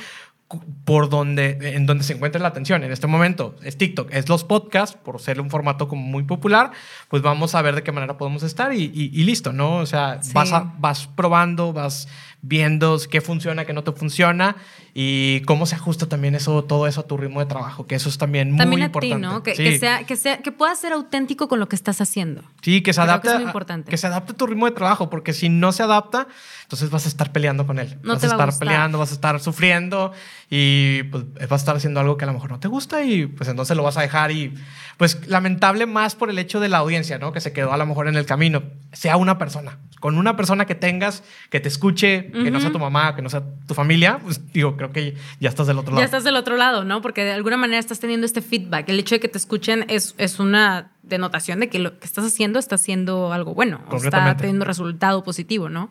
por 0.84 1.08
donde, 1.08 1.58
en 1.76 1.86
donde 1.86 2.02
se 2.02 2.12
encuentra 2.14 2.40
la 2.40 2.48
atención. 2.48 2.82
En 2.82 2.90
este 2.90 3.06
momento 3.06 3.54
es 3.62 3.78
TikTok, 3.78 4.08
es 4.12 4.28
los 4.28 4.42
podcasts, 4.42 4.96
por 5.00 5.20
ser 5.20 5.40
un 5.40 5.48
formato 5.48 5.86
como 5.86 6.02
muy 6.02 6.24
popular, 6.24 6.72
pues 7.08 7.22
vamos 7.22 7.54
a 7.54 7.62
ver 7.62 7.76
de 7.76 7.82
qué 7.84 7.92
manera 7.92 8.18
podemos 8.18 8.42
estar 8.42 8.72
y, 8.74 8.84
y- 8.92 9.10
y 9.12 9.22
listo, 9.24 9.52
¿no? 9.52 9.76
O 9.76 9.86
sea, 9.86 10.20
Sí. 10.22 10.32
vas, 10.34 10.52
a- 10.52 10.74
vas 10.78 11.06
probando, 11.06 11.72
vas 11.72 12.08
viendo 12.42 12.98
qué 13.10 13.20
funciona, 13.20 13.64
qué 13.64 13.72
no 13.72 13.84
te 13.84 13.92
funciona 13.92 14.56
y 14.94 15.40
cómo 15.42 15.66
se 15.66 15.74
ajusta 15.76 16.08
también 16.08 16.34
eso, 16.34 16.64
todo 16.64 16.86
eso 16.86 17.02
a 17.02 17.06
tu 17.06 17.16
ritmo 17.16 17.40
de 17.40 17.46
trabajo, 17.46 17.86
que 17.86 17.94
eso 17.94 18.08
es 18.08 18.16
también 18.18 18.50
muy 18.50 18.58
También 18.58 18.82
a 18.82 18.84
importante. 18.86 19.14
ti, 19.16 19.20
¿no? 19.22 19.42
Que, 19.42 19.54
Sí. 19.54 19.62
que 19.64 19.78
sea, 19.78 20.04
que 20.04 20.16
sea, 20.16 20.38
que 20.38 20.50
puedas 20.50 20.80
ser 20.80 20.92
auténtico 20.94 21.48
con 21.48 21.60
lo 21.60 21.68
que 21.68 21.76
estás 21.76 22.00
haciendo. 22.00 22.42
Sí, 22.62 22.80
que 22.82 22.92
se 22.92 22.96
Creo 23.00 23.06
que 23.06 23.10
adapte. 23.10 23.28
es 23.28 23.34
muy 23.34 23.44
a- 23.44 23.46
importante. 23.46 23.90
Que 23.90 23.96
se 23.96 24.06
adapte 24.06 24.32
a 24.32 24.36
tu 24.36 24.46
ritmo 24.46 24.66
de 24.66 24.72
trabajo, 24.72 25.10
porque 25.10 25.32
si 25.32 25.48
no 25.48 25.70
se 25.72 25.82
adapta, 25.82 26.26
entonces 26.62 26.90
vas 26.90 27.04
a 27.04 27.08
estar 27.08 27.30
peleando 27.30 27.66
con 27.66 27.78
él. 27.78 27.98
No 28.02 28.14
vas 28.14 28.20
te 28.20 28.26
a 28.26 28.30
va 28.30 28.32
a 28.32 28.36
estar 28.36 28.46
gustar. 28.48 28.66
peleando, 28.68 28.98
vas 28.98 29.10
a 29.10 29.14
estar 29.14 29.38
sufriendo 29.40 30.12
y 30.48 31.02
pues 31.04 31.24
vas 31.34 31.52
a 31.52 31.56
estar 31.56 31.76
haciendo 31.76 32.00
algo 32.00 32.16
que 32.16 32.24
a 32.24 32.26
lo 32.28 32.32
mejor 32.32 32.50
no 32.50 32.58
te 32.60 32.68
gusta 32.68 33.04
y 33.04 33.26
pues 33.26 33.48
entonces 33.48 33.76
lo 33.76 33.82
vas 33.82 33.96
a 33.96 34.02
dejar 34.02 34.30
y 34.32 34.54
pues 34.96 35.26
lamentable 35.28 35.86
más 35.86 36.14
por 36.14 36.30
el 36.30 36.38
hecho 36.38 36.58
de 36.60 36.68
la 36.68 36.78
audiencia, 36.78 37.18
¿no? 37.18 37.32
Que 37.32 37.40
se 37.40 37.52
quedó 37.52 37.72
a 37.72 37.76
lo 37.76 37.86
mejor 37.86 38.08
en 38.08 38.16
el 38.16 38.26
camino. 38.26 38.62
Sea 38.92 39.16
una 39.16 39.38
persona, 39.38 39.78
con 40.00 40.18
una 40.18 40.36
persona 40.36 40.66
que 40.66 40.74
tengas, 40.74 41.22
que 41.50 41.60
te 41.60 41.68
escuche, 41.68 42.29
que 42.30 42.50
no 42.50 42.60
sea 42.60 42.72
tu 42.72 42.78
mamá, 42.78 43.14
que 43.14 43.22
no 43.22 43.28
sea 43.28 43.42
tu 43.66 43.74
familia, 43.74 44.18
pues 44.22 44.52
digo, 44.52 44.76
creo 44.76 44.92
que 44.92 45.16
ya 45.40 45.48
estás 45.48 45.66
del 45.66 45.78
otro 45.78 45.92
lado. 45.92 46.00
Ya 46.00 46.04
estás 46.04 46.24
del 46.24 46.36
otro 46.36 46.56
lado, 46.56 46.84
¿no? 46.84 47.02
Porque 47.02 47.24
de 47.24 47.32
alguna 47.32 47.56
manera 47.56 47.78
estás 47.78 48.00
teniendo 48.00 48.26
este 48.26 48.42
feedback. 48.42 48.88
El 48.88 48.98
hecho 48.98 49.14
de 49.14 49.20
que 49.20 49.28
te 49.28 49.38
escuchen 49.38 49.84
es, 49.88 50.14
es 50.18 50.38
una 50.38 50.92
denotación 51.02 51.60
de 51.60 51.68
que 51.68 51.78
lo 51.78 51.98
que 51.98 52.06
estás 52.06 52.24
haciendo 52.24 52.58
está 52.58 52.76
haciendo 52.76 53.32
algo 53.32 53.54
bueno, 53.54 53.80
o 53.90 53.96
está 53.96 54.36
teniendo 54.36 54.64
resultado 54.64 55.22
positivo, 55.22 55.68
¿no? 55.68 55.90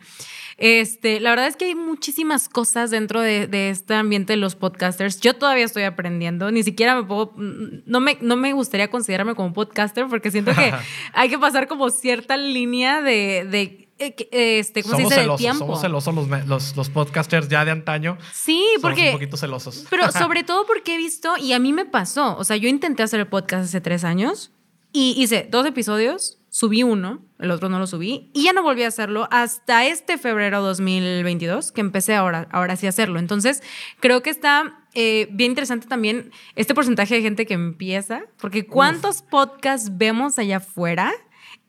Este, 0.60 1.22
la 1.22 1.30
verdad 1.30 1.48
es 1.48 1.56
que 1.56 1.66
hay 1.66 1.76
muchísimas 1.76 2.50
cosas 2.50 2.92
dentro 2.92 3.22
de, 3.22 3.48
de 3.48 3.70
este 3.70 3.94
ambiente 3.94 4.34
de 4.34 4.38
los 4.38 4.56
podcasters. 4.56 5.22
Yo 5.22 5.34
todavía 5.34 5.64
estoy 5.64 5.84
aprendiendo, 5.84 6.52
ni 6.52 6.64
siquiera 6.64 6.96
me 6.96 7.04
puedo, 7.04 7.34
no 7.38 8.02
me, 8.02 8.18
no 8.20 8.36
me 8.36 8.52
gustaría 8.52 8.90
considerarme 8.90 9.36
como 9.36 9.54
podcaster 9.54 10.08
porque 10.08 10.32
siento 10.32 10.54
que 10.54 10.74
hay 11.14 11.30
que 11.30 11.40
pasar 11.40 11.70
como 11.70 11.90
cierta 11.90 12.36
línea 12.36 13.02
de, 13.02 13.89
este, 14.00 14.84
¿cómo 14.84 14.96
somos 14.96 15.10
se 15.10 15.16
dice? 15.16 15.22
celosos, 15.22 15.40
tiempo. 15.40 15.60
somos 15.60 15.82
celosos 15.82 16.16
los, 16.16 16.48
los, 16.48 16.76
los 16.76 16.90
podcasters 16.90 17.50
ya 17.50 17.66
de 17.66 17.72
antaño. 17.72 18.18
Sí, 18.34 18.64
somos 18.76 18.82
porque 18.82 19.08
un 19.08 19.14
poquito 19.14 19.38
celosos. 19.38 19.86
pero 19.90 20.12
sobre 20.14 20.44
todo 20.44 20.66
porque 20.66 20.96
he 20.96 20.98
visto, 20.98 21.36
y 21.38 21.54
a 21.54 21.60
mí 21.60 21.74
me 21.74 21.86
pasó, 21.86 22.38
o 22.38 22.44
sea, 22.44 22.58
yo 22.58 22.70
intenté 22.70 23.04
hacer 23.04 23.20
el 23.20 23.28
podcast 23.28 23.66
hace 23.66 23.82
tres 23.82 24.04
años 24.04 24.52
y 24.92 25.14
hice 25.22 25.48
dos 25.50 25.66
episodios, 25.66 26.40
subí 26.50 26.82
uno, 26.82 27.24
el 27.40 27.52
otro 27.52 27.70
no 27.70 27.78
lo 27.78 27.88
subí, 27.88 28.32
y 28.34 28.44
ya 28.44 28.54
no 28.54 28.64
volví 28.64 28.84
a 28.84 28.88
hacerlo 28.88 29.28
hasta 29.32 29.86
este 29.86 30.18
febrero 30.18 30.62
2022, 30.62 31.72
que 31.72 31.82
empecé 31.82 32.16
ahora, 32.16 32.48
ahora 32.52 32.76
sí 32.76 32.86
a 32.88 32.90
hacerlo. 32.90 33.20
Entonces, 33.20 33.62
creo 34.00 34.24
que 34.24 34.32
está 34.32 34.80
eh, 34.96 35.28
bien 35.32 35.52
interesante 35.52 35.88
también 35.88 36.32
este 36.56 36.74
porcentaje 36.74 37.16
de 37.16 37.22
gente 37.22 37.46
que 37.46 37.54
empieza, 37.54 38.24
porque 38.40 38.66
¿cuántos 38.66 39.22
podcasts 39.22 39.92
vemos 39.98 40.40
allá 40.40 40.58
afuera? 40.58 41.12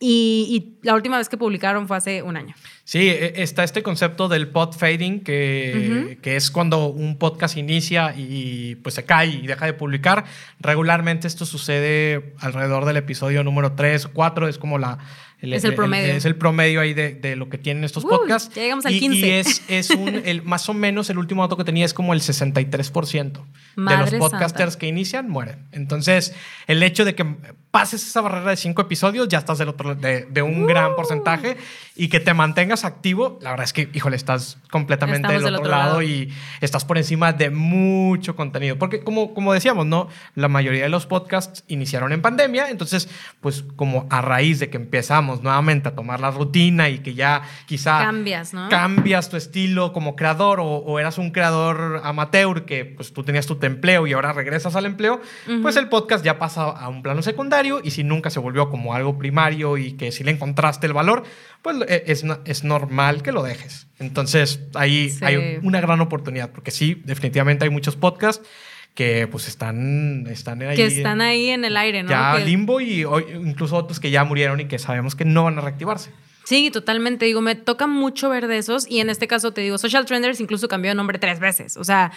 Y, 0.02 0.46
y 0.80 0.86
la 0.86 0.94
última 0.94 1.18
vez 1.18 1.28
que 1.28 1.36
publicaron 1.36 1.86
fue 1.86 1.98
hace 1.98 2.22
un 2.22 2.34
año. 2.38 2.54
Sí, 2.84 3.08
e- 3.10 3.42
está 3.42 3.64
este 3.64 3.82
concepto 3.82 4.28
del 4.28 4.48
pod 4.48 4.72
fading, 4.74 5.20
que, 5.20 6.18
que 6.22 6.36
es 6.36 6.50
cuando 6.50 6.86
un 6.86 7.18
podcast 7.18 7.58
inicia 7.58 8.14
y 8.16 8.76
pues 8.76 8.94
se 8.94 9.04
cae 9.04 9.28
y 9.28 9.46
deja 9.46 9.66
de 9.66 9.74
publicar. 9.74 10.24
Regularmente 10.58 11.28
esto 11.28 11.44
sucede 11.44 12.32
alrededor 12.38 12.86
del 12.86 12.96
episodio 12.96 13.44
número 13.44 13.72
3 13.72 14.06
o 14.06 14.12
4, 14.12 14.48
es 14.48 14.56
como 14.58 14.78
la... 14.78 14.98
Es 15.42 15.64
el 15.64 15.74
promedio. 15.74 16.12
es 16.12 16.26
el 16.26 16.36
promedio 16.36 16.82
ahí 16.82 16.92
de, 16.92 17.14
de 17.14 17.34
lo 17.34 17.48
que 17.48 17.56
tienen 17.56 17.82
estos 17.84 18.04
Uy, 18.04 18.10
podcasts. 18.10 18.54
ya 18.54 18.60
llegamos 18.62 18.84
al 18.84 18.94
Y- 18.94 19.00
15. 19.00 19.16
Y, 19.26 19.30
es, 19.30 19.62
es 19.68 19.88
un, 19.90 20.08
el, 20.26 20.42
más 20.42 20.68
o 20.68 20.74
menos 20.74 21.08
el 21.08 21.16
último 21.16 21.42
dato 21.42 21.56
que 21.56 21.64
tenía 21.64 21.86
es 21.86 21.94
como 21.94 22.12
el 22.12 22.20
63% 22.20 23.40
de 23.76 23.96
los 23.96 24.10
podcasters 24.14 24.72
santa. 24.72 24.78
que 24.78 24.86
inician 24.86 25.28
mueren. 25.28 25.66
Entonces, 25.72 26.34
el 26.66 26.82
hecho 26.82 27.04
de 27.04 27.14
que 27.14 27.24
pases 27.70 28.02
esa 28.06 28.20
barrera 28.20 28.50
de 28.50 28.56
cinco 28.56 28.82
episodios, 28.82 29.28
ya 29.28 29.38
estás 29.38 29.58
del 29.58 29.68
otro, 29.68 29.94
de, 29.94 30.24
de 30.24 30.42
un 30.42 30.64
Uh. 30.64 30.66
gran 30.66 30.96
porcentaje 30.96 31.56
y 31.94 32.08
que 32.08 32.18
te 32.18 32.34
mantengas 32.34 32.84
activo, 32.84 33.38
la 33.42 33.50
verdad 33.50 33.64
es 33.64 33.72
que, 33.72 33.88
híjole, 33.92 34.16
estás 34.16 34.58
completamente 34.70 35.28
del 35.28 35.42
del 35.44 35.54
otro, 35.54 35.60
otro 35.66 35.70
lado, 35.70 35.86
lado. 36.00 36.02
y 36.02 36.32
estás 36.60 36.84
por 36.84 36.98
encima 36.98 37.32
de 37.32 37.50
mucho 37.50 38.34
contenido. 38.34 38.76
Porque 38.76 39.00
como, 39.04 39.34
como 39.34 39.52
decíamos, 39.52 39.86
¿no? 39.86 40.08
La 40.34 40.48
mayoría 40.48 40.82
de 40.82 40.88
los 40.88 41.06
podcasts 41.06 41.62
iniciaron 41.68 42.12
en 42.12 42.22
pandemia, 42.22 42.70
entonces, 42.70 43.08
pues 43.40 43.64
como 43.76 44.06
a 44.10 44.20
raíz 44.20 44.58
de 44.58 44.68
que 44.68 44.76
empezamos 44.76 45.42
nuevamente 45.42 45.88
a 45.88 45.94
tomar 45.94 46.18
la 46.20 46.32
rutina 46.32 46.88
y 46.88 46.98
que 46.98 47.14
ya 47.14 47.42
quizá 47.66 48.00
Cambias, 48.00 48.52
¿no? 48.52 48.68
cambias 48.68 49.28
tu 49.28 49.36
estilo 49.36 49.92
como 49.92 50.16
creador 50.16 50.58
o, 50.58 50.64
o 50.66 50.98
eras 50.98 51.18
un 51.18 51.30
creador 51.30 52.00
amateur 52.02 52.64
que 52.64 52.84
pues 52.84 53.12
tú 53.12 53.22
tenías 53.22 53.46
tu 53.46 53.56
empleo 53.66 54.06
y 54.06 54.12
ahora 54.12 54.32
regresas 54.32 54.76
al 54.76 54.86
empleo, 54.86 55.20
pues 55.62 55.76
el 55.76 55.88
podcast 55.88 56.24
ya 56.24 56.38
pasa 56.38 56.62
a 56.64 56.88
un 56.88 57.02
plano 57.02 57.22
secundario 57.22 57.80
y 57.82 57.90
si 57.90 58.04
nunca 58.04 58.30
se 58.30 58.38
volvió 58.40 58.68
como 58.70 58.94
algo 58.94 59.18
primario 59.18 59.76
y 59.78 59.92
que 59.92 60.12
si 60.12 60.24
le 60.24 60.30
encontraste 60.32 60.86
el 60.86 60.92
valor, 60.92 61.22
pues 61.62 61.76
eh, 61.88 62.04
es, 62.06 62.24
es 62.44 62.64
normal 62.64 63.22
que 63.22 63.32
lo 63.32 63.42
dejes. 63.42 63.86
Entonces 63.98 64.60
ahí 64.74 65.10
Sí. 65.10 65.24
hay 65.24 65.58
una 65.62 65.80
gran 65.80 66.00
oportunidad 66.00 66.50
porque 66.50 66.70
sí, 66.70 67.00
definitivamente 67.04 67.64
hay 67.64 67.70
muchos 67.70 67.96
podcasts 67.96 68.46
que 68.94 69.28
pues 69.28 69.46
están, 69.46 70.26
están 70.28 70.62
ahí. 70.62 70.76
que 70.76 70.86
están 70.86 71.20
ahí 71.20 71.50
en 71.50 71.64
el 71.64 71.76
aire, 71.76 72.02
¿no? 72.02 72.10
Ya 72.10 72.34
Que- 72.36 72.44
limbo 72.44 72.80
y 72.80 73.02
incluso 73.34 73.76
otros 73.76 74.00
que 74.00 74.10
ya 74.10 74.24
murieron 74.24 74.58
y 74.60 74.64
que 74.66 74.78
sabemos 74.78 75.14
que 75.14 75.24
no 75.24 75.44
van 75.44 75.58
a 75.58 75.60
reactivarse. 75.60 76.10
Sí, 76.44 76.70
totalmente. 76.70 77.26
Digo, 77.26 77.40
me 77.40 77.54
toca 77.54 77.86
mucho 77.86 78.28
ver 78.28 78.46
de 78.48 78.58
esos 78.58 78.90
y 78.90 79.00
en 79.00 79.10
este 79.10 79.28
caso 79.28 79.52
te 79.52 79.60
digo, 79.60 79.78
Social 79.78 80.04
Trenders 80.06 80.40
incluso 80.40 80.68
cambió 80.68 80.90
de 80.90 80.94
nombre 80.94 81.18
tres 81.18 81.38
veces. 81.38 81.76
O 81.76 81.84
sea, 81.84 82.12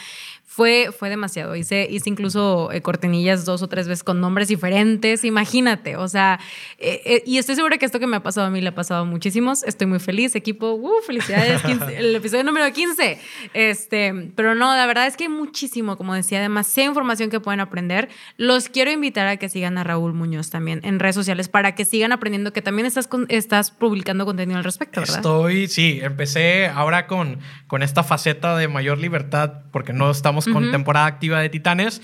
fue, 0.46 0.90
fue 0.98 1.10
demasiado. 1.10 1.56
Hice, 1.56 1.88
hice 1.90 2.10
incluso 2.10 2.72
eh, 2.72 2.82
cortinillas 2.82 3.44
dos 3.46 3.62
o 3.64 3.68
tres 3.68 3.88
veces 3.88 4.04
con 4.04 4.22
nombres 4.22 4.48
diferentes. 4.48 5.24
Imagínate. 5.24 5.98
O 5.98 6.08
sea, 6.08 6.40
eh, 6.78 7.02
eh, 7.06 7.24
y 7.26 7.38
estoy 7.38 7.56
segura 7.56 7.78
que 7.78 7.86
esto 7.86 8.00
que 8.00 8.06
me 8.08 8.18
ha 8.18 8.24
pasado 8.24 8.48
a 8.48 8.50
mí 8.50 8.62
le 8.62 8.70
ha 8.70 8.76
pasado 8.76 9.02
a 9.02 9.06
muchísimos. 9.06 9.64
Estoy 9.64 9.88
muy 9.88 10.00
feliz, 10.00 10.36
equipo. 10.36 10.74
Uh, 10.74 11.02
felicidades. 11.06 11.62
15, 11.64 11.98
el 11.98 12.16
episodio 12.16 12.44
número 12.44 12.72
15. 12.72 13.20
Este, 13.54 14.32
pero 14.36 14.56
no, 14.56 14.76
la 14.76 14.86
verdad 14.86 15.08
es 15.08 15.18
que 15.18 15.24
hay 15.24 15.30
muchísimo, 15.30 15.98
como 15.98 16.14
decía, 16.14 16.40
demasiada 16.40 16.88
información 16.90 17.30
que 17.30 17.40
pueden 17.40 17.60
aprender. 17.60 18.10
Los 18.38 18.70
quiero 18.70 18.92
invitar 18.92 19.28
a 19.28 19.38
que 19.38 19.50
sigan 19.50 19.78
a 19.78 19.84
Raúl 19.84 20.14
Muñoz 20.14 20.50
también 20.50 20.82
en 20.84 21.00
redes 21.00 21.16
sociales 21.16 21.50
para 21.50 21.74
que 21.76 21.86
sigan 21.86 22.12
aprendiendo 22.12 22.54
que 22.54 22.62
también 22.62 22.86
estás, 22.86 23.08
con- 23.08 23.26
estás 23.30 23.72
publicando 23.72 24.13
contenido 24.20 24.58
al 24.58 24.64
respecto, 24.64 25.02
¿verdad? 25.02 25.18
Estoy, 25.18 25.68
sí, 25.68 26.00
empecé 26.02 26.68
ahora 26.68 27.08
con, 27.08 27.40
con 27.68 27.84
esta 27.84 28.04
faceta 28.04 28.56
de 28.56 28.68
mayor 28.68 28.98
libertad, 28.98 29.64
porque 29.72 29.94
no 29.94 30.12
estamos 30.12 30.46
con 30.46 30.72
temporada 30.72 31.06
activa 31.06 31.40
de 31.40 31.50
Titanes. 31.50 32.02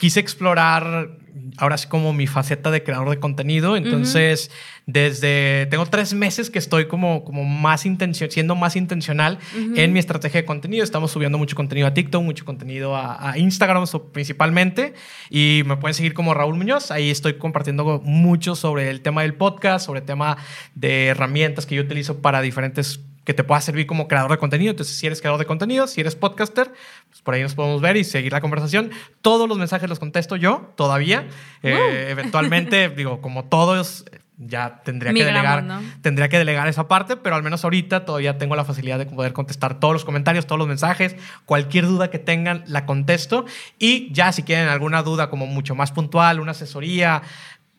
Quise 0.00 0.18
explorar 0.18 1.18
ahora 1.58 1.76
sí 1.76 1.88
como 1.88 2.12
mi 2.14 2.26
faceta 2.26 2.70
de 2.70 2.82
creador 2.82 3.10
de 3.10 3.18
contenido. 3.18 3.76
Entonces, 3.76 4.50
desde, 4.86 5.66
tengo 5.66 5.84
tres 5.86 6.14
meses 6.14 6.48
que 6.48 6.58
estoy 6.58 6.86
como, 6.86 7.22
como 7.22 7.44
más 7.44 7.84
intención, 7.84 8.30
siendo 8.30 8.56
más 8.56 8.76
intencional 8.76 9.38
en 9.76 9.92
mi 9.92 9.98
estrategia 9.98 10.40
de 10.40 10.46
contenido. 10.46 10.82
Estamos 10.82 11.10
subiendo 11.10 11.36
mucho 11.36 11.54
contenido 11.56 11.86
a 11.86 11.92
TikTok, 11.92 12.22
mucho 12.22 12.46
contenido 12.46 12.96
a, 12.96 13.30
a 13.32 13.38
Instagram 13.38 13.86
so- 13.86 14.10
principalmente. 14.10 14.94
Y 15.28 15.62
me 15.66 15.76
pueden 15.76 15.94
seguir 15.94 16.14
como 16.14 16.32
Raúl 16.32 16.56
Muñoz. 16.56 16.90
Ahí 16.90 17.10
estoy 17.10 17.34
compartiendo 17.34 18.00
mucho 18.02 18.56
sobre 18.56 18.88
el 18.88 19.02
tema 19.02 19.20
del 19.22 19.34
podcast, 19.34 19.84
sobre 19.84 20.00
el 20.00 20.06
tema 20.06 20.38
de 20.74 21.08
herramientas 21.08 21.66
que 21.66 21.74
yo 21.74 21.82
utilizo 21.82 22.22
para 22.22 22.40
diferentes 22.40 23.00
que 23.30 23.34
te 23.34 23.44
pueda 23.44 23.60
servir 23.60 23.86
como 23.86 24.08
creador 24.08 24.32
de 24.32 24.38
contenido. 24.38 24.72
Entonces, 24.72 24.96
si 24.96 25.06
eres 25.06 25.20
creador 25.20 25.38
de 25.38 25.46
contenido, 25.46 25.86
si 25.86 26.00
eres 26.00 26.16
podcaster, 26.16 26.72
pues 27.08 27.22
por 27.22 27.34
ahí 27.34 27.42
nos 27.42 27.54
podemos 27.54 27.80
ver 27.80 27.96
y 27.96 28.02
seguir 28.02 28.32
la 28.32 28.40
conversación. 28.40 28.90
Todos 29.22 29.48
los 29.48 29.56
mensajes 29.56 29.88
los 29.88 30.00
contesto 30.00 30.34
yo 30.34 30.72
todavía. 30.76 31.28
Eh, 31.62 32.08
eventualmente, 32.10 32.88
digo, 32.96 33.20
como 33.20 33.44
todos, 33.44 34.04
ya 34.36 34.82
tendría 34.82 35.14
que 35.14 35.24
delegar, 35.24 35.62
¿no? 35.62 35.80
tendría 36.02 36.28
que 36.28 36.38
delegar 36.38 36.66
esa 36.66 36.88
parte, 36.88 37.16
pero 37.16 37.36
al 37.36 37.44
menos 37.44 37.62
ahorita 37.62 38.04
todavía 38.04 38.36
tengo 38.36 38.56
la 38.56 38.64
facilidad 38.64 38.98
de 38.98 39.06
poder 39.06 39.32
contestar 39.32 39.78
todos 39.78 39.94
los 39.94 40.04
comentarios, 40.04 40.46
todos 40.46 40.58
los 40.58 40.66
mensajes, 40.66 41.14
cualquier 41.44 41.86
duda 41.86 42.10
que 42.10 42.18
tengan 42.18 42.64
la 42.66 42.84
contesto 42.84 43.44
y 43.78 44.12
ya 44.12 44.32
si 44.32 44.42
quieren 44.42 44.66
alguna 44.66 45.04
duda 45.04 45.30
como 45.30 45.46
mucho 45.46 45.76
más 45.76 45.92
puntual, 45.92 46.40
una 46.40 46.50
asesoría, 46.50 47.22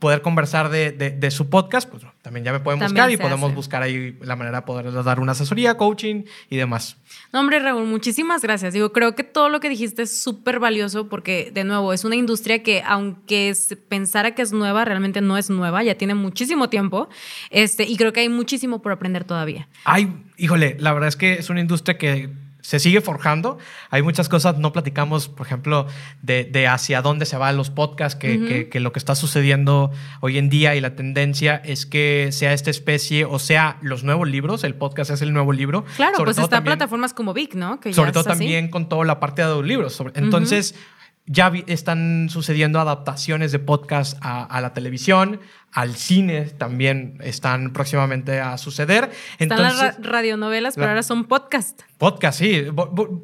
poder 0.01 0.23
conversar 0.23 0.69
de, 0.69 0.91
de, 0.91 1.31
su 1.31 1.47
podcast, 1.51 1.87
pues 1.87 2.03
también 2.23 2.43
ya 2.43 2.51
me 2.51 2.59
pueden 2.59 2.79
buscar 2.79 3.11
y 3.11 3.17
podemos 3.17 3.53
buscar 3.53 3.83
ahí 3.83 4.17
la 4.21 4.35
manera 4.35 4.61
de 4.61 4.65
poder 4.65 4.91
dar 5.03 5.19
una 5.19 5.33
asesoría, 5.33 5.77
coaching 5.77 6.23
y 6.49 6.57
demás. 6.57 6.97
No, 7.31 7.39
hombre, 7.39 7.59
Raúl, 7.59 7.85
muchísimas 7.85 8.41
gracias. 8.41 8.73
Digo, 8.73 8.91
creo 8.93 9.13
que 9.13 9.23
todo 9.23 9.49
lo 9.49 9.59
que 9.59 9.69
dijiste 9.69 10.01
es 10.01 10.19
súper 10.19 10.59
valioso 10.59 11.07
porque, 11.07 11.51
de 11.53 11.63
nuevo, 11.63 11.93
es 11.93 12.03
una 12.03 12.15
industria 12.15 12.63
que, 12.63 12.81
aunque 12.83 13.53
se 13.53 13.75
pensara 13.75 14.33
que 14.33 14.41
es 14.41 14.51
nueva, 14.51 14.85
realmente 14.85 15.21
no 15.21 15.37
es 15.37 15.51
nueva, 15.51 15.83
ya 15.83 15.93
tiene 15.93 16.15
muchísimo 16.15 16.67
tiempo 16.67 17.07
este, 17.51 17.83
y 17.83 17.95
creo 17.95 18.11
que 18.11 18.21
hay 18.21 18.29
muchísimo 18.29 18.81
por 18.81 18.93
aprender 18.93 19.23
todavía. 19.23 19.69
Ay, 19.83 20.11
híjole, 20.35 20.77
la 20.79 20.93
verdad 20.93 21.09
es 21.09 21.15
que 21.15 21.33
es 21.33 21.51
una 21.51 21.61
industria 21.61 21.99
que 21.99 22.31
se 22.61 22.79
sigue 22.79 23.01
forjando. 23.01 23.57
Hay 23.89 24.01
muchas 24.01 24.29
cosas, 24.29 24.57
no 24.57 24.71
platicamos, 24.71 25.27
por 25.27 25.45
ejemplo, 25.45 25.87
de, 26.21 26.67
hacia 26.67 27.01
dónde 27.01 27.25
se 27.25 27.37
van 27.37 27.57
los 27.57 27.69
podcasts, 27.69 28.17
que, 28.17 28.69
lo 28.79 28.91
que 28.91 28.99
está 28.99 29.15
sucediendo 29.15 29.91
hoy 30.21 30.37
en 30.37 30.49
día 30.49 30.75
y 30.75 30.81
la 30.81 30.95
tendencia 30.95 31.61
es 31.63 31.85
que 31.85 32.29
sea 32.31 32.53
esta 32.53 32.69
especie 32.69 33.25
o 33.25 33.39
sea 33.39 33.77
los 33.81 34.03
nuevos 34.03 34.27
libros, 34.27 34.63
el 34.63 34.75
podcast 34.75 35.11
es 35.11 35.21
el 35.21 35.33
nuevo 35.33 35.53
libro. 35.53 35.85
Claro, 35.95 36.23
pues 36.23 36.37
está 36.37 36.63
plataformas 36.63 37.13
como 37.13 37.33
Vic, 37.33 37.55
¿no? 37.55 37.79
Que 37.79 37.93
sobre 37.93 38.11
todo 38.11 38.23
también 38.23 38.69
con 38.69 38.87
toda 38.87 39.05
la 39.05 39.19
parte 39.19 39.41
de 39.41 39.49
los 39.49 39.65
libros. 39.65 40.01
entonces... 40.15 40.75
Ya 41.27 41.53
están 41.67 42.29
sucediendo 42.29 42.79
adaptaciones 42.79 43.51
de 43.51 43.59
podcast 43.59 44.17
a, 44.21 44.59
la 44.59 44.73
televisión, 44.73 45.39
al 45.73 45.95
cine 45.95 46.41
también 46.57 47.17
están 47.23 47.71
próximamente 47.71 48.39
a 48.41 48.57
suceder. 48.57 49.11
Están 49.39 49.61
las 49.61 50.01
radionovelas, 50.01 50.75
pero 50.75 50.89
ahora 50.89 51.03
son 51.03 51.25
podcast. 51.25 51.81
Podcast, 51.97 52.39
sí. 52.39 52.65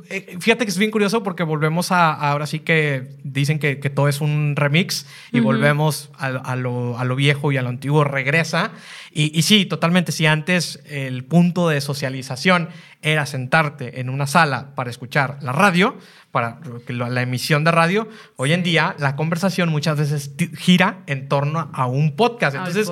Eh, 0.09 0.37
fíjate 0.39 0.63
que 0.65 0.71
es 0.71 0.77
bien 0.77 0.91
curioso 0.91 1.23
porque 1.23 1.43
volvemos 1.43 1.91
a, 1.91 2.13
ahora 2.13 2.45
sí 2.47 2.59
que 2.59 3.15
dicen 3.23 3.59
que, 3.59 3.75
todo 3.75 4.07
es 4.07 4.21
un 4.21 4.55
remix 4.55 5.07
y 5.31 5.39
volvemos 5.39 6.11
a, 6.17 6.55
lo, 6.55 7.15
viejo 7.15 7.51
y 7.51 7.57
a 7.57 7.61
lo 7.61 7.69
antiguo, 7.69 8.03
regresa. 8.03 8.71
Y, 9.11 9.37
y 9.37 9.41
sí, 9.41 9.65
totalmente, 9.65 10.11
si 10.11 10.25
antes 10.25 10.79
el 10.85 11.25
punto 11.25 11.69
de 11.69 11.81
socialización 11.81 12.69
era 13.01 13.25
sentarte 13.25 13.99
en 13.99 14.09
una 14.09 14.27
sala 14.27 14.75
para 14.75 14.89
escuchar 14.89 15.37
la 15.41 15.51
radio, 15.51 15.97
para 16.31 16.59
la 16.87 17.21
emisión 17.21 17.63
de 17.63 17.71
radio, 17.71 18.07
hoy 18.35 18.53
en 18.53 18.63
día 18.63 18.95
la 18.99 19.15
conversación 19.15 19.69
muchas 19.69 19.97
veces 19.97 20.31
gira 20.57 20.99
en 21.07 21.27
torno 21.27 21.69
a 21.73 21.87
un 21.87 22.15
podcast. 22.15 22.36
Entonces, 22.41 22.89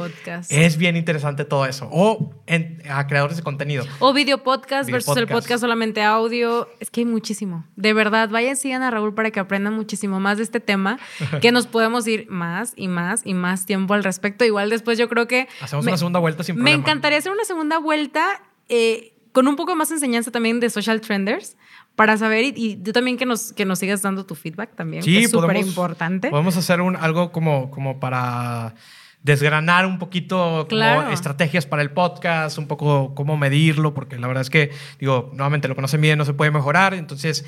es 0.49 0.77
bien 0.77 0.95
interesante 0.95 1.45
todo 1.45 1.65
eso. 1.65 1.87
O 1.91 2.33
a 2.89 3.07
creadores 3.07 3.37
de 3.37 3.43
contenido. 3.43 3.85
O 3.99 4.13
video 4.13 4.43
podcast 4.43 4.89
versus 4.89 5.17
el 5.17 5.27
podcast 5.27 5.61
solamente 5.61 6.01
audio. 6.03 6.67
Es 6.79 6.89
que 6.89 7.01
hay 7.01 7.05
muchísimo. 7.05 7.65
De 7.75 7.93
verdad, 7.93 8.29
vayan, 8.29 8.55
sigan 8.55 8.83
a 8.83 8.91
Raúl 8.91 9.13
para 9.13 9.31
que 9.31 9.39
aprendan 9.39 9.73
muchísimo 9.73 10.19
más 10.19 10.37
de 10.37 10.43
este 10.43 10.59
tema, 10.59 10.99
que 11.41 11.51
nos 11.51 11.67
podemos 11.67 12.07
ir 12.07 12.29
más 12.29 12.73
y 12.75 12.87
más 12.87 13.21
y 13.25 13.33
más 13.33 13.65
tiempo 13.65 13.93
al 13.93 14.03
respecto. 14.03 14.45
Igual 14.45 14.69
después 14.69 14.97
yo 14.97 15.09
creo 15.09 15.27
que... 15.27 15.47
Hacemos 15.61 15.85
una 15.85 15.97
segunda 15.97 16.19
vuelta 16.19 16.43
sin 16.43 16.55
problema. 16.55 16.77
Me 16.77 16.81
encantaría 16.81 17.17
hacer 17.17 17.31
una 17.31 17.45
segunda 17.45 17.79
vuelta. 17.79 18.41
Eh, 18.67 19.11
con 19.35 19.49
un 19.49 19.57
poco 19.57 19.75
más 19.75 19.91
enseñanza 19.91 20.31
también 20.31 20.61
de 20.61 20.69
social 20.69 21.01
trenders 21.01 21.57
para 21.95 22.17
saber 22.17 22.45
y, 22.55 22.77
tú 22.77 22.93
también 22.93 23.17
que 23.17 23.25
nos, 23.25 23.51
que 23.51 23.65
nos 23.65 23.79
sigas 23.79 24.01
dando 24.01 24.25
tu 24.25 24.33
feedback 24.33 24.75
también, 24.75 25.03
sí, 25.03 25.11
que 25.11 25.25
es 25.25 25.31
súper 25.31 25.57
importante. 25.57 26.29
Podemos 26.29 26.55
hacer 26.55 26.79
un, 26.79 26.95
algo 26.95 27.33
como, 27.33 27.69
como 27.69 27.99
para 27.99 28.75
desgranar 29.25 29.87
un 29.87 29.97
poquito 29.97 30.67
estrategias 31.11 31.65
para 31.65 31.81
el 31.81 31.89
podcast, 31.89 32.59
un 32.59 32.67
poco 32.67 33.15
cómo 33.15 33.37
medirlo, 33.37 33.95
porque 33.95 34.19
la 34.19 34.27
verdad 34.27 34.41
es 34.41 34.51
que, 34.51 34.69
digo, 34.99 35.31
nuevamente 35.33 35.67
lo 35.67 35.75
que 35.75 35.81
no 35.81 35.87
se 35.87 35.97
mide 35.97 36.15
no 36.15 36.25
se 36.25 36.33
puede 36.35 36.51
mejorar, 36.51 36.93
entonces 36.93 37.43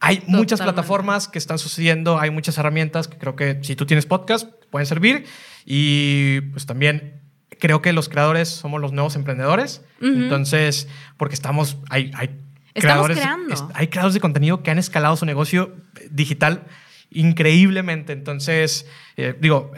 hay 0.00 0.22
muchas 0.26 0.62
plataformas 0.62 1.28
que 1.28 1.38
están 1.38 1.58
sucediendo, 1.58 2.18
hay 2.18 2.30
muchas 2.30 2.56
herramientas 2.56 3.08
que 3.08 3.18
creo 3.18 3.36
que 3.36 3.58
si 3.62 3.76
tú 3.76 3.84
tienes 3.84 4.06
podcast 4.06 4.48
pueden 4.70 4.86
servir. 4.86 5.26
Y 5.66 6.40
pues 6.52 6.64
también 6.64 7.20
creo 7.58 7.82
que 7.82 7.92
los 7.92 8.08
creadores 8.08 8.48
somos 8.48 8.80
los 8.80 8.92
nuevos 8.92 9.14
emprendedores. 9.16 9.82
Entonces, 10.00 10.88
porque 11.18 11.34
estamos, 11.34 11.76
hay, 11.90 12.10
hay 12.14 12.40
creadores, 12.72 13.18
hay 13.74 13.88
creadores 13.88 14.14
de 14.14 14.20
contenido 14.20 14.62
que 14.62 14.70
han 14.70 14.78
escalado 14.78 15.16
su 15.16 15.26
negocio 15.26 15.76
digital 16.10 16.64
increíblemente. 17.10 18.12
Entonces, 18.12 18.86
eh, 19.16 19.34
digo, 19.40 19.72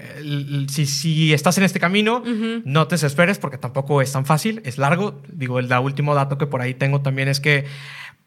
si, 0.69 0.87
si, 0.87 1.33
estás 1.33 1.59
en 1.59 1.65
este 1.65 1.81
camino, 1.81 2.23
no 2.65 2.89
te 2.89 2.95
desesperes 2.95 3.39
porque 3.39 3.59
tampoco 3.59 4.03
es 4.03 4.13
tan 4.13 4.27
fácil, 4.27 4.61
es 4.65 4.79
largo. 4.79 5.23
Digo, 5.33 5.59
el, 5.59 5.73
último 5.73 6.15
dato 6.15 6.39
que 6.39 6.47
por 6.47 6.61
ahí 6.61 6.75
tengo 6.75 7.03
también 7.03 7.29
es 7.29 7.41
que 7.41 7.67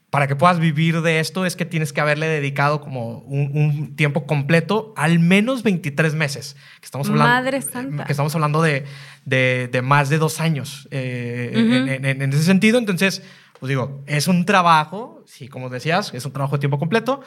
para 0.10 0.28
que 0.28 0.36
puedas 0.36 0.60
vivir 0.60 1.01
de 1.01 1.20
esto 1.20 1.43
es 1.43 1.56
que 1.56 1.66
tienes 1.66 1.91
que 1.91 1.99
haberle 1.99 2.28
dedicado 2.28 2.82
como 2.82 3.18
un, 3.22 3.95
tiempo 3.95 4.28
completo, 4.28 4.93
al 4.95 5.18
menos 5.18 5.64
23 5.64 6.14
meses. 6.14 6.56
Que 6.80 6.86
estamos 6.86 7.10
hablando, 7.10 7.34
Madre 7.34 7.62
Santa. 7.64 8.06
Que 8.06 8.12
estamos 8.14 8.36
hablando 8.36 8.62
de, 8.62 8.86
de, 9.26 9.82
más 9.82 10.10
de 10.10 10.20
dos 10.20 10.39
años 10.39 10.88
eh, 10.91 11.99
en, 12.04 12.22
ese 12.32 12.43
sentido. 12.43 12.78
Entonces, 12.78 13.24
pues 13.60 13.70
digo, 13.70 14.04
es 14.06 14.28
un 14.28 14.45
trabajo, 14.45 15.24
sí, 15.26 15.47
como 15.47 15.70
decías, 15.70 16.14
es 16.14 16.24
un 16.26 16.32
trabajo 16.32 16.58
de 16.58 16.60
tiempo 16.60 16.78
completo. 16.78 17.24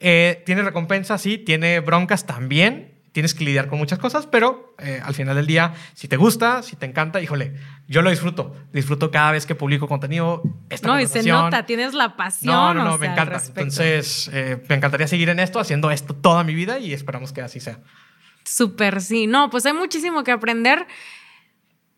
Eh, 0.00 0.42
tiene 0.44 0.62
recompensas, 0.62 1.20
sí, 1.22 1.38
tiene 1.38 1.80
broncas 1.80 2.26
también, 2.26 2.94
tienes 3.12 3.32
que 3.32 3.44
lidiar 3.44 3.68
con 3.68 3.78
muchas 3.78 3.98
cosas, 3.98 4.26
pero 4.26 4.74
eh, 4.78 5.00
al 5.02 5.14
final 5.14 5.36
del 5.36 5.46
día, 5.46 5.72
si 5.94 6.08
te 6.08 6.16
gusta, 6.16 6.62
si 6.64 6.74
te 6.74 6.84
encanta, 6.84 7.22
híjole, 7.22 7.54
yo 7.86 8.02
lo 8.02 8.10
disfruto. 8.10 8.56
Disfruto 8.72 9.10
cada 9.10 9.30
vez 9.30 9.46
que 9.46 9.54
publico 9.54 9.86
contenido. 9.86 10.42
Esta 10.68 10.88
no, 10.88 11.00
y 11.00 11.06
se 11.06 11.22
nota, 11.22 11.64
tienes 11.64 11.94
la 11.94 12.16
pasión. 12.16 12.52
No, 12.52 12.74
no, 12.74 12.84
no, 12.84 12.98
me 12.98 13.06
encanta. 13.06 13.40
Entonces, 13.46 14.28
eh, 14.32 14.62
me 14.68 14.74
encantaría 14.74 15.06
seguir 15.06 15.28
en 15.28 15.38
esto, 15.38 15.60
haciendo 15.60 15.92
esto 15.92 16.14
toda 16.14 16.42
mi 16.42 16.54
vida 16.54 16.80
y 16.80 16.92
esperamos 16.92 17.32
que 17.32 17.40
así 17.40 17.60
sea. 17.60 17.78
Súper, 18.44 19.00
sí. 19.00 19.26
No, 19.26 19.48
pues 19.48 19.64
hay 19.64 19.72
muchísimo 19.72 20.24
que 20.24 20.32
aprender. 20.32 20.86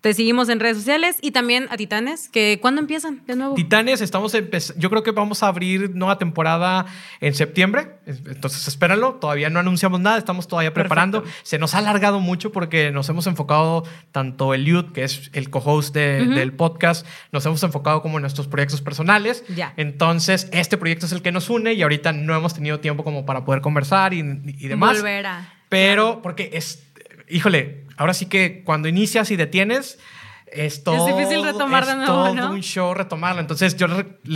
Te 0.01 0.14
seguimos 0.14 0.49
en 0.49 0.61
redes 0.61 0.76
sociales 0.76 1.16
y 1.20 1.32
también 1.32 1.66
a 1.70 1.76
Titanes, 1.76 2.28
que 2.28 2.59
¿cuándo 2.61 2.80
empiezan 2.80 3.24
de 3.26 3.34
nuevo? 3.34 3.55
Titanes, 3.55 4.01
estamos 4.01 4.32
yo 4.76 4.90
creo 4.90 5.03
que 5.03 5.11
vamos 5.11 5.42
a 5.42 5.49
abrir 5.49 5.94
nueva 5.94 6.18
temporada 6.18 6.86
en 7.20 7.34
septiembre, 7.34 7.97
entonces 8.07 8.68
espérenlo, 8.68 9.14
todavía 9.14 9.51
no 9.51 9.59
anunciamos 9.59 10.01
nada, 10.01 10.18
estamos 10.18 10.47
todavía 10.47 10.72
preparando. 10.74 11.24
Se 11.42 11.59
nos 11.59 11.74
ha 11.74 11.78
alargado 11.78 12.20
mucho 12.20 12.53
porque 12.53 12.90
nos 12.92 13.09
hemos 13.09 13.26
enfocado, 13.26 13.84
tanto 14.12 14.55
Eliud, 14.55 14.92
que 14.92 15.05
es 15.05 15.30
el 15.32 15.51
co-host 15.51 15.94
del 15.94 16.53
podcast, 16.53 17.07
nos 17.32 17.44
hemos 17.47 17.62
enfocado 17.62 18.03
como 18.03 18.18
en 18.18 18.22
nuestros 18.22 18.47
proyectos 18.47 18.82
personales. 18.82 19.44
Ya. 19.55 19.72
Entonces, 19.76 20.49
este 20.53 20.76
proyecto 20.76 21.07
es 21.07 21.12
el 21.12 21.22
que 21.22 21.32
nos 21.32 21.51
une 21.51 21.72
y 21.72 21.82
ahorita 21.82 22.12
no 22.12 22.36
hemos 22.36 22.55
tenido 22.55 22.80
tiempo 22.80 23.03
como 23.03 23.26
para 23.26 23.44
poder 23.44 23.61
conversar 23.61 24.14
y, 24.14 24.18
y 24.18 24.68
demás. 24.68 24.99
Volver 24.99 25.26
a. 25.26 25.53
Pero, 25.68 26.20
porque 26.22 26.51
es, 26.53 26.86
híjole, 27.28 27.86
ahora 27.97 28.14
sí 28.14 28.26
que 28.26 28.62
cuando 28.64 28.88
inicias 28.88 29.30
y 29.30 29.36
detienes, 29.36 29.99
es 30.47 30.84
todo, 30.84 31.09
es 31.09 31.16
difícil 31.16 31.44
retomar 31.44 31.86
de 31.86 31.97
nuevo, 31.97 32.34
todo 32.34 32.51
un 32.51 32.62
show 32.62 32.94
retomarlo. 32.94 33.40
Entonces 33.40 33.76
yo 33.76 33.88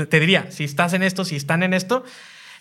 te 0.08 0.20
diría, 0.20 0.50
si 0.50 0.64
estás 0.64 0.92
en 0.92 1.02
esto, 1.02 1.24
si 1.24 1.36
están 1.36 1.62
en 1.62 1.72
esto, 1.72 2.04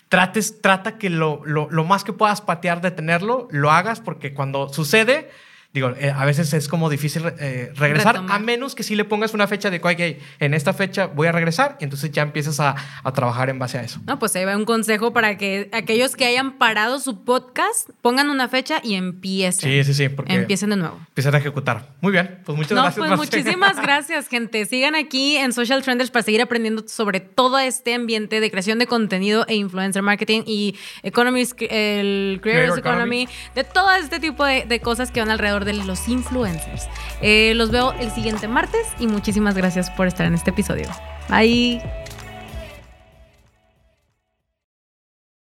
trates, 0.08 0.60
trata 0.60 0.98
que 0.98 1.10
lo, 1.10 1.42
lo, 1.44 1.68
lo 1.70 1.84
más 1.84 2.04
que 2.04 2.12
puedas 2.12 2.40
patear, 2.40 2.80
detenerlo, 2.80 3.48
lo 3.50 3.70
hagas, 3.70 4.00
porque 4.00 4.34
cuando 4.34 4.72
sucede 4.72 5.30
digo, 5.72 5.92
eh, 5.98 6.10
a 6.10 6.24
veces 6.24 6.52
es 6.52 6.66
como 6.66 6.90
difícil 6.90 7.22
eh, 7.38 7.72
regresar, 7.76 8.16
a 8.28 8.38
menos 8.38 8.74
que 8.74 8.82
si 8.82 8.96
le 8.96 9.04
pongas 9.04 9.34
una 9.34 9.46
fecha 9.46 9.70
de 9.70 9.80
que 9.80 10.20
en 10.40 10.54
esta 10.54 10.72
fecha 10.72 11.06
voy 11.06 11.28
a 11.28 11.32
regresar, 11.32 11.76
y 11.80 11.84
entonces 11.84 12.10
ya 12.10 12.22
empiezas 12.22 12.58
a, 12.60 12.74
a, 13.04 13.12
trabajar 13.12 13.50
en 13.50 13.58
base 13.58 13.78
a 13.78 13.82
eso. 13.82 14.00
No, 14.06 14.18
pues 14.18 14.34
ahí 14.36 14.44
va 14.44 14.56
un 14.56 14.64
consejo 14.64 15.12
para 15.12 15.36
que 15.36 15.68
aquellos 15.72 16.16
que 16.16 16.24
hayan 16.24 16.58
parado 16.58 16.98
su 16.98 17.24
podcast 17.24 17.90
pongan 18.02 18.30
una 18.30 18.48
fecha 18.48 18.80
y 18.82 18.94
empiecen. 18.94 19.70
Sí, 19.70 19.84
sí, 19.84 19.94
sí. 19.94 20.08
Porque 20.08 20.34
empiecen 20.34 20.70
de 20.70 20.76
nuevo. 20.76 20.98
Empiecen 21.08 21.34
a 21.34 21.38
ejecutar. 21.38 21.88
Muy 22.00 22.12
bien, 22.12 22.40
pues 22.44 22.56
muchas 22.56 22.72
gracias. 22.72 23.06
Pues 23.06 23.16
muchísimas 23.16 23.76
gracias, 23.82 24.28
gente. 24.28 24.64
Sigan 24.66 24.94
aquí 24.94 25.36
en 25.36 25.52
Social 25.52 25.82
Trenders 25.82 26.10
para 26.10 26.24
seguir 26.24 26.42
aprendiendo 26.42 26.86
sobre 26.88 27.20
todo 27.20 27.58
este 27.58 27.94
ambiente 27.94 28.40
de 28.40 28.50
creación 28.50 28.78
de 28.78 28.86
contenido 28.86 29.44
e 29.46 29.54
influencer 29.54 30.02
marketing 30.02 30.42
y 30.46 30.76
economy, 31.02 31.46
el 31.68 32.40
Creators 32.42 32.78
Economy, 32.78 33.28
de 33.54 33.64
todo 33.64 33.92
este 33.92 34.18
tipo 34.18 34.44
de, 34.44 34.64
de 34.64 34.80
cosas 34.80 35.10
que 35.10 35.20
van 35.20 35.30
de 35.64 35.74
los 35.74 36.08
influencers. 36.08 36.88
Eh, 37.20 37.52
los 37.54 37.70
veo 37.70 37.92
el 37.94 38.10
siguiente 38.10 38.48
martes 38.48 38.86
y 38.98 39.06
muchísimas 39.06 39.54
gracias 39.54 39.90
por 39.90 40.06
estar 40.06 40.26
en 40.26 40.34
este 40.34 40.50
episodio. 40.50 40.88
Bye. 41.28 42.09